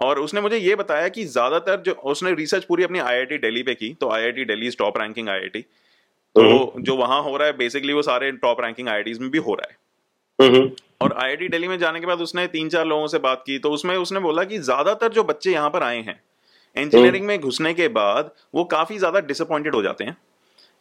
और 0.00 0.18
उसने 0.18 0.40
मुझे 0.40 0.58
ये 0.58 0.74
बताया 0.74 1.08
कि 1.08 1.24
ज़्यादातर 1.26 1.80
जो 1.80 1.92
उसने 1.92 2.32
रिसर्च 2.34 2.64
पूरी 2.64 2.84
अपनी 2.84 2.98
आईआईटी 3.00 3.38
दिल्ली 3.38 3.62
पे 3.62 3.74
की 3.74 3.92
तो 4.00 4.10
IIT 4.10 4.44
Delhi 4.44 4.70
top 4.78 4.98
ranking 4.98 5.28
IIT 5.28 5.60
तो 6.36 6.80
जो 6.80 6.96
वहाँ 6.96 7.22
हो 7.22 7.36
रहा 7.36 7.46
है 7.46 7.56
बेसिकली 7.56 7.92
वो 7.92 8.02
सारे 8.02 8.30
टॉप 8.38 8.60
रैंकिंग 8.60 8.88
आईआईटीज 8.88 9.18
में 9.18 9.30
भी 9.30 9.38
हो 9.40 9.54
रहा 9.54 9.70
है। 9.70 9.76
और 11.04 11.16
आईआईटी 11.22 11.48
दिल्ली 11.48 11.68
में 11.68 11.78
जाने 11.78 12.00
के 12.00 12.06
बाद 12.06 12.20
उसने 12.20 12.46
तीन 12.48 12.68
चार 12.68 12.84
लोगों 12.86 13.06
से 13.06 13.18
बात 13.20 13.42
की 13.46 13.58
तो 13.58 13.70
उसमें 13.70 13.96
उसने 13.96 14.20
बोला 14.20 14.44
कि 14.44 14.58
ज़्यादातर 14.60 15.12
जो 15.12 15.24
बच्चे 15.24 15.52
यहाँ 15.52 15.70
पर 15.70 15.82
आए 15.82 16.00
हैं 16.02 16.20
इंजीनियरिंग 16.76 17.26
में 17.26 17.38
घुसने 17.40 17.74
के 17.74 17.88
बाद 17.96 18.30
वो 18.54 18.64
काफ़ी 18.70 18.98
ज़्यादा 18.98 19.20
डिसअपॉइंटेड 19.22 19.74
हो 19.74 19.82
जाते 19.82 20.04
हैं। 20.04 20.16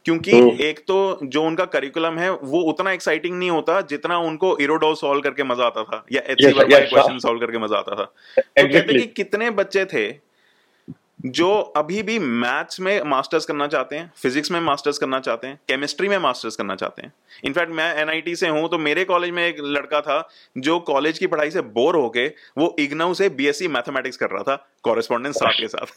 क्योंकि 0.05 0.31
एक 0.63 0.79
तो 0.79 0.95
जो 1.25 1.43
उनका 1.43 1.65
करिकुलम 1.67 2.17
है 2.19 2.29
वो 2.31 2.61
उतना 2.69 2.91
एक्साइटिंग 2.91 3.37
नहीं 3.37 3.49
होता 3.49 3.79
जितना 3.89 4.17
उनको 4.21 4.57
इरोडोल 4.61 4.95
सॉल्व 4.95 5.21
करके 5.21 5.43
मज़ा 5.43 5.65
आता 5.65 5.83
था 5.83 6.03
या 6.11 6.21
एच 6.27 6.41
क्वेश्चन 6.41 7.19
सॉल्व 7.19 7.39
करके 7.39 7.57
मज़ा 7.57 7.77
आता 7.77 7.95
था। 7.95 8.03
तो 8.03 8.67
कहते 8.67 8.99
कि 8.99 9.05
कितने 9.15 9.49
बच्चे 9.53 9.85
थे 9.85 10.07
जो 11.23 11.49
अभी 11.77 12.01
भी 12.03 12.17
मैथ्स 12.19 12.79
में 12.79 13.01
मास्टर्स 13.03 13.45
करना 13.45 13.67
चाहते 13.67 13.95
हैं, 13.95 14.11
फिजिक्स 14.17 14.51
में 14.51 14.59
मास्टर्स 14.61 14.97
करना 14.97 15.19
चाहते 15.19 15.47
हैं, 15.47 15.59
केमिस्ट्री 15.67 16.07
में 16.09 16.17
मास्टर्स 16.19 16.55
करना 16.55 16.75
चाहते 16.75 17.01
हैं। 17.01 17.13
इनफैक्ट 17.45 17.71
मैं 17.71 17.95
एनआईटी 17.97 18.35
से 18.35 18.47
हूँ 18.47 18.67
तो 18.69 18.77
मेरे 18.79 19.03
कॉलेज 19.05 19.31
में 19.31 19.45
एक 19.47 19.61
लड़का 19.61 20.01
था 20.01 20.27
जो 20.57 20.79
कॉलेज 20.87 21.19
की 21.19 21.27
पढ़ाई 21.27 21.51
से 21.51 21.61
बोर 21.77 21.95
होके 21.95 22.27
वो 22.57 22.75
इग्नाउ 22.79 23.13
से 23.13 23.29
बीएससी 23.31 23.67
मैथमेटिक्स 23.69 24.17
कर 24.17 24.29
रहा 24.29 24.43
था 24.43 24.55
कॉरेस्पॉन्डेंस 24.83 25.35
साथ 25.35 25.59
के 25.59 25.67
साथ। 25.67 25.87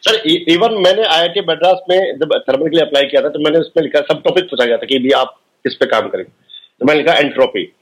सर 0.00 0.22
इवन 0.26 0.80
मैंने 0.82 1.04
आईआईटी 1.04 1.40
मद्रास 1.42 1.84
में 1.90 2.18
जब 2.18 2.38
थर्मल 2.48 2.68
के 2.68 2.76
लिए 2.76 2.84
अप्लाई 2.86 3.04
किया 3.04 3.22
था 3.22 3.28
तो 3.28 3.38
मैंने 3.38 3.58
उसमें 3.58 3.82
लिखा, 3.84 4.00
सब 4.02 4.22
टॉपिक 4.24 4.44
पूछा 4.44 4.64
गया 4.64 4.76
था 4.76 4.86
कि 4.86 4.98
भी 4.98 5.10
आप 5.12 5.40
इस 5.64 5.74
पे 5.74 5.86
काम 5.86 6.08
करें 6.08 6.24
तो 6.24 6.86
मैंने 6.86 7.00
लिखा 7.00 7.14
एंट्रोपी 7.14 7.72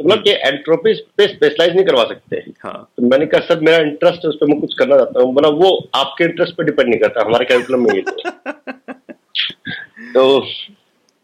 तो 0.00 0.08
मतलब 0.08 0.24
कि 0.24 0.30
एंट्रोपी 0.30 1.06
पे 1.16 1.28
स्पेशलाइज 1.28 1.74
नहीं 1.74 1.84
करवा 1.84 2.04
सकते। 2.04 2.36
हाँ। 2.36 2.92
तो 2.96 3.02
मैंने 3.02 3.26
कहा 3.26 3.40
सर 3.40 3.60
मेरा 3.60 3.76
इंटरेस्ट 3.76 4.24
है 4.24 4.28
उस 4.28 4.36
पर 4.36 4.46
मैं 4.46 4.60
कुछ 4.60 4.74
करना 4.78 4.96
चाहता 4.96 5.22
हूँ। 5.22 5.34
मतलब 5.34 5.62
वो 5.62 5.88
आपके 5.94 6.24
इंटरेस्ट 6.24 6.54
पे 6.54 6.64
डिपेंड 6.64 6.88
नहीं 6.88 7.00
करता 7.00 7.26
हमारे 7.26 7.44
कैरिकुलम 7.44 7.80
में 7.80 7.94
ये 7.94 8.00
तो 10.12 10.46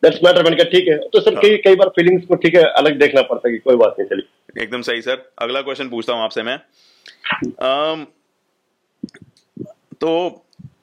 दैट्स 0.02 0.20
मैटर 0.24 0.42
मैंने 0.42 0.56
कहा 0.56 0.64
ठीक 0.64 0.88
है। 0.88 0.98
तो 0.98 1.20
सर 1.20 1.34
हाँ। 1.34 1.42
कई 1.42 1.56
कई 1.56 1.76
बार 1.76 1.88
फीलिंग्स 1.88 2.26
को 2.26 2.34
ठीक 2.34 2.54
है 2.54 2.62
अलग 2.62 2.98
देखना 2.98 3.22
पड़ता 3.22 3.48
है 3.48 3.52
कि 3.52 3.58
कोई 3.58 3.76
बात 3.76 3.96
नहीं 3.98 4.08
चली 4.08 4.22
एकदम 4.62 4.82
सही 4.82 5.02
सर। 5.02 5.32
अगला 5.38 5.62
क्वेश्चन 5.62 5.88
पूछता 5.88 6.12
हूँ 6.12 6.22
आपसे 6.22 6.42
मैं। 6.42 6.60
um, 7.46 8.06
तो 10.00 10.42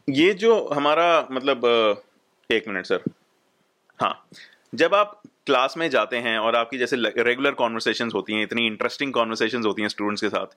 ये 0.09 0.33
जो 0.33 0.69
हमारा 0.73 1.27
मतलब 1.31 1.61
एक 2.51 2.67
मिनट 2.67 2.85
सर। 2.85 2.99
हाँ। 4.01 4.27
जब 4.75 4.95
आप 4.95 5.21
क्लास 5.47 5.73
में 5.77 5.89
जाते 5.89 6.17
हैं 6.17 6.37
और 6.39 6.55
आपकी 6.55 6.77
जैसे 6.77 6.95
रेगुलर 6.97 7.51
कॉन्वर्सेशन 7.53 8.09
होती 8.15 8.33
हैं 8.33 8.43
इतनी 8.43 8.65
इंटरेस्टिंग 8.67 9.13
कॉन्वर्सेशन 9.13 9.63
होती 9.63 9.81
हैं 9.81 9.89
स्टूडेंट्स 9.89 10.21
के 10.21 10.29
साथ। 10.29 10.55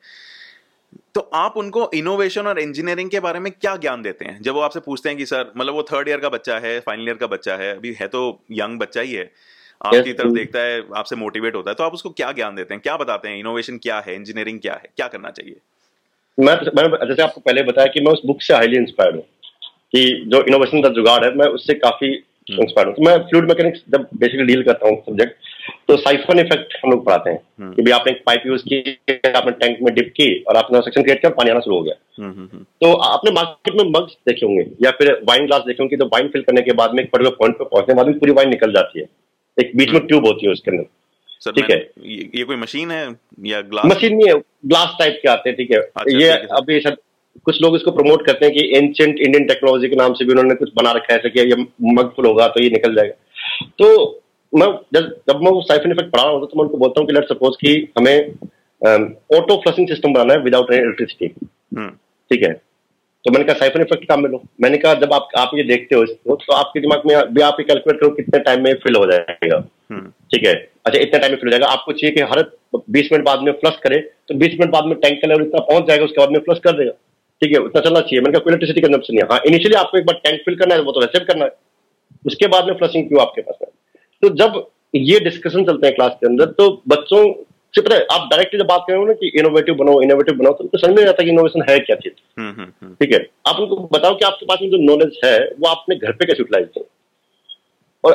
तो 1.14 1.20
आप 1.34 1.56
उनको 1.56 1.90
इनोवेशन 1.94 2.46
और 2.46 2.58
इंजीनियरिंग 2.58 3.10
के 3.10 3.20
बारे 3.20 3.40
में 3.40 3.50
क्या 3.52 3.76
ज्ञान 3.76 4.02
देते 4.02 4.24
हैं? 4.24 4.40
जब 4.42 4.54
वो 4.54 4.60
आपसे 4.60 4.80
पूछते 4.80 5.08
हैं 5.08 5.18
कि 5.18 5.26
सर 5.26 5.52
मतलब 5.56 5.74
वो 5.74 5.82
थर्ड 5.82 6.08
ईयर 6.08 6.18
का 6.18 6.28
बच्चा 6.28 6.58
है 6.58 6.78
फाइनल 6.80 7.08
ईयर 7.08 7.16
का 7.16 7.26
बच्चा 7.26 7.56
है 7.56 7.74
अभी 7.76 7.92
है 8.00 8.08
तो 8.08 8.22
यंग 8.52 8.78
बच्चा 8.78 9.00
ही 9.00 9.12
है 9.12 9.30
आपकी 9.80 10.12
तरफ़ 10.12 10.32
देखता 10.32 10.60
है 10.60 10.82
आपसे 10.96 11.16
मोटिवेट 11.16 11.54
होता 11.54 11.70
है 11.70 11.74
तो 11.74 11.84
आप 11.84 11.94
उसको 11.94 12.10
क्या 12.10 12.30
ज्ञान 12.32 12.54
देते 12.54 12.74
हैं? 12.74 12.80
क्या 12.82 12.96
बताते 12.96 13.28
हैं? 13.28 13.38
इनोवेशन 13.38 13.78
क्या 13.78 13.98
है? 14.06 14.14
इंजीनियरिंग 14.14 14.60
क्या 14.60 14.74
है? 14.74 14.90
क्या 14.96 15.08
करना 15.08 15.30
चाहिए? 15.30 15.56
मैं 16.38 16.54
मैंने 16.76 17.06
जैसे 17.06 17.22
आपको 17.22 17.40
पहले 17.40 17.62
बताया 17.62 17.86
कि 17.86 18.00
मैं 18.00 18.12
उस 18.12 18.22
बुक 18.26 18.42
से 18.42 18.54
हाईली 18.54 18.76
इंस्पायर्ड 18.76 19.16
हूँ 19.16 19.24
कि 19.92 20.24
जो 20.26 20.42
इनोवेशन 20.42 20.82
का 20.82 20.88
जुगाड़ 20.90 21.24
है 21.24 21.34
मैं 21.34 21.46
उससे 21.48 21.74
काफ़ी 21.74 22.14
इंस्पायर 22.48 22.86
हूँ। 22.86 22.94
तो 22.94 23.02
मैं 23.02 23.16
फ्लूड 23.28 23.48
मैकेनिक्स 23.48 23.80
जब 23.88 24.06
बेसिकली 24.16 24.44
डील 24.46 24.62
करता 24.62 24.88
हूँ 24.88 25.00
सब्जेक्ट 25.00 25.34
तो 25.88 25.96
साइफन 25.96 26.38
इफ़ेक्ट 26.38 26.76
हम 26.84 26.90
लोग 26.90 27.04
पढ़ाते 27.06 27.30
हैं। 27.30 27.38
हम्म। 27.60 27.72
कि 27.72 27.82
भी 27.82 27.90
आपने 27.90 28.12
एक 28.12 28.22
पाइप 28.26 28.42
यूज़ 28.46 28.62
की 28.64 28.78
आपने 29.30 29.52
टैंक 29.52 29.78
में 29.82 29.94
डिप 29.94 30.12
की 30.16 30.28
और 30.42 30.56
आपने 30.56 30.80
सेक्शन 30.80 31.02
क्रिएट 31.02 31.20
किया 31.20 31.30
पानी 31.30 31.50
आना 31.50 31.60
शुरू 31.60 31.76
हो 31.76 31.82
गया। 31.82 31.94
हम्म, 32.18 32.32
हम्म, 32.32 32.58
तो 32.80 32.92
आपने 33.04 33.30
मार्केट 33.30 33.74
में 33.74 33.90
मग्स 33.90 34.16
देखे 34.28 34.46
होंगे 34.46 34.66
या 34.84 34.90
फिर 34.90 35.12
वाइन 35.28 35.46
ग्लास 35.46 35.62
देखे 35.66 35.82
होंगे 35.82 35.96
तो 35.96 36.06
वाइन 36.12 36.28
फिल 36.28 36.42
करने 36.42 36.62
के 36.62 36.72
बाद 36.72 36.94
में 36.94 37.02
एक 37.02 37.10
पर्टिकुलर 37.10 37.36
पॉइंट 37.38 37.56
पे 37.56 37.64
पहुँचने 37.64 37.94
के 37.94 37.96
बाद 37.96 38.06
में 38.06 38.18
पूरी 38.18 38.32
वाइन 38.32 38.50
निकल 38.50 38.72
जाती 38.72 39.00
है। 39.00 39.06
एक 39.56 39.76
बीच 39.76 39.90
में 39.90 40.06
ट्यूब 40.06 40.26
होती 40.26 40.46
है 40.46 40.52
उसके 40.52 40.70
अंदर। 40.70 41.52
ठीक 41.52 41.70
है? 41.70 41.76
ये 42.34 42.44
कोई 42.44 42.56
मशीन 42.56 42.90
है 42.90 43.02
या 43.44 43.60
ग्लास 43.62 43.86
मशीन 43.86 44.16
नहीं 44.16 44.28
है 44.28 44.34
ग्लास 44.66 44.96
टाइप 44.98 45.18
के 45.22 45.28
आते 45.28 45.50
हैं 45.50 45.56
ठीक 45.56 45.70
है? 45.70 45.78
अच्छा, 45.78 46.18
ये 46.18 46.28
अभी 46.58 46.80
सर 46.80 46.96
कुछ 47.44 47.60
लोग 47.62 47.76
इसको 47.76 47.90
प्रमोट 47.92 48.24
करते 48.26 48.46
हैं 48.46 48.54
कि 48.54 48.66
एंशियंट 48.76 49.18
इंडियन 49.18 49.46
टेक्नोलॉजी 49.46 49.88
के 49.88 49.96
नाम 49.96 50.14
से 50.14 50.24
भी 50.24 50.32
उन्होंने 50.32 50.54
कुछ 50.54 50.70
बना 50.76 50.92
रखा 50.92 51.14
है 51.14 51.30
कि 51.30 51.40
ये 51.40 51.56
मग 51.92 52.12
फुल 52.16 52.26
होगा 52.26 52.46
तो 52.48 52.62
ये 52.62 52.70
निकल 52.70 52.94
जाएगा। 52.94 53.64
तो 53.78 54.20
मैं 54.52 54.66
जब 54.94 55.08
जब 55.30 55.40
मैं 55.42 55.50
वो 55.52 55.60
साइफन 55.62 55.90
इफ़ेक्ट 55.90 56.12
पढ़ा 56.12 56.22
रहा 56.22 56.32
होता 56.32 56.46
तो 56.46 56.58
मैं 56.58 56.64
उनको 56.64 56.78
बोलता 56.78 57.00
हूँ 57.00 57.08
कि 57.08 57.14
लेट 57.14 57.28
सपोज़ 57.28 57.56
कि 57.60 57.72
हमें 57.98 58.18
ऑटो 59.36 59.56
फ्लशिंग 59.56 59.88
सिस्टम 59.88 60.12
बनाना 60.12 60.34
है 60.34 60.40
विदाउट 60.42 60.72
इलेक्ट्रिसिटी 60.72 61.28
ठीक 61.28 62.42
है? 62.42 62.52
तो 63.24 63.30
मैंने 63.32 63.44
कहा 63.44 63.58
साइफन 63.58 63.80
इफ़ेक्ट 63.80 64.04
काम 64.08 64.22
में 64.22 64.28
लो। 64.30 64.42
मैंने 64.62 64.78
कहा 64.78 64.94
जब 64.96 65.12
आप 65.12 65.28
आप 65.38 65.50
ये 65.54 65.62
देखते 65.68 65.96
हो 65.96 66.02
इसको 66.04 66.34
तो 66.36 66.52
आपके 66.54 66.80
दिमाग 66.80 67.02
में 67.06 67.32
भी 67.34 67.42
आप 67.42 67.56
ये 67.60 67.64
कैलकुलेट 67.64 68.00
करो 68.00 68.10
कितने 68.16 68.38
टाइम 68.40 68.62
में 68.64 68.72
फिल 68.82 68.96
हो 68.96 69.06
जाएगा। 69.06 69.56
हम्म। 69.90 70.10
ठीक 70.32 70.46
है? 70.46 70.52
अच्छा 70.86 70.98
इतने 70.98 71.18
टाइम 71.18 71.32
में 71.32 71.38
फिल 71.38 71.48
हो 71.48 71.50
जाएगा। 71.50 71.66
आपको 71.68 71.92
चाहिए 71.92 72.14
कि 72.16 72.22
हर 72.32 72.42
बीस 72.90 73.08
मिनट 73.12 73.24
बाद 73.24 73.42
में 73.42 73.52
फ्लश 73.54 73.78
करे 73.82 73.98
तो 74.28 74.34
बीस 74.36 74.56
मिनट 74.60 74.72
बाद 74.72 74.84
में 74.84 74.94
टैंक 74.98 75.20
का 75.22 75.28
लेवल 75.28 75.42
इतना 75.42 75.60
पहुँच 75.62 75.88
जाएगा 75.88 76.04
उसके 76.04 76.20
बाद 76.20 76.30
में 76.30 76.38
फ्लश 76.40 76.60
कर 76.64 76.78
देगा। 76.78 76.92
ठीक 77.42 77.52
है 77.52 77.58
उतना 77.60 77.80
चलना 77.82 78.00
चाहिए। 78.00 78.20
मैंने 78.20 78.38
कहा 78.38 78.48
इलेक्ट्रिसिटी 78.48 78.80
कंजम्पशन 78.80 79.14
नहीं 79.14 79.24
हाँ। 79.30 79.40
इनिशियली 79.46 79.74
आपको 79.76 79.98
एक 79.98 80.06
बार 80.06 80.20
टैंक 80.24 80.40
फिल 80.44 80.54
करना 80.56 80.74
है 80.74 80.82
वो 80.82 80.92
तो 80.92 81.00
वैसे 81.00 81.18
भी 81.18 81.24
करना 81.24 81.44
है। 81.44 81.50
उसके 82.24 82.46
बाद 82.48 82.66
में 82.66 82.74
फ्लशिंग 82.74 83.08
क्यों 83.08 83.20
आपके 83.22 83.42
पास 83.42 83.58
है। 83.62 83.68
तो 84.22 84.28
जब 84.36 84.64
ये 84.94 85.18
डिस्कशन 85.20 85.64
चलते 85.64 85.86
हैं 85.86 85.94
क्लास 85.96 86.12
के 86.20 86.26
अंदर 86.26 86.46
तो 86.58 86.70
बच्चों 86.88 87.22
से 87.74 87.80
पता 87.80 87.94
है 87.94 88.06
आप 88.12 88.28
डायरेक्टली 88.30 88.58
जब 88.60 88.66
बात 88.66 88.84
करें 88.86 89.04
ना 89.06 89.12
कि 89.14 89.30
इनोवेटिव 89.38 89.74
बनाओ 89.74 90.00
इनोवेटिव 90.02 90.36
बनाओ 90.36 90.52
तो 90.52 90.64
उनको 90.64 90.78
समझ 90.78 90.98
में 90.98 91.02
आता 91.04 91.16
है 91.20 91.24
कि 91.24 91.30
इनोवेशन 91.30 91.64
है 91.70 91.78
क्या 91.80 91.96
चीज़। 91.96 92.14
हम्म, 92.38 92.50
हम्म, 92.50 92.72
हम्म। 92.82 92.94
ठीक 92.94 93.12
है 93.14 93.18
आप 93.48 93.60
उनको 93.60 93.76
बताओ 93.92 94.14
कि 94.14 94.24
आपके 94.24 94.46
पास 94.46 94.58
में 94.62 94.70
जो 94.70 94.78
नॉलेज 94.84 95.20
है 95.24 95.38
वो 95.50 95.68
आपने 95.68 95.96
घर 95.96 96.12
पे 96.12 96.26
कैसे 96.26 96.42
यूटिलाइज 96.42 96.68
करें 96.68 96.86
और 98.04 98.14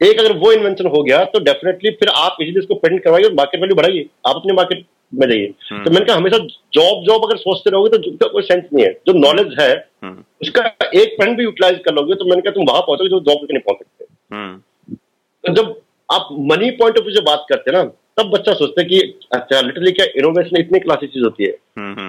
एक 0.00 0.18
अगर 0.20 0.32
वो 0.38 0.52
इन्वेंशन 0.52 0.86
हो 0.86 1.02
गया 1.02 1.24
तो 1.26 1.40
डेफिनेटली 1.44 1.90
फिर 2.00 2.08
आप 2.16 2.36
इजीली 2.42 2.58
उसको 2.58 2.74
पेटेंट 2.76 3.02
करवाइए 3.04 3.24
और 3.24 3.34
मार्केट 3.34 3.60
वैल्यू 3.60 3.76
बढ़ाइए। 3.76 4.06
आप 4.26 4.36
अपने 4.36 4.52
मार्केट 4.54 4.84
में 5.12 5.26
जाइए 5.28 5.52
हम्म। 5.70 5.84
तो 5.84 5.90
मैंने 5.90 6.04
कहा 6.06 6.16
हमेशा 6.16 6.38
जॉब 6.74 7.04
जॉब 7.04 7.24
अगर 7.24 7.36
सोचते 7.38 7.70
रहोगे 7.70 7.90
तो 7.90 8.10
उसका 8.10 8.26
कोई 8.28 8.42
सेंस 8.42 8.64
नहीं 8.64 8.84
है। 8.84 8.92
जो 9.06 9.12
नॉलेज 9.18 9.54
है 9.60 9.70
हम्म, 10.04 10.22
उसका 10.42 10.62
एक 10.94 11.14
पॉइंट 11.18 11.36
भी 11.38 11.44
यूटिलाइज 11.44 11.78
कर 11.84 11.94
लोगे 11.94 12.14
तो 12.14 12.24
मैंने 12.24 12.42
कहा 12.42 12.52
तुम 12.54 12.66
वहाँ 12.68 12.82
पहुंचोगे 12.82 13.10
जो 13.10 13.20
जॉब 13.22 13.46
नहीं 13.50 13.60
पहुँच 13.60 13.78
सकते। 13.78 14.34
हम्म, 14.34 14.96
तो 15.44 15.54
जब 15.54 15.80
आप 16.08 16.28
मनी 16.52 16.70
पॉइंट 16.76 16.98
ऑफ़ 16.98 17.04
व्यू 17.04 17.14
से 17.14 17.20
बात 17.24 17.46
करते 17.48 17.70
हैं 17.70 17.78
ना 17.78 17.90
तब 18.18 18.30
बच्चा 18.30 18.52
सोचता 18.54 18.80
है 18.80 18.88
कि 18.88 19.00
अच्छा 19.32 19.60
लिटरली 19.60 19.90
क्या 19.92 20.06
इनोवेशन 20.18 20.56
इतनी 20.56 20.78
क्लासी 20.80 21.06
चीज़ 21.06 21.24
होती 21.24 21.44
है? 21.44 21.50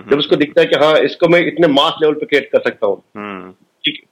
जब 0.09 0.17
उसको 0.17 0.35
दिखता 0.35 0.61
है 0.61 0.67
कि 0.67 0.75
हाँ 0.75 0.93
इसको 1.01 1.27
मैं 1.27 1.39
इतने 1.47 1.67
मास 1.69 1.99
लेवल 2.01 2.13
पे 2.13 2.25
क्रिएट 2.25 2.49
कर 2.51 2.61
सकता 2.61 2.87
हूँ। 2.87 3.51
ठीक 3.83 3.95
है। 3.95 4.07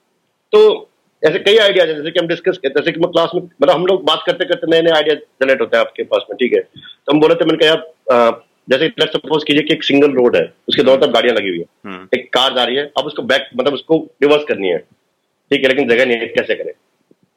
तो 0.53 0.89
ऐसे 1.23 1.39
कई 1.39 1.57
आइडियाज़ 1.57 1.89
हैं 1.89 1.95
जैसे 1.97 2.11
कि 2.11 2.19
हम 2.19 2.27
डिस्कस 2.27 2.57
करते 2.57 2.79
जैसे 2.79 2.91
कि 2.91 2.99
मैं 2.99 3.09
क्लास 3.11 3.31
में 3.35 3.41
मतलब 3.41 3.69
हम 3.69 3.85
लोग 3.85 4.03
बात 4.05 4.23
करते 4.25 4.45
करते 4.45 4.67
नए 4.71 4.81
नए 4.81 4.91
आइडिया 4.91 5.15
जनरेट 5.15 5.61
होते 5.61 5.77
हैं 5.77 5.85
आपके 5.85 6.03
पास 6.11 6.25
में 6.29 6.37
ठीक 6.39 6.53
है। 6.53 6.59
तो 6.61 7.13
हम 7.13 7.19
बोले 7.19 7.35
थे 7.35 7.45
मैंने 7.45 7.57
कहा 7.57 7.69
यार 7.69 8.29
जैसे 8.67 8.87
लेट्स 8.99 9.13
सपोज़ 9.13 9.43
कीजिए 9.45 9.63
कि 9.63 9.73
एक 9.73 9.83
सिंगल 9.83 10.11
रोड 10.13 10.35
है 10.35 10.43
उसके 10.69 10.83
दोनों 10.83 10.97
तरफ़ 10.97 11.11
गाड़ियाँ 11.11 11.35
लगी 11.35 11.49
हुई 11.49 11.59
है। 11.59 11.65
हम्म, 11.85 12.07
एक 12.15 12.29
कार 12.33 12.55
जा 12.55 12.63
रही 12.63 12.75
है 12.75 12.83
अब 12.97 13.05
उसको 13.05 13.21
बैक 13.23 13.49
मतलब 13.57 13.73
उसको 13.73 13.97
रिवर्स 14.23 14.43
करनी 14.47 14.67
है। 14.67 14.77
ठीक 14.77 15.63
है 15.63 15.69
लेकिन 15.69 15.89
जगह 15.89 16.05
नहीं 16.05 16.17
है 16.17 16.27
कैसे 16.29 16.55
करें? 16.55 16.71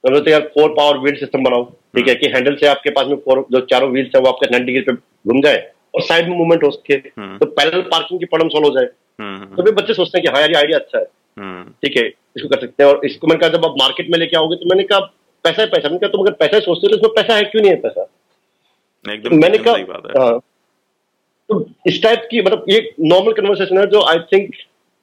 तो 0.04 0.10
बोलते 0.10 0.30
यार 0.30 0.40
फोर 0.54 0.70
पावर 0.70 0.98
व्हील 0.98 1.16
सिस्टम 1.16 1.44
बनाओ। 1.44 1.64
ठीक 1.96 2.08
है 2.08 2.14
कि 2.14 2.26
हैंडल 2.34 2.54
से 2.56 2.66
आपके 2.66 2.90
पास 2.90 3.06
में 3.06 3.16
फोर 3.24 3.44
जो 3.52 3.60
चारों 3.70 3.90
व्हील्स 3.92 4.10
है 4.16 4.20
वो 4.22 4.28
आपके 4.28 4.46
90 4.48 4.64
डिग्री 4.66 4.82
पे 4.82 4.92
घूम 4.92 5.40
जाए 5.42 5.70
और 5.94 6.02
साइड 6.02 6.28
में 6.28 6.36
मूवमेंट 6.36 6.64
हो 6.64 6.70
सके 6.70 6.94
हम्म। 6.94 7.38
तो 7.38 7.46
पैरेलल 7.48 7.82
पार्किंग 7.92 8.20
की 8.20 8.26
प्रॉब्लम 8.26 8.48
सॉल्व 8.48 8.66
हो 8.68 8.74
जाए। 8.74 8.88
हम्म, 9.18 9.56
तो 9.56 9.62
भी 9.62 9.70
बच्चे 9.72 9.94
सोचते 9.94 10.18
हैं 10.18 10.26
कि 10.26 10.32
हाँ 10.32 10.40
यार 10.40 10.50
ये 10.50 10.56
आइडिया 10.56 10.78
अच्छा 10.78 10.98
है। 10.98 11.04
हम्म, 11.36 11.62
ठीक 11.84 11.96
है 11.96 12.06
इसको 12.36 12.48
कर 12.48 12.60
सकते 12.60 12.82
हैं। 12.82 12.90
और 12.90 13.06
इसको 13.06 13.26
मैंने 13.26 13.40
कहा 13.40 13.56
जब 13.56 13.64
आप 13.64 13.74
मार्केट 13.78 14.10
में 14.10 14.18
लेके 14.18 14.36
आओगे 14.36 14.56
तो 14.56 14.68
मैंने 14.70 14.82
कहा 14.82 15.00
पैसा 15.44 15.62
है 15.62 15.68
पैसा। 15.68 15.88
मैंने 15.88 15.98
कहा 15.98 16.08
तुम 16.08 16.20
अगर 16.20 16.32
पैसा 16.40 16.58
सोचते 16.60 16.86
हो 16.86 16.90
तो 16.90 16.96
इसमें 16.96 17.12
पैसा 17.16 17.36
है 17.36 17.42
क्यों 17.44 17.62
नहीं 17.62 17.72
है 17.72 17.80
पैसा? 17.80 18.06
एकदम 19.04 19.36
मैंने 19.36 19.58
कहा 19.58 20.38
तो 21.50 21.64
इस 21.86 22.02
टाइप 22.02 22.26
की 22.30 22.42
मतलब 22.42 22.64
ये 22.68 22.80
नॉर्मल 23.06 23.32
कन्वर्सेशन 23.32 23.78
है 23.78 23.86
जो 23.90 24.02
आई 24.08 24.18
थिंक 24.32 24.54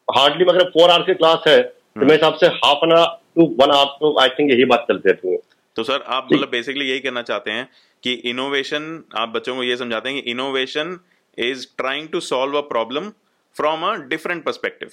हार्डली 0.07 0.45
अगर 0.49 0.69
फोर 0.69 0.89
आवर्स 0.89 1.05
की 1.05 1.13
क्लास 1.13 1.47
है 1.47 1.61
तो 1.61 2.01
मेरे 2.01 2.13
हिसाब 2.13 2.35
से 2.35 2.47
half 2.55 2.85
an 2.85 2.91
hour 2.91 3.17
to 3.35 3.45
one 3.59 3.71
hour 3.71 3.97
तो 3.99 4.15
आई 4.21 4.29
थिंक 4.37 4.51
यही 4.51 4.65
बात 4.65 4.85
चलती 4.89 5.09
रहती 5.09 5.31
है। 5.31 5.37
तो 5.75 5.83
सर 5.83 6.03
आप 6.09 6.27
मतलब 6.31 6.49
बेसिकली 6.49 6.89
यही 6.89 6.99
कहना 6.99 7.21
चाहते 7.23 7.51
हैं 7.51 7.67
कि 8.03 8.13
इनोवेशन 8.31 8.87
आप 9.17 9.29
बच्चों 9.29 9.55
को 9.55 9.63
ये 9.63 9.77
समझाते 9.77 10.09
हैं 10.09 10.21
कि 10.21 10.31
innovation 10.31 10.97
is 11.37 11.65
trying 11.77 12.07
to 12.09 12.19
solve 12.21 12.57
a 12.57 12.61
problem 12.69 13.09
from 13.55 13.85
a 13.85 13.93
different 14.09 14.43
perspective 14.45 14.89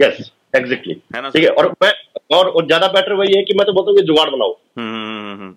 yes 0.00 0.30
exactly 0.56 1.00
है 1.14 1.22
ना 1.22 1.30
ठीक 1.30 1.44
है 1.44 1.50
और 1.50 1.74
मैं 1.82 1.92
और, 2.36 2.48
और 2.48 2.66
ज़्यादा 2.66 2.88
बेटर 2.88 3.12
वही 3.14 3.36
है 3.36 3.42
कि 3.44 3.54
मैं 3.54 3.66
तो 3.66 3.72
बोलता 3.72 3.90
हूँ 3.90 4.06
जुगाड़ 4.06 4.28
बनाओ। 4.30 4.52
हम्म 4.78 5.54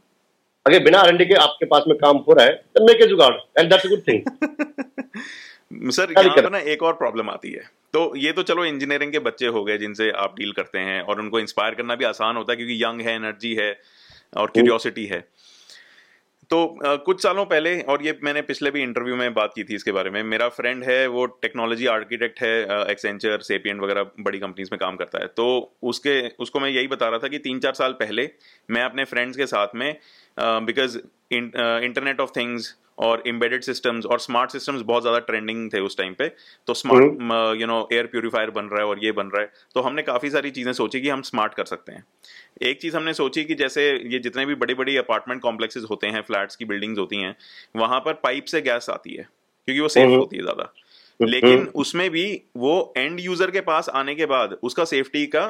अगर 0.66 0.84
बिना 0.84 1.00
आरएनडी 1.00 1.26
के 1.26 1.34
आपके 1.42 1.66
पास 1.66 1.84
में 1.88 1.98
काम 1.98 2.18
हो 2.28 2.34
रहा 2.34 2.46
है 2.46 2.54
तो 2.76 2.86
make 2.86 3.02
a 3.02 3.08
jugaad 3.08 3.34
and 3.60 3.70
that's 3.70 3.86
a 3.86 3.90
good 3.90 4.02
thing 4.08 4.22
sir 5.72 6.12
यहाँ 6.12 6.36
पर 6.36 6.50
ना 6.52 6.60
एक 6.72 6.84
और 6.84 6.94
प्रॉब्लम 6.94 7.30
आती 7.30 7.52
है। 7.52 7.64
तो 7.94 8.14
ये 8.18 8.32
तो 8.32 8.44
चलो 8.44 8.66
इंजीनियरिंग 8.66 9.12
के 9.12 9.20
बच्चे 9.22 9.48
हो 9.48 9.64
गए 9.64 9.78
जिनसे 9.78 10.10
आप 10.18 10.36
डील 10.40 10.52
करते 10.52 10.80
हैं 10.80 11.02
और 11.02 11.20
उनको 11.20 11.40
इंस्पायर 11.40 11.76
करना 11.76 11.96
भी 11.96 12.06
आसान 12.06 12.38
होता 12.38 12.52
है 12.52 12.58
क्योंकि 12.58 12.84
यंग 12.84 13.02
है 13.02 13.16
एनर्जी 13.16 13.54
है 13.56 13.72
और 14.38 14.48
क्यूरियोसिटी 14.48 15.06
है। 15.06 15.20
तो 16.50 16.66
अ, 16.66 16.96
कुछ 16.96 17.22
सालों 17.24 17.46
पहले 17.46 17.80
और 17.84 18.06
ये 18.06 18.18
मैंने 18.24 18.42
पिछले 18.42 18.72
भी 18.72 18.82
इंटरव्यू 18.82 19.16
में 19.16 19.34
बात 19.34 19.52
की 19.56 19.64
थी 19.64 19.76
इसके 19.76 19.92
बारे 19.92 20.10
में 20.10 20.22
मेरा 20.24 20.48
फ्रेंड 20.50 20.84
है 20.84 21.06
वो 21.08 21.26
टेक्नोलॉजी 21.42 21.86
आर्किटेक्ट 21.88 22.42
है 22.42 22.54
एक्सेंचर 22.92 23.42
सेपियन 23.42 23.80
वगैरह 23.80 24.10
बड़ी 24.20 24.40
कंपनीज़ 24.40 24.70
में 24.72 24.80
काम 24.80 24.96
करता 24.96 25.20
है। 25.20 25.28
तो 25.28 25.48
उसके 25.84 26.20
उसको 26.38 26.60
मैं 26.60 26.70
यही 26.70 26.88
बता 26.88 27.10
रहा 27.10 27.20
था 27.20 27.28
कि 27.28 27.38
तीन 27.40 27.60
चार 27.60 27.74
साल 27.74 27.94
पहले 28.00 28.30
मैं 28.70 28.84
अपने 28.84 29.06
फ्रेंड्स 29.06 29.38
के 29.38 29.46
साथ 29.46 29.76
में 29.76 29.94
बिकॉज़ 30.38 30.98
इंटरनेट 31.32 32.20
ऑफ़ 32.20 32.32
थिंग्स 32.38 32.76
और 33.00 33.24
एम्बेडेड 33.28 33.64
सिस्टम्स 33.64 34.06
और 34.06 34.20
स्मार्ट 34.20 34.52
सिस्टम्स 34.52 34.82
बहुत 34.84 35.04
ज़्यादा 35.04 35.20
ट्रेंडिंग 35.22 35.70
थे 35.74 35.80
उस 35.82 35.98
टाइम 35.98 36.14
पे। 36.14 36.28
तो 36.68 36.74
smart 36.74 37.60
you 37.62 37.68
know 37.68 37.88
air 37.94 38.06
purifier 38.08 38.50
बन 38.52 38.66
रहा 38.66 38.82
है 38.82 38.88
और 38.88 39.04
ये 39.04 39.12
बन 39.14 39.28
रहा 39.28 39.42
है। 39.42 39.52
तो 39.76 39.82
हमने 39.82 40.02
काफ़ी 40.04 40.30
सारी 40.30 40.52
चीज़ें 40.52 40.72
सोची 40.74 41.02
कि 41.02 41.10
हम 41.10 41.22
स्मार्ट 41.24 41.54
कर 41.54 41.66
सकते 41.66 41.92
हैं। 41.92 42.04
एक 42.64 42.82
चीज़ 42.82 42.98
हमने 42.98 43.14
सोची 43.14 43.44
कि 43.44 43.56
जैसे 43.56 43.90
ये 44.06 44.20
जितने 44.20 44.46
भी 44.46 44.56
बड़ी 44.58 44.74
बड़ी 44.76 44.98
अपार्टमेंट 44.98 45.42
कॉम्प्लेक्सेस 45.42 45.84
होते 45.90 46.08
हैं 46.08 46.22
फ्लैट्स 46.24 46.56
की 46.56 46.66
बिल्डिंग्स 46.66 47.00
होती 47.00 47.18
हैं 47.18 47.36
वहाँ 47.76 48.00
पर 48.00 48.14
पाइप 48.24 48.46
से 48.46 48.62
गैस 48.62 48.90
आती 48.90 49.16
है 49.16 49.24
क्योंकि 49.24 49.80
वो 49.80 49.88
सेफ़ 49.90 50.06
हम्म। 50.06 50.18
होती 50.18 50.38
है 50.38 50.44
ज़्यादा। 50.44 50.74
लेकिन 51.20 51.66
उसमें 51.76 52.10
भी 52.10 52.26
वो 52.58 52.74
एंड 52.98 53.20
यूज़र 53.20 53.52
के 53.52 53.62
पास 53.62 53.90
आने 53.92 54.14
के 54.16 54.26
बाद 54.26 54.58
उसका 54.64 54.84
सेफ्टी 54.86 55.26
का 55.36 55.46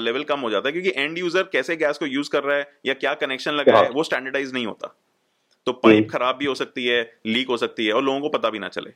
लेवल 0.00 0.24
कम 0.24 0.40
हो 0.40 0.50
जाता 0.50 0.68
है 0.68 0.72
क्योंकि 0.72 0.92
एंड 0.96 1.18
यूज़र 1.18 1.48
कैसे 1.52 1.76
गैस 1.76 1.98
को 1.98 2.06
यूज़ 2.06 2.30
कर 2.30 2.42
रहा 2.42 2.56
है 2.56 2.70
या 2.86 2.94
क्या 2.96 3.14
कनेक्शन 3.22 3.52
लगा 3.52 3.78
है 3.78 3.84
हाँ। 3.84 3.92
वो 3.94 4.02
स्टैंडर्डाइज 4.04 4.52
नहीं 4.54 4.66
होता। 4.66 4.94
तो 5.66 5.72
पाइप 5.74 5.96
हम्म। 5.96 6.08
खराब 6.08 6.36
भी 6.36 6.46
हो 6.46 6.54
सकती 6.54 6.84
है 6.86 7.02
लीक 7.26 7.48
हो 7.48 7.56
सकती 7.56 7.86
है 7.86 7.92
और 7.92 8.02
लोगों 8.02 8.20
को 8.20 8.28
पता 8.28 8.50
भी 8.50 8.58
ना 8.58 8.68
चले 8.68 8.90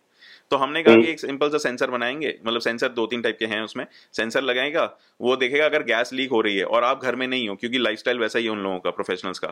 तो 0.50 0.57
हमने 0.57 0.83
कहा 0.83 0.94
हम्म। 0.94 1.05
कि 1.05 1.11
एक 1.11 1.20
सिंपल 1.20 1.50
सा 1.50 1.59
सेंसर 1.59 1.90
बनाएँगे 1.90 2.35
मतलब 2.46 2.61
सेंसर 2.61 2.88
दो 2.90 3.07
तीन 3.07 3.22
टाइप 3.22 3.37
के 3.38 3.46
हैं 3.46 3.61
उसमें 3.62 3.87
सेंसर 4.14 4.42
लगाएगा 4.42 4.85
वो 5.20 5.37
देखेगा 5.37 5.64
अगर 5.64 5.83
गैस 5.83 6.12
लीक 6.12 6.31
हो 6.31 6.40
रही 6.40 6.57
है 6.57 6.64
और 6.66 6.85
आप 6.85 7.03
घर 7.03 7.16
में 7.16 7.27
नहीं 7.27 7.48
हो 7.48 7.55
क्योंकि 7.55 7.79
लाइफस्टाइल 7.79 8.18
वैसा 8.18 8.38
ही 8.38 8.44
है 8.44 8.50
उन 8.50 8.59
लोगों 8.59 8.79
का 8.79 8.90
प्रोफेशनल्स 8.90 9.38
का 9.38 9.48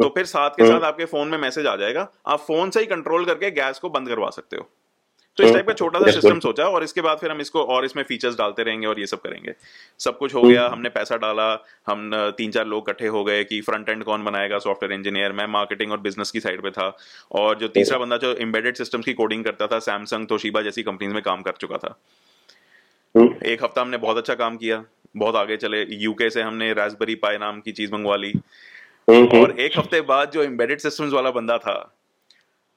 तो 0.00 0.08
फिर 0.08 0.24
साथ 0.24 0.50
के 0.50 0.62
हम्म। 0.62 0.72
साथ 0.72 0.86
आपके 0.86 1.04
फ़ोन 1.04 1.28
में 1.28 1.38
मैसेज 1.38 1.66
आ 1.66 1.76
जाएगा 1.76 2.08
आप 2.26 2.40
फ़ोन 2.40 2.70
से 2.70 2.80
ही 2.80 2.86
कंट्रोल 2.86 3.24
करके 3.24 3.50
गैस 3.52 3.78
को 3.78 3.90
बंद 3.90 4.08
करवा 4.08 4.30
सकते 4.30 4.56
हो 4.56 4.68
तो 5.38 5.44
इस 5.44 5.52
टाइप 5.52 5.66
का 5.66 5.72
छोटा 5.72 6.00
सा 6.00 6.10
सिस्टम 6.10 6.38
सोचा 6.40 6.64
और 6.66 6.84
इसके 6.84 7.00
बाद 7.00 7.18
फिर 7.18 7.30
हम 7.30 7.40
इसको 7.40 7.62
और 7.64 7.84
इसमें 7.84 8.02
फीचर्स 8.04 8.36
डालते 8.38 8.62
रहेंगे 8.62 8.86
और 8.86 9.00
ये 9.00 9.06
सब 9.06 9.20
करेंगे। 9.20 9.54
सब 10.00 10.18
कुछ 10.18 10.34
हो 10.34 10.42
गया 10.42 10.66
हमने 10.68 10.88
पैसा 10.88 11.16
डाला 11.16 11.48
हम 11.86 12.10
तीन 12.38 12.50
चार 12.50 12.66
लोग 12.66 12.88
इकट्ठे 12.88 13.06
हो 13.06 13.24
गए 13.24 13.44
कि 13.44 13.60
फ्रंट 13.60 13.88
एंड 13.88 14.04
कौन 14.04 14.24
बनाएगा 14.24 14.58
सॉफ्टवेयर 14.58 14.92
इंजीनियर 14.92 15.32
मैं 15.32 15.46
मार्केटिंग 15.48 15.92
और 15.92 16.00
बिज़नेस 16.00 16.30
की 16.30 16.40
साइड 16.40 16.62
पे 16.62 16.70
था। 16.70 16.86
और 17.32 17.58
जो 17.58 17.68
तीसरा 17.68 17.98
बंदा 17.98 18.16
जो 18.16 18.32
एम्बेडेड 18.40 18.76
सिस्टम्स 18.76 19.04
की 19.04 19.12
कोडिंग 19.14 19.44
करता 19.44 19.66
था 19.66 19.78
सैमसंग 19.80 20.26
तोशिबा 20.26 20.62
जैसी 20.62 20.82
कंपनीज़ 20.82 21.14
में 21.14 21.22
काम 21.22 21.42
कर 21.42 21.52
चुका 21.60 21.76
था। 21.76 21.98
हम्म। 23.14 23.34
एक 23.46 23.64
हफ़्ता 23.64 23.80
हमने 23.80 23.96
बहुत 23.98 24.16
अच्छा 24.16 24.34
काम 24.34 24.56
किया 24.56 24.84
बहुत 25.16 25.36
आगे 25.36 25.56
चले। 25.56 25.84
यूके 25.94 26.30
से 26.30 26.42
हमने 26.42 26.72
रास्पबेरी 26.74 27.14
पाई 27.16 27.38
नाम 27.38 27.60
की 27.60 27.72
चीज़ 27.72 27.92
मंगवा 27.92 28.16
ली। 28.16 28.32
हम्म, 29.08 29.40
और 29.40 29.58
एक 29.60 29.78
हफ़्ते 29.78 30.00
बाद 30.02 30.30
जो 30.30 30.42
एम्बेडेड 30.42 30.78
सिस्टम्स 30.80 31.12
वाला 31.12 31.30
बंदा 31.30 31.58
था 31.58 31.74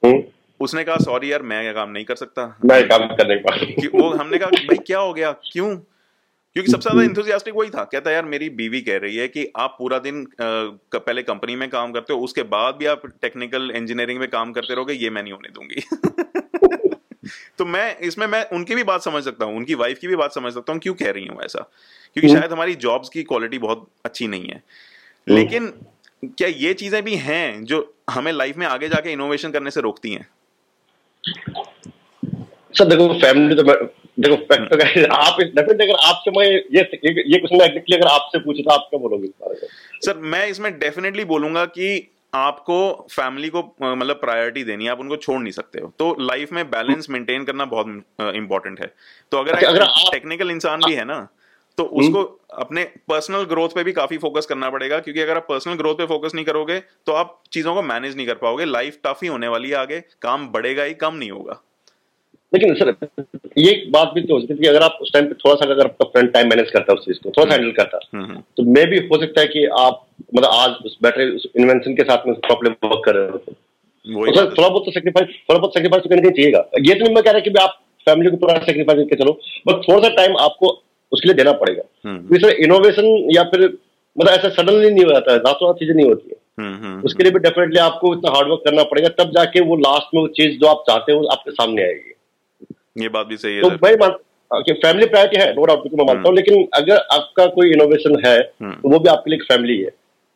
हम्म, 0.02 0.22
उसने 0.60 0.84
कहा 0.84 0.96
सॉरी 0.96 1.32
यार 1.32 1.42
मैं 1.42 1.74
काम 1.74 1.90
नहीं 1.90 2.04
कर 2.04 2.14
सकता। 2.14 2.58
मैं 2.64 2.88
काम 2.88 3.06
करने 3.06 3.36
का 3.36 3.54
वो 3.98 4.10
हमने 4.10 4.38
कहा 4.38 4.50
भाई 4.50 4.76
क्या 4.76 4.98
हो 4.98 5.12
गया? 5.12 5.32
क्यों? 5.52 5.76
क्योंकि 6.56 6.72
सबसे 6.72 6.90
ज़्यादा 6.90 7.02
इंथुजियास्टिक 7.02 7.54
वही 7.54 7.70
था। 7.70 7.84
कहता 7.84 8.10
यार 8.10 8.24
मेरी 8.24 8.50
बीवी 8.50 8.80
कह 8.80 8.96
रही 8.98 9.16
है 9.16 9.28
कि 9.28 9.52
आप 9.56 9.76
पूरा 9.78 9.98
दिन 9.98 10.26
पहले 10.40 11.22
कंपनी 11.22 11.56
में 11.56 11.68
काम 11.70 11.92
करते 11.92 12.12
हो 12.12 12.20
उसके 12.20 12.42
बाद 12.42 12.74
भी 12.74 12.86
आप 12.86 13.02
टेक्निकल 13.22 13.70
इंजीनियरिंग 13.70 14.18
में 14.20 14.28
काम 14.28 14.52
करते 14.52 14.74
रहोगे 14.74 14.94
ये 14.94 15.10
मैं 15.10 15.22
नहीं 15.22 15.32
होने 15.32 15.48
दूँगी। 15.48 15.82
तो 17.58 17.64
मैं 17.64 17.98
इसमें 17.98 18.26
मैं 18.26 18.44
उनकी 18.48 18.74
भी 18.74 18.84
बात 18.84 19.02
समझ 19.02 19.22
सकता 19.24 19.44
हूँ 19.44 19.56
उनकी 19.56 19.74
वाइफ 19.74 19.98
की 19.98 20.08
भी 20.08 20.16
बात 20.16 20.32
समझ 20.32 20.52
सकता 20.54 20.72
हूँ 20.72 20.80
क्यों 20.80 20.94
कह 20.94 21.10
रही 21.10 21.26
हूँ 21.26 21.42
ऐसा? 21.42 21.70
क्योंकि 22.14 22.28
हम्म। 22.28 22.40
शायद 22.40 22.52
हमारी 22.52 22.74
जॉब्स 22.74 23.08
की 23.08 23.22
क्वालिटी 23.22 23.58
बहुत 23.58 23.88
अच्छी 24.04 24.28
नहीं 24.28 24.48
है। 24.48 24.62
लेकिन 25.28 25.72
क्या 26.24 26.48
ये 26.48 26.74
चीज़ें 26.74 27.02
भी 27.02 27.14
हैं 27.16 27.64
जो 27.64 27.94
हमें 28.10 28.32
लाइफ 28.32 28.56
में 28.56 28.66
आगे 28.66 28.88
जाके 28.88 29.12
इनोवेशन 29.12 29.50
करने 29.50 29.70
से 29.70 29.80
रोकती 29.80 30.12
हैं? 30.12 30.26
सर 32.74 32.84
देखो 32.84 33.08
फैमिली 33.14 33.54
तो 33.54 33.62
देखो 33.62 34.36
फैक्ट 34.36 34.70
तो 34.70 35.14
आप 35.14 35.40
डेफिनेटली 35.40 35.86
अगर 35.86 36.06
आपसे 36.06 36.30
मैं 36.30 36.46
ये 36.46 36.80
ये 36.80 37.38
क्वेश्चन 37.38 37.60
एग्जैक्टली 37.60 37.96
अगर 37.96 38.06
आपसे 38.06 38.38
पूछे 38.38 38.62
तो 38.62 38.70
आप 38.70 38.86
क्या 38.90 38.98
बोलोगे 39.00 39.24
इस 39.24 39.32
बारे 39.40 39.54
में? 39.54 39.68
सर 40.00 40.18
मैं 40.32 40.46
इसमें 40.48 40.72
डेफिनेटली 40.78 41.24
बोलूँगा 41.24 41.64
कि 41.66 42.16
आपको 42.34 43.06
फैमिली 43.10 43.48
को 43.48 43.60
मतलब 43.82 44.16
प्रायोरिटी 44.16 44.64
देनी 44.64 44.84
है 44.84 44.90
आप 44.90 45.00
उनको 45.00 45.16
छोड़ 45.16 45.40
नहीं 45.40 45.52
सकते 45.52 45.80
हो। 45.80 45.92
तो 45.98 46.14
लाइफ 46.20 46.52
में 46.52 46.64
बैलेंस 46.70 47.10
मेंटेन 47.10 47.44
करना 47.44 47.64
बहुत 47.64 47.86
इंपॉर्टेंट 48.34 48.80
है। 48.80 48.92
तो 49.32 49.38
अगर 49.38 49.52
अच्छा, 49.52 49.68
अगर 49.68 49.84
टेक्निकल 50.12 50.50
इंसान 50.50 50.80
भी 50.86 50.94
है 50.94 51.04
ना 51.04 51.16
तो 51.78 51.84
उसको 52.00 52.22
अपने 52.54 52.84
पर्सनल 53.08 53.44
ग्रोथ 53.44 53.74
पे 53.74 53.84
भी 53.84 53.92
काफ़ी 53.92 54.18
फोकस 54.18 54.46
करना 54.46 54.70
पड़ेगा 54.70 54.98
क्योंकि 54.98 55.20
अगर 55.20 55.36
आप 55.36 55.46
पर्सनल 55.48 55.74
ग्रोथ 55.74 55.94
पे 55.94 56.06
फोकस 56.06 56.34
नहीं 56.34 56.44
करोगे 56.44 56.78
तो 57.06 57.12
आप 57.12 57.40
चीज़ों 57.52 57.74
को 57.74 57.82
मैनेज 57.84 58.16
नहीं 58.16 58.26
कर 58.26 58.34
पाओगे। 58.36 58.64
लाइफ 58.66 58.98
टफ 59.06 59.22
ही 59.22 59.28
होने 59.28 59.48
वाली 59.48 59.68
है 59.68 59.76
आगे 59.76 60.00
काम 60.22 60.48
बढ़ेगा 60.48 60.84
ही 60.84 60.94
कम 60.94 61.14
नहीं 61.14 61.30
होगा। 61.30 61.60
लेकिन 62.52 62.74
सर 62.74 62.94
ये 63.58 63.72
बात 63.90 64.12
भी 64.14 64.20
तो 64.20 64.34
हो 64.34 64.40
सकती 64.40 64.52
है 64.52 64.58
कि 64.60 64.66
अगर 64.66 64.82
आप 64.82 64.98
उस 65.02 65.12
टाइम 65.12 65.26
पे 65.26 65.34
थोड़ा 65.34 65.54
सा 65.54 65.70
अगर 65.72 65.84
आपका 65.84 66.04
फ्रेंड 66.06 66.32
टाइम 66.32 66.48
मैनेज 66.50 66.70
करता 66.70 66.92
है 66.92 66.98
उस 66.98 67.04
चीज़ 67.04 67.18
को 67.18 67.30
थोड़ा 67.30 67.48
सा 67.50 67.54
हैंडल 67.54 67.72
करता 67.72 67.98
हम्म, 68.14 68.24
हम्म, 68.24 68.40
तो 68.56 68.62
मे 68.64 68.84
भी 68.86 68.98
हो 69.06 69.20
सकता 69.20 69.40
है 69.40 69.46
कि 69.46 69.64
आप 69.78 70.06
मतलब 70.34 70.50
आज 70.50 70.70
उस 70.86 70.98
बैटरी 71.02 71.30
उस 71.36 71.46
इन्वेंशन 71.56 71.94
के 71.94 72.04
साथ 72.04 72.26
में 72.26 72.34
प्रॉब्लम 72.40 72.74
वर्क 72.84 73.02
कर 73.04 73.14
रहे 73.14 73.28
हो। 73.28 73.38
तो 73.38 74.34
सर 74.34 74.50
थोड़ा 74.50 74.68
बहुत 74.68 74.84
तो 74.84 74.92
सेक्रीफाइस 74.92 75.28
थोड़ा 75.48 75.58
बहुत 75.58 75.74
सेक्रीफाइस 75.74 76.02
तो 76.02 76.08
करना 76.08 76.30
चाहिएगा। 76.30 76.58
ये 76.80 76.94
तो 76.94 77.04
नहीं 77.04 77.14
मैं 77.14 77.22
कह 77.24 77.30
रहा 77.30 77.40
कि 77.40 77.50
आप 77.60 77.80
फैमिली 78.06 78.30
को 78.30 78.36
पूरा 78.36 78.58
सेक्रीफाइस 78.66 78.98
करके 78.98 79.16
चलो 79.16 79.32
बट 79.66 79.88
थोड़ा 79.88 80.00
सा 80.00 80.14
टाइम 80.16 80.36
आपको 80.40 80.70
उसके 81.12 81.28
लिए 81.28 81.34
देना 81.34 81.52
पड़ेगा। 81.60 81.82
हम्म, 82.04 82.18
क्योंकि 82.18 82.46
सर 82.46 82.62
इनोवेशन 82.64 83.06
या 83.32 83.42
फिर 83.44 83.64
मतलब 84.16 84.32
ऐसा 84.32 84.48
सडनली 84.50 84.90
नहीं 84.90 85.04
हो 85.04 85.12
जाता 85.12 85.32
है 85.32 85.38
रातों 85.38 85.68
रात 85.68 85.76
चीज़ें 85.78 85.94
नहीं 85.94 86.06
होती 86.06 86.28
है। 86.28 86.36
हम्म, 86.58 86.74
हम्म, 86.76 87.02
उसके 87.04 87.22
लिए 87.22 87.32
भी 87.32 87.38
डेफिनेटली 87.38 87.78
आपको 87.80 88.14
इतना 88.14 88.30
हार्डवर्क 88.30 88.62
करना 88.64 88.82
पड़ेगा 88.84 89.08
तब 89.18 89.30
जाके 89.36 89.60
वो 89.66 89.76
लास्ट 89.78 90.14
में 90.14 90.20
वो 90.22 90.26
चीज़ 90.38 90.58
जो 90.60 90.66
आप 90.66 90.82
चाहते 90.88 91.12
हो 91.12 91.22
आपके 91.32 91.50
सामने 91.52 91.82
आएगी। 91.82 93.02
ये 93.02 93.08
बात 93.08 93.26
भी 93.26 93.36
सही 93.36 93.54
है 93.54 93.62
तो 93.62 93.70
मैं 93.86 93.94
मान 94.00 94.16
कि 94.50 94.72
फैमिली 94.74 95.06
प्रायोरिटी 95.06 95.40
है 95.40 95.52
नो 95.54 95.64
डाउट 95.64 95.82
मैं 95.92 96.04
मानता 96.04 96.28
हूँ 96.28 96.36
लेकिन 96.36 96.66
अगर 96.74 96.96
आपका 97.12 97.46
कोई 97.56 97.72
इनोवेशन 97.72 98.16
है 98.26 98.38
हम्म। 98.38 98.72
तो 98.72 98.88
वो 98.88 98.98
भी 98.98 99.08
आपके 99.08 99.30
लिए 99.30 99.38
एक 99.38 99.44
फैमिली 99.44 99.76
है। 99.78 99.90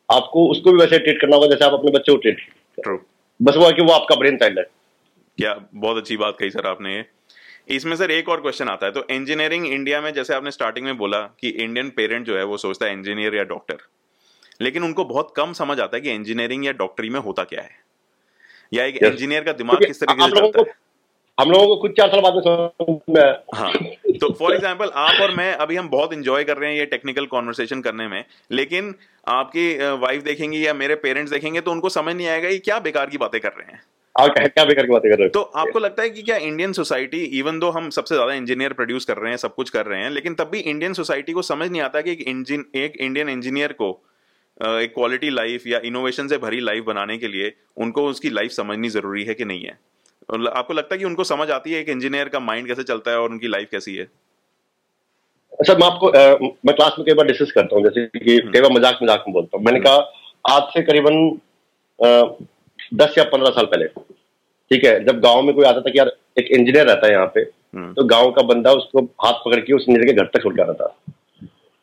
आपको 0.08 0.46
उसको 0.50 0.72
भी 0.72 0.78
वैसे 0.78 0.98
ट्रीट 0.98 1.20
करना 1.20 1.36
होगा 1.36 1.46
जैसे 1.48 1.64
आप 1.64 1.72
अपने 1.72 1.90
बच्चे 1.90 2.12
को 2.12 2.18
ट्रीट 2.18 3.00
बस 3.40 3.56
वो 3.56 3.66
है 3.66 3.72
कि 3.72 3.82
वो 3.82 3.92
आपका 3.92 4.14
ब्रेन 4.16 4.36
चाइल्ड 4.36 4.58
है। 4.58 4.64
क्या 5.38 5.54
बहुत 5.74 5.96
अच्छी 5.96 6.16
बात 6.16 6.36
कही 6.40 6.50
सर 6.50 6.66
आपने। 6.66 6.94
ये 6.96 7.04
इसमें 7.68 7.94
सर 7.96 8.10
एक 8.10 8.28
और 8.28 8.40
क्वेश्चन 8.40 8.68
आता 8.68 8.86
है। 8.86 8.92
तो 8.92 9.06
इंजीनियरिंग 9.10 9.66
इंडिया 9.66 10.00
में 10.00 10.12
जैसे 10.12 10.34
आपने 10.34 10.50
स्टार्टिंग 10.50 10.86
में 10.86 10.96
बोला 10.96 11.20
कि 11.40 11.48
इंडियन 11.48 11.90
पेरेंट 11.90 12.26
जो 12.26 12.36
है 12.36 12.44
वो 12.44 12.56
सोचता 12.56 12.86
है 12.86 12.92
इंजीनियर 12.92 13.34
या 13.34 13.44
डॉक्टर 13.44 13.76
लेकिन 14.60 14.84
उनको 14.84 15.04
बहुत 15.04 15.32
कम 15.36 15.52
समझ 15.52 15.78
आता 15.80 15.96
है 15.96 16.00
कि 16.00 16.10
इंजीनियरिंग 16.10 16.64
या 16.66 16.72
डॉक्टरी 16.72 17.10
में 17.10 17.20
होता 17.20 17.44
क्या 17.44 17.62
है। 17.62 17.70
या 18.72 18.84
एक 18.84 18.96
इंजीनियर 18.96 19.44
का 19.44 19.52
दिमाग 19.52 19.84
किस 19.86 20.00
तरीके 20.00 20.22
से 20.22 20.36
चलता 20.36 20.60
है? 20.60 20.74
हम 21.39 21.51
लोगों 21.51 21.66
को 21.66 21.76
कुछ 21.76 21.93
चार 21.93 22.09
साल 22.09 22.20
बाद 22.20 22.35
में 23.11 23.22
हाँ 23.55 23.72
तो 24.20 24.32
फॉर 24.35 24.55
एग्ज़ाम्पल 24.55 24.91
आप 24.97 25.20
और 25.22 25.35
मैं 25.35 25.53
अभी 25.55 25.76
हम 25.76 25.89
बहुत 25.89 26.12
इंजॉय 26.12 26.45
कर 26.45 26.57
रहे 26.57 26.70
हैं 26.70 26.78
ये 26.78 26.85
टेक्निकल 26.87 27.26
कॉन्वर्सेशन 27.26 27.80
करने 27.80 28.07
में 28.09 28.24
लेकिन 28.51 28.95
आपकी 29.28 29.66
वाइफ 29.97 30.22
देखेंगी 30.22 30.66
या 30.66 30.74
मेरे 30.74 30.95
पेरेंट्स 30.97 31.32
देखेंगे 31.32 31.61
तो 31.61 31.70
उनको 31.70 31.89
समझ 31.89 32.14
नहीं 32.14 32.26
आएगा 32.26 32.49
ये 32.49 32.59
क्या 32.59 32.78
बेकार 32.78 33.11
की 33.11 33.18
बातें 33.18 33.41
कर 33.41 33.53
रहे 33.59 33.72
हैं। 33.72 33.80
क्या 34.49 34.64
बेकार 34.64 34.87
की 34.87 34.93
बातें 34.93 35.11
कर 35.11 35.16
रहे 35.16 35.24
हैं? 35.24 35.30
तो 35.30 35.41
आपको 35.41 35.78
लगता 35.78 36.03
है 36.03 36.11
कि 36.11 36.22
क्या 36.22 36.37
इंडियन 36.39 36.72
सोसाइटी 36.72 37.22
इवन 37.39 37.59
दो 37.59 37.70
हम 37.70 37.89
सबसे 37.91 38.14
ज़्यादा 38.14 38.35
इंजीनियर 38.35 38.72
प्रोड्यूस 38.72 39.05
कर 39.05 39.16
रहे 39.16 39.30
हैं 39.30 39.37
सब 39.37 39.55
कुछ 39.55 39.70
कर 39.70 39.87
रहे 39.87 40.03
हैं 40.03 40.11
लेकिन 40.11 40.35
तब 40.35 40.51
भी 40.51 40.59
इंडियन 40.61 40.93
सोसाइटी 40.93 41.32
को 41.32 41.43
समझ 41.43 41.70
नहीं 41.70 41.82
आता 41.82 42.01
कि 42.01 42.12
एक 42.12 42.20
इंजिन 42.28 42.64
एक 42.76 42.97
इंडियन 42.99 43.28
इंजीनियर 43.28 43.72
को 43.72 43.91
एक 44.61 44.93
क्वालिटी 44.95 45.30
लाइफ 45.30 45.66
या 45.66 45.80
इनोवेशन 45.85 46.28
से 46.28 46.39
भरी 46.39 46.61
लाइफ 46.61 46.85
बनाने 46.85 47.18
के 47.18 47.28
लिए 47.28 47.53
उनको 47.76 48.07
उसकी 48.09 48.30
लाइफ 48.30 48.51
समझनी 48.53 48.89
ज़रूरी 48.89 49.24
है 49.24 49.35
कि 49.35 49.45
नहीं 49.45 49.64
है। 49.64 49.78
आपको 50.28 50.74
लगता 50.74 50.94
है 50.94 50.98
कि 50.98 51.04
उनको 51.04 51.24
समझ 51.24 51.50
आती 51.50 51.72
है 51.72 51.80
एक 51.80 51.88
इंजीनियर 51.88 52.28
का 52.28 52.40
माइंड 52.40 52.66
कैसे 52.68 52.82
चलता 52.82 53.10
है 53.10 53.18
और 53.18 53.30
उनकी 53.30 53.48
लाइफ 53.48 53.68
कैसी 53.70 53.96
है 53.96 54.08
सर 55.60 55.78
मैं 55.78 55.86
आपको 55.86 56.08
आ, 56.08 56.50
मैं 56.66 56.74
क्लास 56.76 56.94
में 56.98 57.06
कई 57.06 57.14
बार 57.14 57.26
डिस्कस 57.26 57.52
करता 57.52 57.76
हूँ 57.76 57.84
जैसे 57.84 58.06
कि 58.08 58.36
हम्म। 58.36 58.52
कई 58.52 58.60
बार 58.60 58.70
मज़ाक 58.72 58.98
मज़ाक 59.02 59.24
में 59.28 59.32
बोलता 59.32 59.56
हूँ 59.56 59.64
मैंने 59.64 59.78
हम्म। 59.78 59.88
कहा 59.88 60.56
आज 60.56 60.72
से 60.72 60.82
करीबन 60.82 61.38
दस 62.94 63.14
या 63.18 63.24
पंद्रह 63.26 63.50
साल 63.50 63.66
पहले 63.66 63.86
ठीक 64.70 64.84
है 64.84 64.98
जब 65.04 65.20
गाँव 65.20 65.42
में 65.42 65.54
कोई 65.54 65.64
आता 65.64 65.80
था 65.80 65.90
कि 65.90 65.98
यार 65.98 66.12
एक 66.38 66.50
इंजीनियर 66.50 66.86
रहता 66.86 67.06
है 67.06 67.12
यहाँ 67.12 67.26
पे 67.34 67.40
हम्म। 67.40 67.92
तो 67.92 68.04
गाँव 68.06 68.30
का 68.30 68.42
बंदा 68.44 68.72
उसको 68.72 69.02
हाथ 69.24 69.44
पकड़ 69.44 69.60
के 69.60 69.72
उस 69.72 69.86
इंजीनियर 69.88 70.06
के 70.06 70.22
घर 70.22 70.26
तक 70.28 70.42
छोड़ 70.42 70.60
आता 70.60 70.72
था 70.74 70.94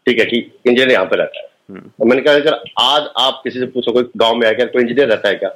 ठीक 0.08 0.20
है 0.20 0.26
कि 0.26 0.38
इंजीनियर 0.38 0.92
यहाँ 0.92 1.06
पे 1.06 1.16
रहता 1.16 1.40
है 1.40 1.50
तो 1.80 2.06
मैंने 2.06 2.22
कहा 2.22 2.40
सर 2.40 2.64
आज 2.80 3.02
आप 3.18 3.42
किसी 3.44 3.60
से 3.60 3.66
पूछो 3.66 3.92
कोई 3.92 4.04
गाँव 4.18 4.36
में 4.36 4.48
आया 4.48 4.66
कोई 4.66 4.82
इंजीनियर 4.82 5.08
रहता 5.08 5.30
है 5.30 5.36
क्या? 5.36 5.50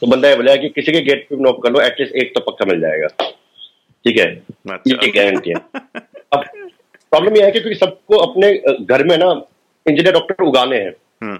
तो 0.00 0.06
बंदा 0.06 0.28
ये 0.28 0.36
बोला 0.36 0.56
कि 0.56 0.68
किसी 0.68 0.92
के 0.92 1.00
गेट 1.00 1.26
पे 1.30 1.36
नॉक 1.36 1.62
कर 1.62 1.72
लो 1.72 1.80
एटलीस्ट 1.80 2.14
एक 2.14 2.34
तो 2.34 2.40
पक्का 2.40 2.64
मिल 2.64 2.80
जाएगा। 2.80 3.06
ठीक 4.04 4.18
है? 4.18 4.26
अच्छा। 4.70 5.06
ये 5.06 5.10
गारंटी 5.12 5.50
है। 5.50 5.56
अब 6.32 6.44
प्रॉब्लम 7.12 7.36
यह 7.36 7.44
है 7.44 7.50
कि 7.50 7.60
क्योंकि 7.60 7.78
सबको 7.78 8.16
अपने 8.16 8.52
घर 8.80 9.04
में 9.04 9.16
ना 9.18 9.30
इंजीनियर 9.88 10.12
डॉक्टर 10.14 10.44
उगाने 10.44 10.76
हैं। 10.76 11.36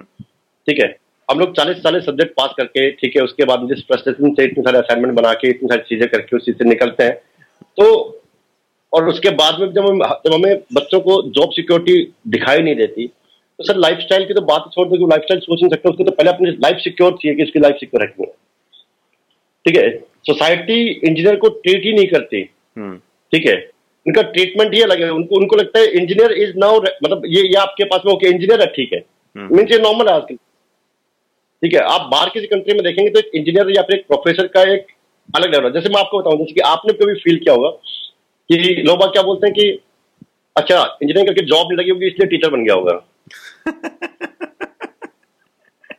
ठीक 0.68 0.80
है? 0.80 0.96
हम 1.30 1.38
लोग 1.38 1.56
चालीस 1.56 1.76
चालीस 1.76 2.04
सब्जेक्ट 2.04 2.32
पास 2.32 2.54
करके 2.56 2.90
ठीक 2.90 3.16
है 3.16 3.22
उसके 3.22 3.44
बाद 3.44 3.68
जिस 3.68 3.84
फ्रस्ट्रेशन 3.86 4.34
से 4.34 4.44
इतने 4.44 4.62
सारे 4.62 4.78
असाइनमेंट 4.78 5.14
बना 5.14 5.32
के 5.32 5.48
इतनी 5.48 5.68
सारी 5.68 5.82
चीज़ें 5.88 6.08
करके 6.08 6.36
उस 6.36 6.44
चीज़ 6.44 6.56
से 6.56 6.64
निकलते 6.64 7.04
हैं। 7.04 7.14
तो 7.78 8.16
और 8.92 9.08
उसके 9.08 9.30
बाद 9.30 9.60
में 9.60 9.72
जब 9.72 9.86
हम 9.86 9.98
जब 10.26 10.34
हमें 10.34 10.62
बच्चों 10.74 11.00
को 11.00 11.22
जॉब 11.22 11.50
सिक्योरिटी 11.50 12.12
दिखाई 12.28 12.58
नहीं 12.58 12.74
देती 12.76 13.10
तो 13.60 13.64
सर 13.64 13.76
लाइफ 13.78 13.98
स्टाइल 14.00 14.24
की 14.26 14.34
तो 14.34 14.40
बात 14.42 14.70
छोड़ 14.74 14.86
दो 14.88 15.06
लाइफ 15.06 15.22
स्टाइल 15.22 15.40
सोच 15.40 15.62
नहीं 15.62 15.70
सकते 15.70 15.88
उसको 15.88 16.04
तो 16.04 16.10
पहले 16.12 16.30
अपनी 16.30 16.50
लाइफ 16.62 16.76
सिक्योर 16.82 17.12
चाहिए 17.12 17.36
कि 17.36 17.42
इसकी 17.42 17.60
लाइफ 17.60 17.76
सिक्योर 17.80 18.02
रखनी 18.02 18.26
है 18.26 18.32
ठीक 19.66 19.76
है? 19.76 19.90
सोसाइटी 20.26 20.78
इंजीनियर 21.08 21.36
को 21.36 21.48
ट्रीट 21.56 21.84
ही 21.84 21.92
नहीं 21.92 22.06
करती। 22.06 22.40
हम्म। 22.76 22.96
ठीक 23.32 23.46
है? 23.46 23.54
उनका 24.06 24.22
ट्रीटमेंट 24.30 24.74
ही 24.74 24.80
अलग 24.82 25.02
है। 25.02 25.10
उनको 25.12 25.36
उनको 25.36 25.56
लगता 25.56 25.78
है 25.78 25.90
इंजीनियर 26.00 26.32
इज़ 26.44 26.52
नाउ 26.58 26.78
मतलब 26.78 27.26
ये 27.26 27.42
ये 27.42 27.58
आपके 27.60 27.84
पास 27.90 28.02
में 28.06 28.12
ओके 28.12 28.28
इंजीनियर 28.28 28.60
है 28.60 28.66
ठीक 28.76 28.92
है? 28.92 29.02
Mean 29.36 29.58
hmm. 29.58 29.66
ये 29.72 29.78
नॉर्मल 29.80 30.08
है 30.08 30.14
आजकल। 30.14 30.36
ठीक 30.36 31.74
है? 31.74 31.80
आप 31.80 32.08
बाहर 32.12 32.28
किसी 32.34 32.46
कंट्री 32.46 32.74
में 32.74 32.82
देखेंगे 32.84 33.10
तो 33.10 33.18
एक 33.18 33.30
इंजीनियर 33.34 33.76
या 33.76 33.82
फिर 33.82 33.96
एक 33.96 34.06
प्रोफेसर 34.06 34.46
का 34.56 34.62
एक 34.74 34.86
अलग 35.36 35.54
लेवल 35.54 35.64
है। 35.64 35.72
जैसे 35.72 35.88
मैं 35.88 36.00
आपको 36.00 36.18
बताऊँ 36.18 36.38
जैसे 36.38 36.54
कि 36.54 36.60
आपने 36.70 36.92
कभी 36.94 37.14
फील 37.20 37.38
किया 37.38 37.54
होगा 37.54 37.70
कि 38.50 38.82
लोग 38.86 39.04
क्या 39.12 39.22
बोलते 39.22 39.46
हैं 39.46 39.54
कि 39.54 39.70
अच्छा 40.56 40.82
इंजीनियरिंग 41.02 41.28
करके 41.28 41.46
जॉब 41.46 41.66
नहीं 41.66 41.78
लगी 41.78 41.90
होगी 41.90 42.06
इसलिए 42.06 42.28
टीचर 42.28 42.50
बन 42.50 42.64
गया 42.64 42.74
होगा। 42.74 43.00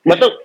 मतलब 0.08 0.44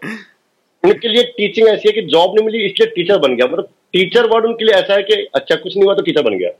उनके 0.84 1.08
लिए 1.08 1.22
टीचिंग 1.36 1.68
ऐसी 1.68 1.88
है 1.88 1.92
कि 1.92 2.02
जॉब 2.02 2.34
नहीं 2.34 2.46
मिली 2.46 2.64
इसलिए 2.64 2.90
टीचर 2.90 3.18
बन 3.18 3.36
गया। 3.36 3.46
मतलब 3.46 3.68
टीचर 3.92 4.26
वर्ड 4.26 4.44
उनके 4.44 4.64
लिए 4.64 4.74
ऐसा 4.74 4.94
है 4.94 5.02
कि 5.02 5.14
अच्छा 5.34 5.54
कुछ 5.54 5.76
नहीं 5.76 5.84
हुआ 5.84 5.94
तो 5.94 6.02
टीचर 6.02 6.22
बन 6.22 6.38
गया। 6.38 6.50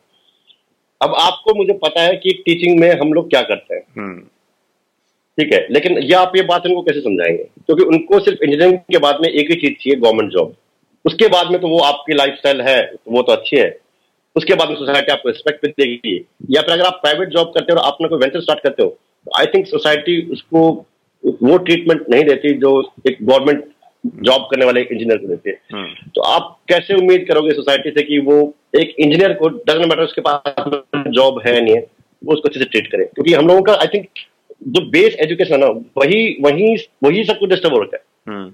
अब 1.01 1.15
आपको 1.21 1.55
मुझे 1.55 1.73
पता 1.75 2.03
है 2.03 2.17
कि 2.17 2.31
टीचिंग 2.47 2.79
में 2.81 2.91
हम 3.01 3.13
लोग 3.13 3.29
क्या 3.31 3.43
करते 3.43 3.75
हैं। 3.75 3.83
हम्म। 3.97 4.21
ठीक 5.39 5.53
है? 5.53 5.67
लेकिन 5.71 5.99
ये 5.99 6.15
आप 6.15 6.33
ये 6.37 6.43
बात 6.43 6.67
उनको 6.67 6.83
कैसे 6.83 7.01
समझाएँगे? 7.01 7.43
क्योंकि 7.43 7.83
तो 7.83 7.89
उनको 7.89 8.21
सिर्फ़ 8.21 8.45
इंजीनियरिंग 8.45 8.79
के 8.93 8.99
बाद 8.99 9.19
में 9.23 9.29
एक 9.29 9.51
ही 9.51 9.57
चीज़ 9.57 9.73
चाहिए 9.73 10.01
गवर्नमेंट 10.01 10.33
जॉब 10.33 10.55
उसके 11.05 11.29
बाद 11.29 11.51
में 11.51 11.61
तो 11.61 11.69
वो 11.69 11.79
आपकी 11.79 12.15
लाइफ 12.15 12.41
है 12.47 12.81
तो 12.87 13.13
वो 13.13 13.23
तो 13.23 13.33
अच्छी 13.33 13.57
है। 13.57 13.79
उसके 14.37 14.55
बाद 14.55 14.69
में 14.69 14.77
सोसाइटी 14.77 15.13
आपको 15.13 15.29
रिस्पेक्ट 15.29 15.67
भी 15.67 15.73
देगी। 15.73 16.17
या 16.51 16.63
फिर 16.63 16.73
अगर 16.73 16.85
आप 16.85 16.99
प्राइवेट 17.03 17.29
जॉब 17.29 17.53
करते 17.55 17.73
हो 17.73 17.79
और 17.79 17.93
अपना 17.93 18.09
कोई 18.09 18.19
वेंचर 18.19 18.41
स्टार्ट 18.41 18.63
करते 18.63 18.83
हो 18.83 18.99
आई 19.27 19.47
थिंक 19.47 19.67
सोसाइटी 19.67 20.21
उसको 20.33 20.61
वो 21.25 21.57
ट्रीटमेंट 21.59 22.05
नहीं 22.11 22.25
देती 22.25 22.53
जो 22.59 22.71
एक 23.09 23.19
गवर्नमेंट 23.23 23.65
जॉब 24.25 24.47
करने 24.51 24.65
वाले 24.65 24.81
इंजीनियर 24.83 25.19
को 25.19 25.29
देते 25.29 25.51
हैं 25.51 25.59
हम्म। 25.73 26.11
तो 26.15 26.21
आप 26.25 26.57
कैसे 26.69 26.95
उम्मीद 26.95 27.27
करोगे 27.29 27.55
सोसाइटी 27.55 27.91
से 27.91 28.03
कि 28.03 28.19
वो 28.19 28.39
एक 28.77 28.95
इंजीनियर 28.99 29.33
को 29.33 29.49
डजन 29.49 29.89
मैटर 29.89 30.03
उसके 30.03 30.21
पास 30.21 31.05
जॉब 31.11 31.41
है 31.47 31.61
नहीं 31.61 31.75
है 31.75 31.81
वो 32.23 32.35
उसको 32.35 32.49
अच्छे 32.49 32.61
से 32.61 32.67
ट्रीट 32.67 32.91
करे 32.93 33.05
क्योंकि 33.07 33.33
हम 33.33 33.49
लोगों 33.49 33.63
का 33.63 33.75
आई 33.75 33.87
थिंक 33.95 34.07
जो 34.69 34.81
बेस 34.91 35.17
एजुकेशन 35.21 35.55
है 35.55 35.59
ना 35.61 35.67
वही 35.97 36.21
वही 36.41 36.75
वही 37.05 37.25
सब 37.25 37.39
कुछ 37.39 37.51
डिस्टर्ब 37.51 37.75
हो 37.75 37.83
रखा 37.83 37.97
है 37.97 38.35
हम्म। 38.35 38.53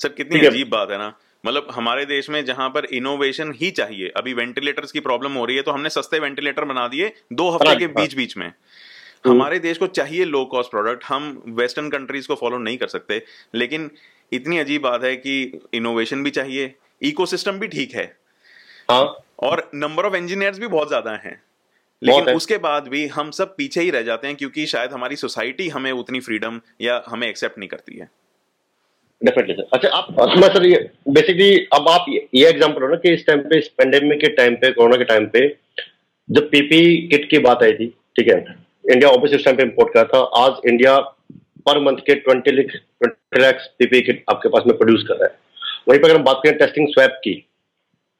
सर 0.00 0.08
कितनी 0.08 0.46
अजीब 0.46 0.68
बात 0.68 0.90
है 0.90 0.98
ना 0.98 1.14
मतलब 1.44 1.66
हमारे 1.70 2.04
देश 2.06 2.28
में 2.30 2.44
जहाँ 2.44 2.68
पर 2.68 2.84
इनोवेशन 2.92 3.52
ही 3.56 3.70
चाहिए 3.70 4.08
अभी 4.16 4.32
वेंटिलेटर्स 4.34 4.92
की 4.92 5.00
प्रॉब्लम 5.00 5.32
हो 5.32 5.44
रही 5.44 5.56
है 5.56 5.62
तो 5.62 5.72
हमने 5.72 5.90
सस्ते 5.90 6.18
वेंटिलेटर 6.18 6.64
बना 6.64 6.86
दिए 6.88 7.12
दो 7.32 7.48
हफ़्ते 7.50 7.76
के 7.76 7.86
बीच 7.94 8.14
बीच 8.14 8.36
में। 8.36 8.52
हमारे 9.26 9.58
देश 9.58 9.78
को 9.78 9.86
चाहिए 9.88 10.24
लो 10.26 10.44
कॉस्ट 10.44 10.70
प्रोडक्ट 10.70 11.04
हम 11.04 11.42
वेस्टर्न 11.58 11.88
कंट्रीज़ 11.90 12.28
को 12.28 12.34
फॉलो 12.34 12.58
नहीं 12.58 12.76
कर 12.78 12.86
सकते 12.88 13.22
लेकिन 13.54 13.90
इतनी 14.32 14.58
अजीब 14.58 14.82
बात 14.82 15.04
है 15.04 15.14
कि 15.16 15.60
इनोवेशन 15.74 16.22
भी 16.24 16.30
चाहिए 16.30 16.74
इकोसिस्टम 17.02 17.58
भी 17.58 17.68
ठीक 17.68 17.94
है। 17.94 18.04
हाँ। 18.90 19.04
और 19.40 19.70
नंबर 19.74 20.06
ऑफ़ 20.06 20.14
इंजीनियर्स 20.16 20.58
भी 20.58 20.66
बहुत 20.68 20.88
ज़्यादा 20.88 21.10
हैं। 21.14 21.40
लेकिन 22.02 22.28
है। 22.28 22.34
उसके 22.34 22.56
बाद 22.58 22.88
भी 22.88 23.06
हम 23.08 23.30
सब 23.30 23.54
पीछे 23.56 23.80
ही 23.80 23.90
रह 23.90 24.02
जाते 24.02 24.26
हैं 24.26 24.36
क्योंकि 24.36 24.66
शायद 24.66 24.92
हमारी 24.92 25.16
सोसाइटी 25.16 25.68
हमें 25.68 25.90
उतनी 25.92 26.20
फ्रीडम 26.20 26.60
या 26.80 27.02
हमें 27.06 27.26
एक्सेप्ट 27.28 27.58
नहीं 27.58 27.68
करती 27.68 27.98
है। 27.98 28.08
डेफिनेटली 29.22 29.54
सर 29.54 29.68
अच्छा 29.72 29.88
आप 29.88 30.36
मैं 30.38 30.48
सर 30.54 30.66
ये 30.66 30.78
बेसिकली 31.10 31.56
अब 31.74 31.88
आप 31.88 32.06
ये 32.08 32.48
एग्जांपल 32.48 32.82
हो 32.82 32.88
ना 32.88 32.96
कि 32.96 33.12
इस 33.14 33.26
टाइम 33.26 33.40
पे 33.40 33.58
इस 33.58 33.68
पेंडेमिक 33.78 34.20
के 34.20 34.28
टाइम 34.34 34.54
पे 34.54 34.70
कोरोना 34.72 34.96
के 34.96 35.04
टाइम 35.04 35.26
पे 35.28 35.48
जब 36.28 36.50
पीपी 36.50 37.08
किट 37.08 37.28
की 37.30 37.38
बात 37.40 37.62
आई 37.62 37.72
थी 37.72 37.86
ठीक 38.16 38.28
है 38.28 38.40
इंडिया 38.86 39.10
ऑब्वियस 39.10 39.34
इस 39.34 39.44
टाइम 39.44 39.56
पे 39.56 39.62
इम्पोर्ट 39.62 39.92
करा 39.94 40.04
था। 40.04 40.18
आज 40.38 40.68
इंडिया 40.68 40.96
पर 41.66 41.78
मंथ 41.82 41.96
के 42.06 42.14
ट्वेंटी 42.16 42.50
लिख 42.50 42.66
ट्वेंटी 42.66 43.40
लैक्स 43.42 43.66
पीपी 43.78 44.00
किट 44.00 44.24
आपके 44.30 44.48
पास 44.48 44.62
में 44.66 44.76
प्रोड्यूस 44.78 45.04
कर 45.08 45.14
रहा 45.14 45.24
है। 45.24 45.34
वहीं 45.88 46.00
पर 46.00 46.08
अगर 46.08 46.16
हम 46.16 46.24
बात 46.24 46.40
करें 46.44 46.58
टेस्टिंग 46.58 46.88
स्वैप 46.88 47.18
की 47.24 47.34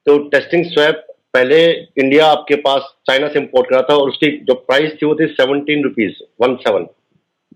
तो 0.06 0.18
टेस्टिंग 0.28 0.64
स्वैप 0.64 1.06
पहले 1.34 1.58
इंडिया 1.98 2.26
आपके 2.26 2.54
पास 2.62 2.92
चाइना 3.06 3.28
से 3.28 3.38
इंपोर्ट 3.38 3.68
करा 3.70 3.80
था 3.82 3.94
और 3.94 4.08
उसकी 4.08 4.30
जो 4.44 4.54
प्राइस 4.56 4.92
थी 4.92 5.06
वो 5.06 5.14
थी 5.14 5.26
सेवनटीन 5.32 5.82
रुपीज़ 5.84 6.22
वन 6.42 6.54
सेवन 6.58 6.86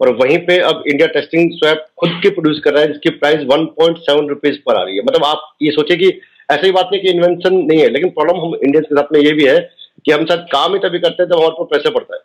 और 0.00 0.14
वहीं 0.16 0.38
पे 0.46 0.58
अब 0.62 0.82
इंडिया 0.86 1.06
टेस्टिंग 1.10 1.50
स्वैप 1.52 1.84
खुद 1.98 2.10
के 2.22 2.30
प्रोड्यूस 2.30 2.60
कर 2.64 2.72
रहा 2.72 2.82
है, 2.82 2.88
जिसकी 2.88 3.10
price 3.10 3.40
one 3.46 3.64
point 3.78 3.98
seven 4.00 4.28
rupees 4.28 4.58
पर 4.66 4.76
आ 4.76 4.82
रही 4.82 4.96
है। 4.96 5.02
मतलब 5.04 5.24
आप 5.24 5.54
ये 5.62 5.70
सोचे 5.70 5.96
कि 5.96 6.08
ऐसी 6.50 6.70
बात 6.72 6.88
नहीं 6.92 7.02
कि 7.02 7.10
इन्वेंशन 7.10 7.54
नहीं 7.54 7.80
है, 7.80 7.88
लेकिन 7.88 8.10
प्रॉब्लम 8.10 8.40
हम 8.40 8.54
इंडियंस 8.54 8.86
के 8.86 8.94
साथ 8.94 9.12
में 9.12 9.20
ये 9.20 9.32
भी 9.32 9.46
है 9.46 9.58
कि 10.04 10.12
हम 10.12 10.24
शायद 10.26 10.46
काम 10.52 10.72
ही 10.74 10.78
तभी 10.78 10.98
करते 10.98 11.22
हैं 11.22 11.28
जब 11.30 11.36
हमारे 11.36 11.54
पर 11.58 11.76
पैसे 11.76 11.90
पड़ता 11.90 12.16
है। 12.16 12.22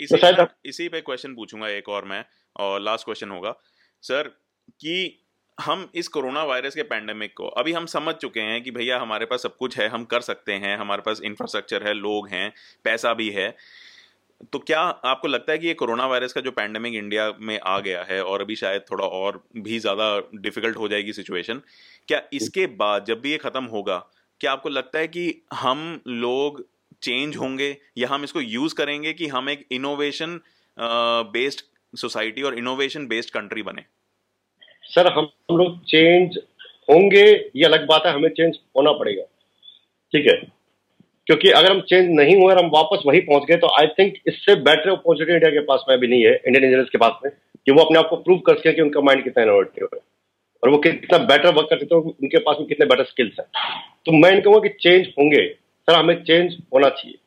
इसी, 0.00 0.16
तो 0.16 0.46
इसी 0.64 0.88
पे 0.88 1.00
क्वेश्चन 1.00 1.34
पूछूँगा 1.34 1.68
एक 1.70 1.88
और 1.88 2.04
मैं 2.04 2.24
और 2.56 2.80
लास्ट 2.80 3.04
क्वेश्चन 3.04 3.30
होगा। 3.30 3.54
सर 4.02 4.28
कि 4.80 5.16
हम 5.58 5.88
इस 5.94 6.08
कोरोना 6.08 6.42
वायरस 6.44 6.74
के 6.74 6.82
पैंडेमिक 6.84 7.32
को 7.36 7.46
अभी 7.58 7.72
हम 7.72 7.86
समझ 7.88 8.14
चुके 8.16 8.40
हैं 8.42 8.62
कि 8.62 8.70
भैया 8.70 8.98
हमारे 8.98 9.26
पास 9.26 9.42
सब 9.42 9.56
कुछ 9.56 9.78
है 9.78 9.88
हम 9.88 10.04
कर 10.04 10.20
सकते 10.22 10.52
हैं 10.54 10.76
हमारे 10.78 11.02
पास 11.02 11.20
इंफ्रास्ट्रक्चर 11.22 11.86
है 11.86 11.94
लोग 11.94 12.28
हैं 12.28 12.52
पैसा 12.84 13.12
भी 13.14 13.28
है। 13.30 13.54
तो 14.52 14.58
क्या 14.58 14.80
आपको 14.80 15.28
लगता 15.28 15.52
है 15.52 15.58
कि 15.58 15.66
ये 15.66 15.74
कोरोना 15.74 16.06
वायरस 16.06 16.32
का 16.32 16.40
जो 16.40 16.50
पैंडेमिक 16.50 16.94
इंडिया 16.94 17.30
में 17.40 17.58
आ 17.60 17.78
गया 17.80 18.02
है 18.02 18.22
और 18.24 18.40
अभी 18.40 18.56
शायद 18.56 18.84
थोड़ा 18.90 19.06
और 19.06 19.42
भी 19.58 19.78
ज़्यादा 19.78 20.06
डिफ़िकल्ट 20.34 20.76
हो 20.76 20.88
जाएगी 20.88 21.12
सिचुएशन 21.12 21.60
क्या 22.08 22.22
इसके 22.32 22.66
बाद 22.78 23.04
जब 23.04 23.20
भी 23.20 23.30
ये 23.30 23.38
ख़त्म 23.38 23.64
होगा 23.66 23.98
क्या 24.40 24.52
आपको 24.52 24.68
लगता 24.68 24.98
है 24.98 25.08
कि 25.08 25.42
हम 25.54 26.00
लोग 26.08 26.64
चेंज 27.02 27.36
होंगे, 27.36 27.76
या 27.98 28.08
हम 28.08 28.24
इसको 28.24 28.40
यूज़ 28.40 28.74
करेंगे 28.74 29.12
कि 29.12 29.26
हम 29.28 29.48
एक 29.50 29.66
इनोवेशन 29.72 30.40
बेस्ड 31.32 31.60
सोसाइटी 31.94 32.42
और 32.42 32.58
इनोवेशन 32.58 33.06
बेस्ड 33.06 33.30
कंट्री 33.30 33.62
बने। 33.62 33.82
सर 34.84 35.12
हम 35.12 35.28
लोग 35.52 35.78
चेंज 35.84 36.38
होंगे, 36.90 37.24
ये 37.56 37.64
अलग 37.64 37.86
बात 37.86 38.06
है, 38.06 38.12
हमें 38.12 38.28
चेंज 38.30 38.58
होना 38.76 38.92
पड़ेगा। 38.94 39.22
ठीक 40.12 40.26
है? 40.26 40.34
क्योंकि 41.26 41.50
अगर 41.50 41.70
हम 41.70 41.80
चेंज 41.80 42.08
नहीं 42.10 42.34
हुए 42.36 42.52
और 42.52 42.58
हम 42.58 42.70
वापस 42.70 43.02
वही 43.06 43.20
पहुँच 43.22 43.42
गए 43.48 43.56
तो 43.56 43.68
आई 43.78 43.86
थिंक 43.98 44.14
इससे 44.28 44.54
बेटर 44.60 44.90
अपॉर्चुनिटी 44.90 45.32
इंडिया 45.32 45.50
के 45.50 45.60
पास 45.66 45.84
में 45.88 45.94
अभी 45.96 46.06
नहीं 46.06 46.22
है 46.22 46.32
इंडियन 46.34 46.64
इंजीनियर्स 46.64 46.90
के 46.90 46.98
पास 46.98 47.20
में, 47.24 47.32
कि 47.66 47.72
वो 47.72 47.82
अपने 47.82 47.98
आप 47.98 48.08
को 48.10 48.16
प्रूव 48.18 48.38
कर 48.46 48.58
सके 48.58 48.72
कि 48.72 48.82
उनका 48.82 49.00
माइंड 49.00 49.22
कितना 49.24 49.42
इनोवेटिव 49.42 49.88
है। 49.94 50.00
और 50.62 50.70
वो 50.70 50.78
कितना 50.78 51.18
बेटर 51.20 51.54
वर्क 51.54 51.66
करते 51.70 51.94
हैं, 51.94 52.00
उनके 52.00 52.38
पास 52.38 52.56
में 52.58 52.66
कितने 52.68 52.86
बेटर 52.86 53.04
स्किल्स 53.04 53.38
हैं। 53.40 53.46
तो 54.06 54.12
मैं 54.14 54.32
इन 54.32 54.40
कहूँगा 54.40 54.60
कि 54.60 54.74
चेंज 54.80 55.06
होंगे। 55.18 55.46
सर, 55.90 55.98
हमें 55.98 56.22
चेंज 56.24 56.56
होना 56.74 56.88
चाहिए। 56.88 57.18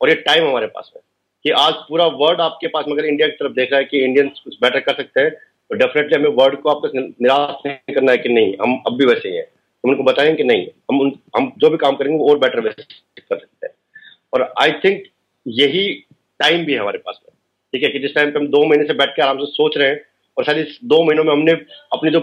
और 0.00 0.08
ये 0.08 0.14
टाइम 0.22 0.46
हमारे 0.48 0.66
पास 0.66 0.90
है 0.96 1.00
कि 1.44 1.50
आज 1.58 1.74
पूरा 1.88 2.06
वर्ल्ड 2.20 2.40
आपके 2.40 2.66
पास 2.68 2.84
मगर 2.88 3.04
इंडिया 3.04 3.28
की 3.28 3.36
तरफ़ 3.36 3.52
देख 3.52 3.70
रहा 3.72 3.78
है 3.80 3.84
कि 3.84 3.98
इंडियंस 4.04 4.40
कुछ 4.44 4.54
बेटर 4.62 4.80
कर 4.80 4.94
सकते 4.94 5.20
हैं 5.20 5.30
तो 5.30 5.76
डेफिनेटली 5.76 6.14
हमें 6.14 6.36
वर्ल्ड 6.36 6.60
को 6.60 6.70
आपको 6.70 6.88
निराश 6.94 7.66
नहीं 7.66 7.94
करना 7.94 8.12
है 8.12 8.18
कि 8.18 8.28
नहीं, 8.28 8.54
हम 8.62 8.82
अब 8.86 8.96
भी 8.98 9.06
वैसे 9.06 9.28
ही 9.28 9.36
हैं। 9.36 9.44
हम 9.44 9.90
उनको 9.90 10.02
बताएँगे 10.02 10.34
कि 10.36 10.44
नहीं, 10.44 10.66
हम 10.90 11.00
उन, 11.00 11.12
हम 11.36 11.52
जो 11.58 11.70
भी 11.70 11.76
काम 11.76 11.96
करेंगे 11.96 12.18
वो 12.18 12.30
और 12.30 12.38
बेटर 12.38 12.60
वैसे 12.60 12.82
कर 12.82 13.38
सकते 13.38 13.66
हैं। 13.66 13.74
और 14.32 14.52
आई 14.60 14.72
थिंक 14.84 15.02
यही 15.46 15.88
टाइम 16.40 16.64
भी 16.64 16.72
है 16.72 16.78
हमारे 16.78 16.98
पास 16.98 17.20
में, 17.22 17.32
ठीक 17.74 17.82
है, 17.82 17.88
कि 17.90 17.98
जिस 17.98 18.14
टाइम 18.14 18.30
पे 18.30 18.38
हम 18.38 18.48
दो 18.48 18.64
महीने 18.64 18.86
से 18.86 18.94
बैठ 18.94 19.16
के 19.16 19.22
आराम 19.22 19.38
से 19.38 19.50
सोच 19.52 19.76
रहे 19.76 19.88
हैं 19.88 20.00
और 20.36 20.44
शायद 20.44 20.58
इस 20.58 20.78
दो 20.84 21.02
महीनों 21.04 21.24
में 21.24 21.32
हमने 21.32 21.52
अपनी 21.92 22.10
जो 22.10 22.20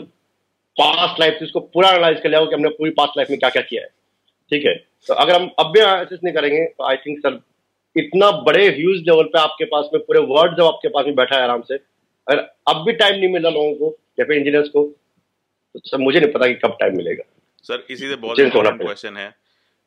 पास्ट 0.77 1.19
लाइफ 1.19 1.37
थी, 1.41 1.45
उसको 1.45 1.59
पूरा 1.59 1.89
एनालाइज 1.89 2.19
कर 2.19 2.29
लिया 2.29 2.39
हो 2.39 2.45
कि 2.45 2.55
हमने 2.55 2.69
पूरी 2.69 2.91
पास्ट 2.91 3.17
लाइफ 3.17 3.29
में 3.29 3.39
क्या 3.39 3.49
क्या 3.49 3.61
किया 3.61 3.83
है। 3.83 3.89
ठीक 4.51 4.65
है? 4.65 4.73
तो 5.07 5.13
अगर 5.15 5.35
हम 5.35 5.49
अब 5.59 5.71
भी 5.73 5.79
एनालिसिस 5.79 6.19
नहीं 6.23 6.33
करेंगे 6.33 6.63
तो 6.67 6.83
आई 6.89 6.97
थिंक 6.97 7.19
सर 7.19 7.39
इतना 7.95 8.29
बड़े 8.43 8.67
ह्यूज 8.69 9.01
लेवल 9.07 9.23
पे 9.25 9.39
आपके 9.39 9.65
पास 9.65 9.89
में 9.93 10.01
पूरे 10.03 10.19
वर्ल्ड 10.27 10.57
जब 10.57 10.63
आपके 10.65 10.89
पास 10.89 11.05
में 11.05 11.15
बैठा 11.15 11.35
है 11.35 11.43
आराम 11.43 11.61
से 11.67 11.75
अगर 11.75 12.39
अब 12.69 12.83
भी 12.85 12.93
टाइम 12.95 13.15
नहीं 13.15 13.29
मिल 13.29 13.43
रहा 13.43 13.51
लोगों 13.51 13.73
को 13.75 13.97
या 14.19 14.25
फिर 14.25 14.37
इंजीनियर्स 14.37 14.69
को 14.69 14.83
तो 15.75 15.79
सर 15.85 15.97
मुझे 15.97 16.19
नहीं 16.19 16.31
पता 16.31 16.47
कि 16.47 16.53
कब 16.55 16.77
टाइम 16.79 16.97
मिलेगा। 16.97 17.23
सर 17.65 17.85
इसी 17.89 18.07
से 18.07 18.15
बहुत 18.17 18.39
इंपॉर्टेंट 18.39 18.81
क्वेश्चन 18.81 19.17
है। 19.17 19.33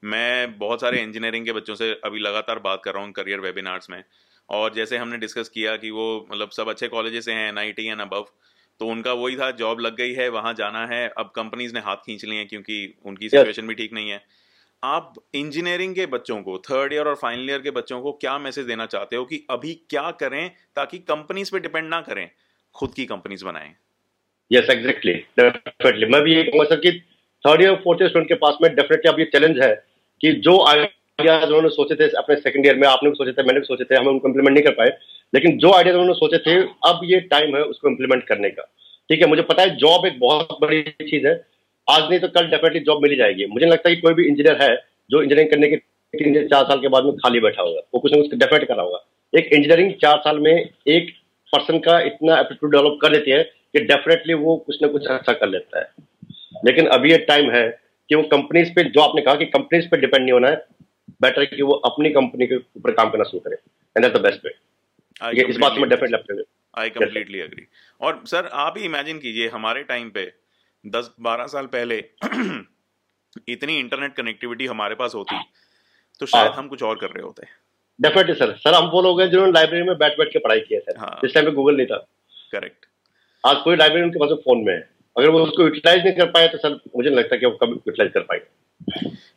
मैं 0.02 0.58
बहुत 0.58 0.80
सारे 0.80 1.00
इंजीनियरिंग 1.02 1.46
के 1.46 1.52
बच्चों 1.52 1.74
से 1.74 1.90
अभी 2.04 2.20
लगातार 2.20 2.58
बात 2.58 2.82
कर 2.84 2.94
रहा 2.94 3.02
हूँ 3.04 3.12
करियर 3.12 3.40
वेबिनार्स 3.40 3.90
में। 3.90 4.02
और 4.48 4.74
जैसे 4.74 4.96
हमने 4.96 5.18
डिस्कस 5.18 5.48
किया 5.48 5.76
कि 5.76 5.90
वो 5.90 6.04
मतलब 6.32 6.50
सब 6.50 6.68
अच्छे 6.68 6.88
कॉलेजेस 6.88 7.24
से 7.24 7.32
हैं 7.32 7.48
N 7.48 7.58
I 7.58 7.72
T 7.72 7.86
and 7.86 8.00
above 8.00 8.26
तो 8.80 8.86
उनका 8.86 9.12
वही 9.14 9.36
था 9.36 9.50
जॉब 9.56 9.80
लग 9.80 9.96
गई 9.96 10.12
है 10.14 10.28
वहाँ 10.30 10.52
जाना 10.54 10.86
है 10.86 11.06
अब 11.18 11.32
कंपनीज़ 11.36 11.74
ने 11.74 11.80
हाथ 11.80 11.96
खींच 12.06 12.24
लिए 12.24 12.38
हैं 12.38 12.46
क्योंकि 12.48 12.78
उनकी 13.06 13.28
सिचुएशन 13.28 13.66
भी 13.66 13.74
ठीक 13.74 13.92
नहीं 13.92 14.10
है। 14.10 14.20
आप 14.84 15.14
इंजीनियरिंग 15.34 15.94
के 15.94 16.06
बच्चों 16.06 16.42
को 16.42 16.58
थर्ड 16.58 16.92
ईयर 16.92 17.08
और 17.08 17.14
फाइनल 17.14 17.50
ईयर 17.50 17.58
के 17.58 17.70
बच्चों 17.70 18.00
को 18.00 18.12
क्या 18.12 18.38
मैसेज 18.38 18.66
देना 18.66 18.86
चाहते 18.86 19.16
हो 19.16 19.24
कि 19.24 19.46
अभी 19.50 19.74
क्या 19.90 20.10
करें 20.10 20.50
ताकि 20.76 20.98
कंपनीज़ 20.98 21.52
पे 21.52 21.58
डिपेंड 21.60 21.88
ना 21.88 22.00
करें? 22.00 22.30
खुद 22.74 22.94
की 22.94 23.04
कंपनीज़ 23.04 23.44
बनाएँ। 23.44 23.74
यस 24.52 24.70
एग्जैक्टली 24.70 25.12
डेफिनेटली 25.12 26.06
मैं 26.06 26.22
भी 26.22 26.34
ये 26.34 26.42
कहूँगा 26.42 26.64
सर 26.64 26.76
कि 26.76 26.92
third 27.44 27.62
year 27.62 27.74
fourth 27.74 28.02
year 28.02 28.08
student 28.08 28.28
के 28.28 28.34
पास 28.34 28.54
में 28.62 28.74
डेफिनेटली 28.74 29.12
अब 29.12 29.18
ये 29.18 29.24
चैलेंज 29.24 29.62
है 29.62 29.74
कि 30.20 30.32
जो 30.32 30.66
आइडियाज़ 30.66 31.44
उन्होंने 31.44 31.68
सोचे 31.68 31.94
थे 31.94 32.08
अपने 32.16 32.36
सेकंड 32.36 32.66
ईयर 32.66 32.76
में, 32.76 32.88
आपने 32.88 33.10
भी 33.10 33.16
सोचे 33.16 33.32
थे, 33.32 33.42
मैंने 33.42 33.60
भी 33.60 33.66
सोचे 33.66 33.84
थे, 33.84 33.94
हम 33.94 34.08
उनको 34.08 34.28
इम्प्लीमेंट 34.28 34.54
नहीं 34.54 34.64
कर 34.64 34.72
पाए। 34.72 34.98
लेकिन 35.34 35.58
जो 35.58 35.72
आइडियाज़ 35.72 35.98
उन्होंने 35.98 36.14
सोचे 36.14 36.38
थे, 36.38 36.62
अब 36.62 37.00
ये 37.04 37.20
टाइम 37.20 37.56
है 37.56 37.62
उसको 37.62 37.88
इम्प्लीमेंट 37.88 38.26
करने 38.26 38.50
का। 38.50 38.62
ठीक 39.08 39.20
है, 39.20 39.26
मुझे 39.26 39.42
पता 39.42 39.62
है 39.62 39.76
जॉब 39.76 40.06
एक 40.06 40.18
बहुत 40.20 40.48
बड़ी 40.60 40.82
चीज़ 40.82 41.26
है। 41.26 41.51
आज 41.88 42.02
नहीं 42.02 42.18
तो 42.20 42.28
कल 42.28 42.46
डेफिनेटली 42.48 42.80
जॉब 42.80 43.02
मिल 43.02 43.16
जाएगी। 43.16 43.46
मुझे 43.46 43.66
लगता 43.66 43.88
है 43.88 43.94
कि 43.94 44.00
कोई 44.02 44.14
भी 44.14 44.26
इंजीनियर 44.28 44.62
है 44.62 44.74
जो 45.10 45.22
इंजीनियरिंग 45.22 45.50
करने 45.50 45.68
के 45.68 45.76
तीन 46.14 46.34
से 46.34 46.46
चार 46.48 46.64
साल 46.64 46.80
के 46.80 46.88
बाद 46.88 47.04
में 47.04 47.16
खाली 47.16 47.40
बैठा 47.40 47.62
होगा। 47.62 47.80
वो 47.94 48.00
कुछ 48.00 48.12
ना 48.12 48.20
कुछ 48.20 48.34
डेफिनेट 48.34 48.68
करा 48.68 48.82
होगा। 48.82 48.98
एक 49.32 49.46
इंजीनियरिंग 49.46 49.92
चार 50.02 50.18
साल 50.24 50.38
में 50.38 50.52
एक 50.52 51.10
पर्सन 51.52 51.78
का 51.80 51.98
इतना 52.02 52.38
एप्टीट्यूड 52.40 52.72
डेवलप 52.72 52.98
कर 53.02 53.12
देती 53.12 53.30
है 53.30 53.42
कि 53.42 53.80
डेफिनेटली 53.86 54.34
वो 54.36 54.56
कुछ 54.66 54.82
ना 54.82 54.88
कुछ 54.88 55.06
अच्छा 55.08 55.32
कर 55.32 55.48
लेता 55.48 55.78
है। 55.78 55.90
लेकिन 56.64 56.86
अभी 56.96 57.10
ये 57.10 57.18
टाइम 57.28 57.50
है 57.50 57.68
कि 58.10 58.14
वो 58.14 58.22
कंपनीज़ 58.30 58.70
पे 58.74 58.84
जो 58.86 59.00
आपने 59.00 59.22
कहा 59.22 59.34
कि 59.34 59.44
कंपनीज़ 59.48 59.88
पे 59.88 59.96
डिपेंड 59.96 60.22
नहीं 60.22 60.32
होना 60.32 60.48
है 60.48 60.56
बेटर 61.22 61.44
कि 61.44 61.62
वो 61.62 61.74
अपनी 61.86 62.10
कंपनी 62.10 62.46
के 62.46 62.56
ऊपर 62.56 62.92
काम 62.92 63.10
करना 63.10 63.24
शुरू 63.24 63.40
करें। 63.40 63.56
And 63.56 64.04
that 64.04 64.16
the 64.16 64.20
best 64.22 64.46
way 64.46 65.50
इस 65.50 65.56
बात 65.58 65.78
में 65.78 65.88
डेफिनेटली 65.88 66.42
आई 66.74 66.90
कंप्लीटली 66.90 67.38
एग्री 67.40 67.66
और 68.00 68.20
सर 68.26 68.48
आप 68.60 68.74
ही 68.78 68.84
इमेजिन 68.84 69.18
कीजिए 69.18 69.48
हमारे 69.48 69.82
टाइम 69.84 70.08
पे 70.10 70.24
दस 70.84 71.10
बारह 71.20 71.46
साल 71.46 71.66
पहले 71.72 71.96
इतनी 73.48 73.78
इंटरनेट 73.78 74.14
कनेक्टिविटी 74.14 74.66
हमारे 74.66 74.94
पास 74.94 75.14
होती 75.14 75.38
तो 76.20 76.26
शायद 76.26 76.48
हाँ। 76.48 76.56
हम 76.56 76.68
कुछ 76.68 76.82
और 76.82 76.96
कर 76.96 77.10
रहे 77.10 77.22
होते। 77.22 77.46
डेफिनेटली 77.98 78.34
सर 78.34 78.54
सर 78.56 78.74
हम 78.74 78.88
वो 78.90 79.02
लोग 79.02 79.20
हैं 79.20 79.28
जिन्होंने 79.30 79.52
लाइब्रेरी 79.52 79.86
में 79.88 79.96
बैठ 79.98 80.18
बैठ 80.18 80.32
के 80.32 80.38
पढ़ाई 80.38 80.60
किया 80.60 80.78
है 80.78 80.84
सर 80.84 80.98
हाँ. 81.00 81.20
इस 81.24 81.34
टाइम 81.34 81.46
पे 81.46 81.52
गूगल 81.52 81.76
नहीं 81.76 81.86
था। 81.86 81.96
करेक्ट 82.52 82.86
आज 83.44 83.56
कोई 83.64 83.76
लाइब्रेरी 83.76 84.04
उनके 84.04 84.18
पास 84.18 84.30
फ़ोन 84.44 84.64
में 84.64 84.72
है। 84.74 84.80
अगर 85.16 85.30
वो 85.30 85.40
उसको 85.40 85.62
यूटिलाइज 85.62 86.04
नहीं 86.04 86.14
कर 86.16 86.30
पाए 86.30 86.48
तो 86.48 86.58
सर 86.58 86.80
मुझे 86.96 87.08
नहीं 87.08 87.18
लगता 87.18 87.36
कि 87.36 87.46
वो 87.46 87.52
कभी 87.62 87.72
यूटिलाइज 87.72 88.12
कर 88.12 88.20
पाएँगे। 88.22 88.46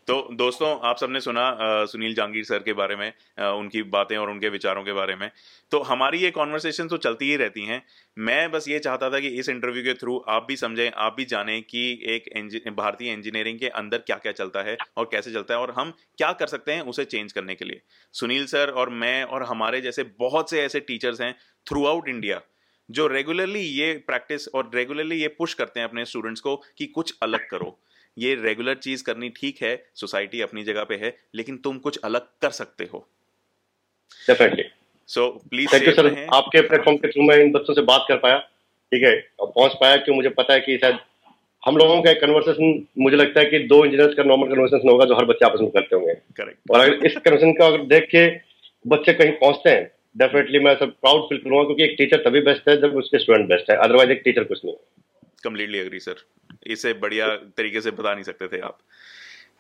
तो 0.07 0.15
दोस्तों 0.33 0.69
आप 0.83 0.97
सबने 0.97 1.19
सुना 1.21 1.43
सुनील 1.85 2.13
जहांगीर 2.15 2.43
सर 2.43 2.59
के 2.59 2.73
बारे 2.73 2.95
में 2.95 3.11
आ, 3.39 3.49
उनकी 3.49 3.81
बातें 3.83 4.15
और 4.17 4.29
उनके 4.29 4.49
विचारों 4.49 4.83
के 4.83 4.93
बारे 4.93 5.15
में। 5.15 5.29
तो 5.71 5.79
हमारी 5.81 6.17
ये 6.17 6.31
कॉन्वर्सेशन 6.31 6.87
तो 6.87 6.97
चलती 6.97 7.29
ही 7.29 7.35
रहती 7.35 7.65
हैं। 7.65 7.81
मैं 8.17 8.51
बस 8.51 8.67
ये 8.67 8.79
चाहता 8.79 9.09
था 9.09 9.19
कि 9.19 9.27
इस 9.29 9.49
इंटरव्यू 9.49 9.83
के 9.83 9.93
थ्रू 9.93 10.17
आप 10.27 10.45
भी 10.47 10.55
समझें 10.55 10.91
आप 10.91 11.15
भी 11.17 11.25
जानें 11.25 11.61
कि 11.63 11.87
एक 12.05 12.69
भारतीय 12.77 13.13
इंजीनियरिंग 13.13 13.59
के 13.59 13.67
अंदर 13.67 13.97
क्या 13.97 14.17
क्या 14.17 14.31
चलता 14.31 14.61
है 14.61 14.77
और 14.97 15.09
कैसे 15.11 15.31
चलता 15.33 15.53
है 15.53 15.59
और 15.59 15.73
हम 15.77 15.93
क्या 16.17 16.31
कर 16.31 16.47
सकते 16.47 16.71
हैं 16.71 16.81
उसे 16.83 17.05
चेंज 17.05 17.31
करने 17.31 17.55
के 17.55 17.65
लिए। 17.65 17.81
सुनील 18.13 18.45
सर 18.45 18.69
और 18.69 18.89
मैं 18.89 19.23
और 19.23 19.43
हमारे 19.43 19.81
जैसे 19.81 20.03
बहुत 20.19 20.49
से 20.49 20.61
ऐसे 20.61 20.79
टीचर्स 20.79 21.21
हैं 21.21 21.33
थ्रू 21.65 21.85
आउट 21.85 22.09
इंडिया 22.09 22.41
जो 22.89 23.07
रेगुलरली 23.07 23.59
ये 23.59 23.93
प्रैक्टिस 24.07 24.47
और 24.47 24.69
रेगुलरली 24.75 25.15
ये 25.15 25.27
पुश 25.27 25.53
करते 25.53 25.79
हैं 25.79 25.87
अपने 25.87 26.05
स्टूडेंट्स 26.05 26.41
को 26.41 26.55
कि 26.77 26.85
कुछ 26.85 27.13
अलग 27.23 27.47
करो। 27.49 27.77
ये 28.17 28.35
रेगुलर 28.35 28.75
चीज़ 28.77 29.03
करनी 29.03 29.29
ठीक 29.35 29.61
है 29.61 29.75
सोसाइटी 29.95 30.41
अपनी 30.41 30.63
जगह 30.63 30.83
पे 30.83 30.95
है 30.95 31.15
लेकिन 31.35 31.57
तुम 31.57 31.77
कुछ 31.79 31.99
अलग 32.03 32.27
कर 32.41 32.49
सकते 32.53 32.87
हो। 32.93 33.05
Definitely 34.27 34.63
so 35.09 35.29
please 35.49 35.73
thank 35.73 35.87
you 35.87 35.91
sir 35.93 36.07
आपके 36.33 36.61
प्लेटफॉर्म 36.61 36.97
के 36.97 37.07
थ्रू 37.07 37.23
मैं 37.23 37.37
इन 37.37 37.51
बच्चों 37.51 37.73
से 37.73 37.81
बात 37.83 38.05
कर 38.09 38.17
पाया। 38.17 38.37
ठीक 38.91 39.03
है 39.03 39.15
और 39.39 39.47
पहुँच 39.47 39.73
पाया 39.81 39.95
कि 39.97 40.11
मुझे 40.11 40.29
पता 40.31 40.53
है 40.53 40.59
कि 40.61 40.77
शायद 40.77 40.99
हम 41.63 41.77
लोगों 41.77 42.01
का 42.01 42.11
एक 42.11 42.19
कन्वर्सेशन 42.21 42.85
मुझे 42.99 43.17
लगता 43.17 43.39
है 43.39 43.45
कि 43.45 43.59
दो 43.67 43.83
इंजीनियर्स 43.85 44.13
का 44.15 44.23
नॉर्मल 44.23 44.47
कन्वर्सेशन 44.49 44.89
होगा 44.89 45.05
जो 45.05 45.15
हर 45.15 45.25
बच्चे 45.25 45.45
आपस 45.45 45.61
में 45.61 45.69
करते 45.71 45.95
होंगे। 45.95 46.13
करेक्ट 46.37 46.71
और 46.71 46.79
अगर 46.79 47.05
इस 47.05 47.15
कन्वर्सेशन 47.15 47.53
का 47.53 47.65
अगर 47.67 47.85
देख 47.87 48.07
के 48.11 48.27
बच्चे 48.85 49.13
कहीं 49.13 49.31
पहुँचते 49.33 49.69
हैं 49.69 49.83
डेफिनेटली 50.17 50.59
मैं 50.59 50.75
सब 50.75 50.91
प्राउड 51.01 51.23
फील 51.29 51.37
करूँगा 51.37 51.63
क्योंकि 51.63 51.83
एक 51.83 51.95
टीचर 51.97 52.23
तभी 52.25 52.41
बेस्ट 52.41 52.69
है 52.69 52.75
जब 52.81 52.95
उसके 52.97 53.19
स्टूडेंट 53.19 53.47
बेस्ट 53.49 53.71
है। 53.71 53.77
अदरवाइज़ 53.77 54.11
एक 54.11 54.21
टीचर 54.25 54.43
कुछ 54.43 54.65
नहीं 54.65 54.75
कम्प्लीटली 55.43 55.79
अग्री 55.79 55.99
सर 55.99 56.23
इसे 56.67 56.93
बढ़िया 56.95 57.35
तरीके 57.57 57.81
से 57.81 57.91
बता 57.91 58.13
नहीं 58.13 58.23
सकते 58.23 58.47
थे 58.47 58.59
आप। 58.61 58.77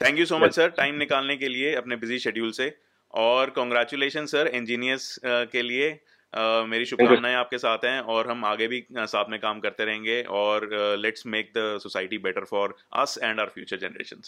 Thank 0.01 0.19
you 0.19 0.25
so 0.25 0.37
much 0.39 0.55
sir 0.55 0.69
time 0.77 0.95
निकालने 0.97 1.37
के 1.37 1.47
लिए 1.49 1.75
अपने 1.75 1.95
बिज़ी 1.95 2.19
शेड्यूल 2.19 2.51
से। 2.51 2.73
और 3.13 3.49
कॉन्ग्रेचुलेशन 3.49 4.25
सर 4.25 4.47
इंजीनियर्स 4.47 5.19
के 5.25 5.61
लिए। 5.61 5.91
uh, 6.33 6.65
मेरी 6.67 6.85
शुभकामनाएँ 6.85 7.35
आपके 7.35 7.57
साथ 7.57 7.85
हैं 7.85 7.99
और 8.01 8.29
हम 8.29 8.45
आगे 8.45 8.67
भी 8.67 8.83
साथ 8.91 9.29
में 9.29 9.39
काम 9.39 9.59
करते 9.59 9.85
रहेंगे। 9.85 10.21
और 10.39 10.69
let's 10.99 11.25
make 11.27 11.51
the 11.57 11.77
society 11.83 12.17
better 12.19 12.43
for 12.45 12.75
us 12.93 13.17
and 13.23 13.39
our 13.39 13.49
future 13.49 13.77
generation 13.77 14.21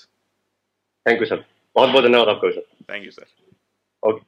thank 1.06 1.20
you 1.22 1.26
sir 1.26 1.44
बहुत 1.76 1.90
बहुत 1.90 2.04
धन्यवाद 2.04 2.28
आपका 2.28 2.50
sir 2.52 2.62
thank 2.92 3.06
you 3.06 3.12
sir 3.12 3.26
okay 4.04 4.26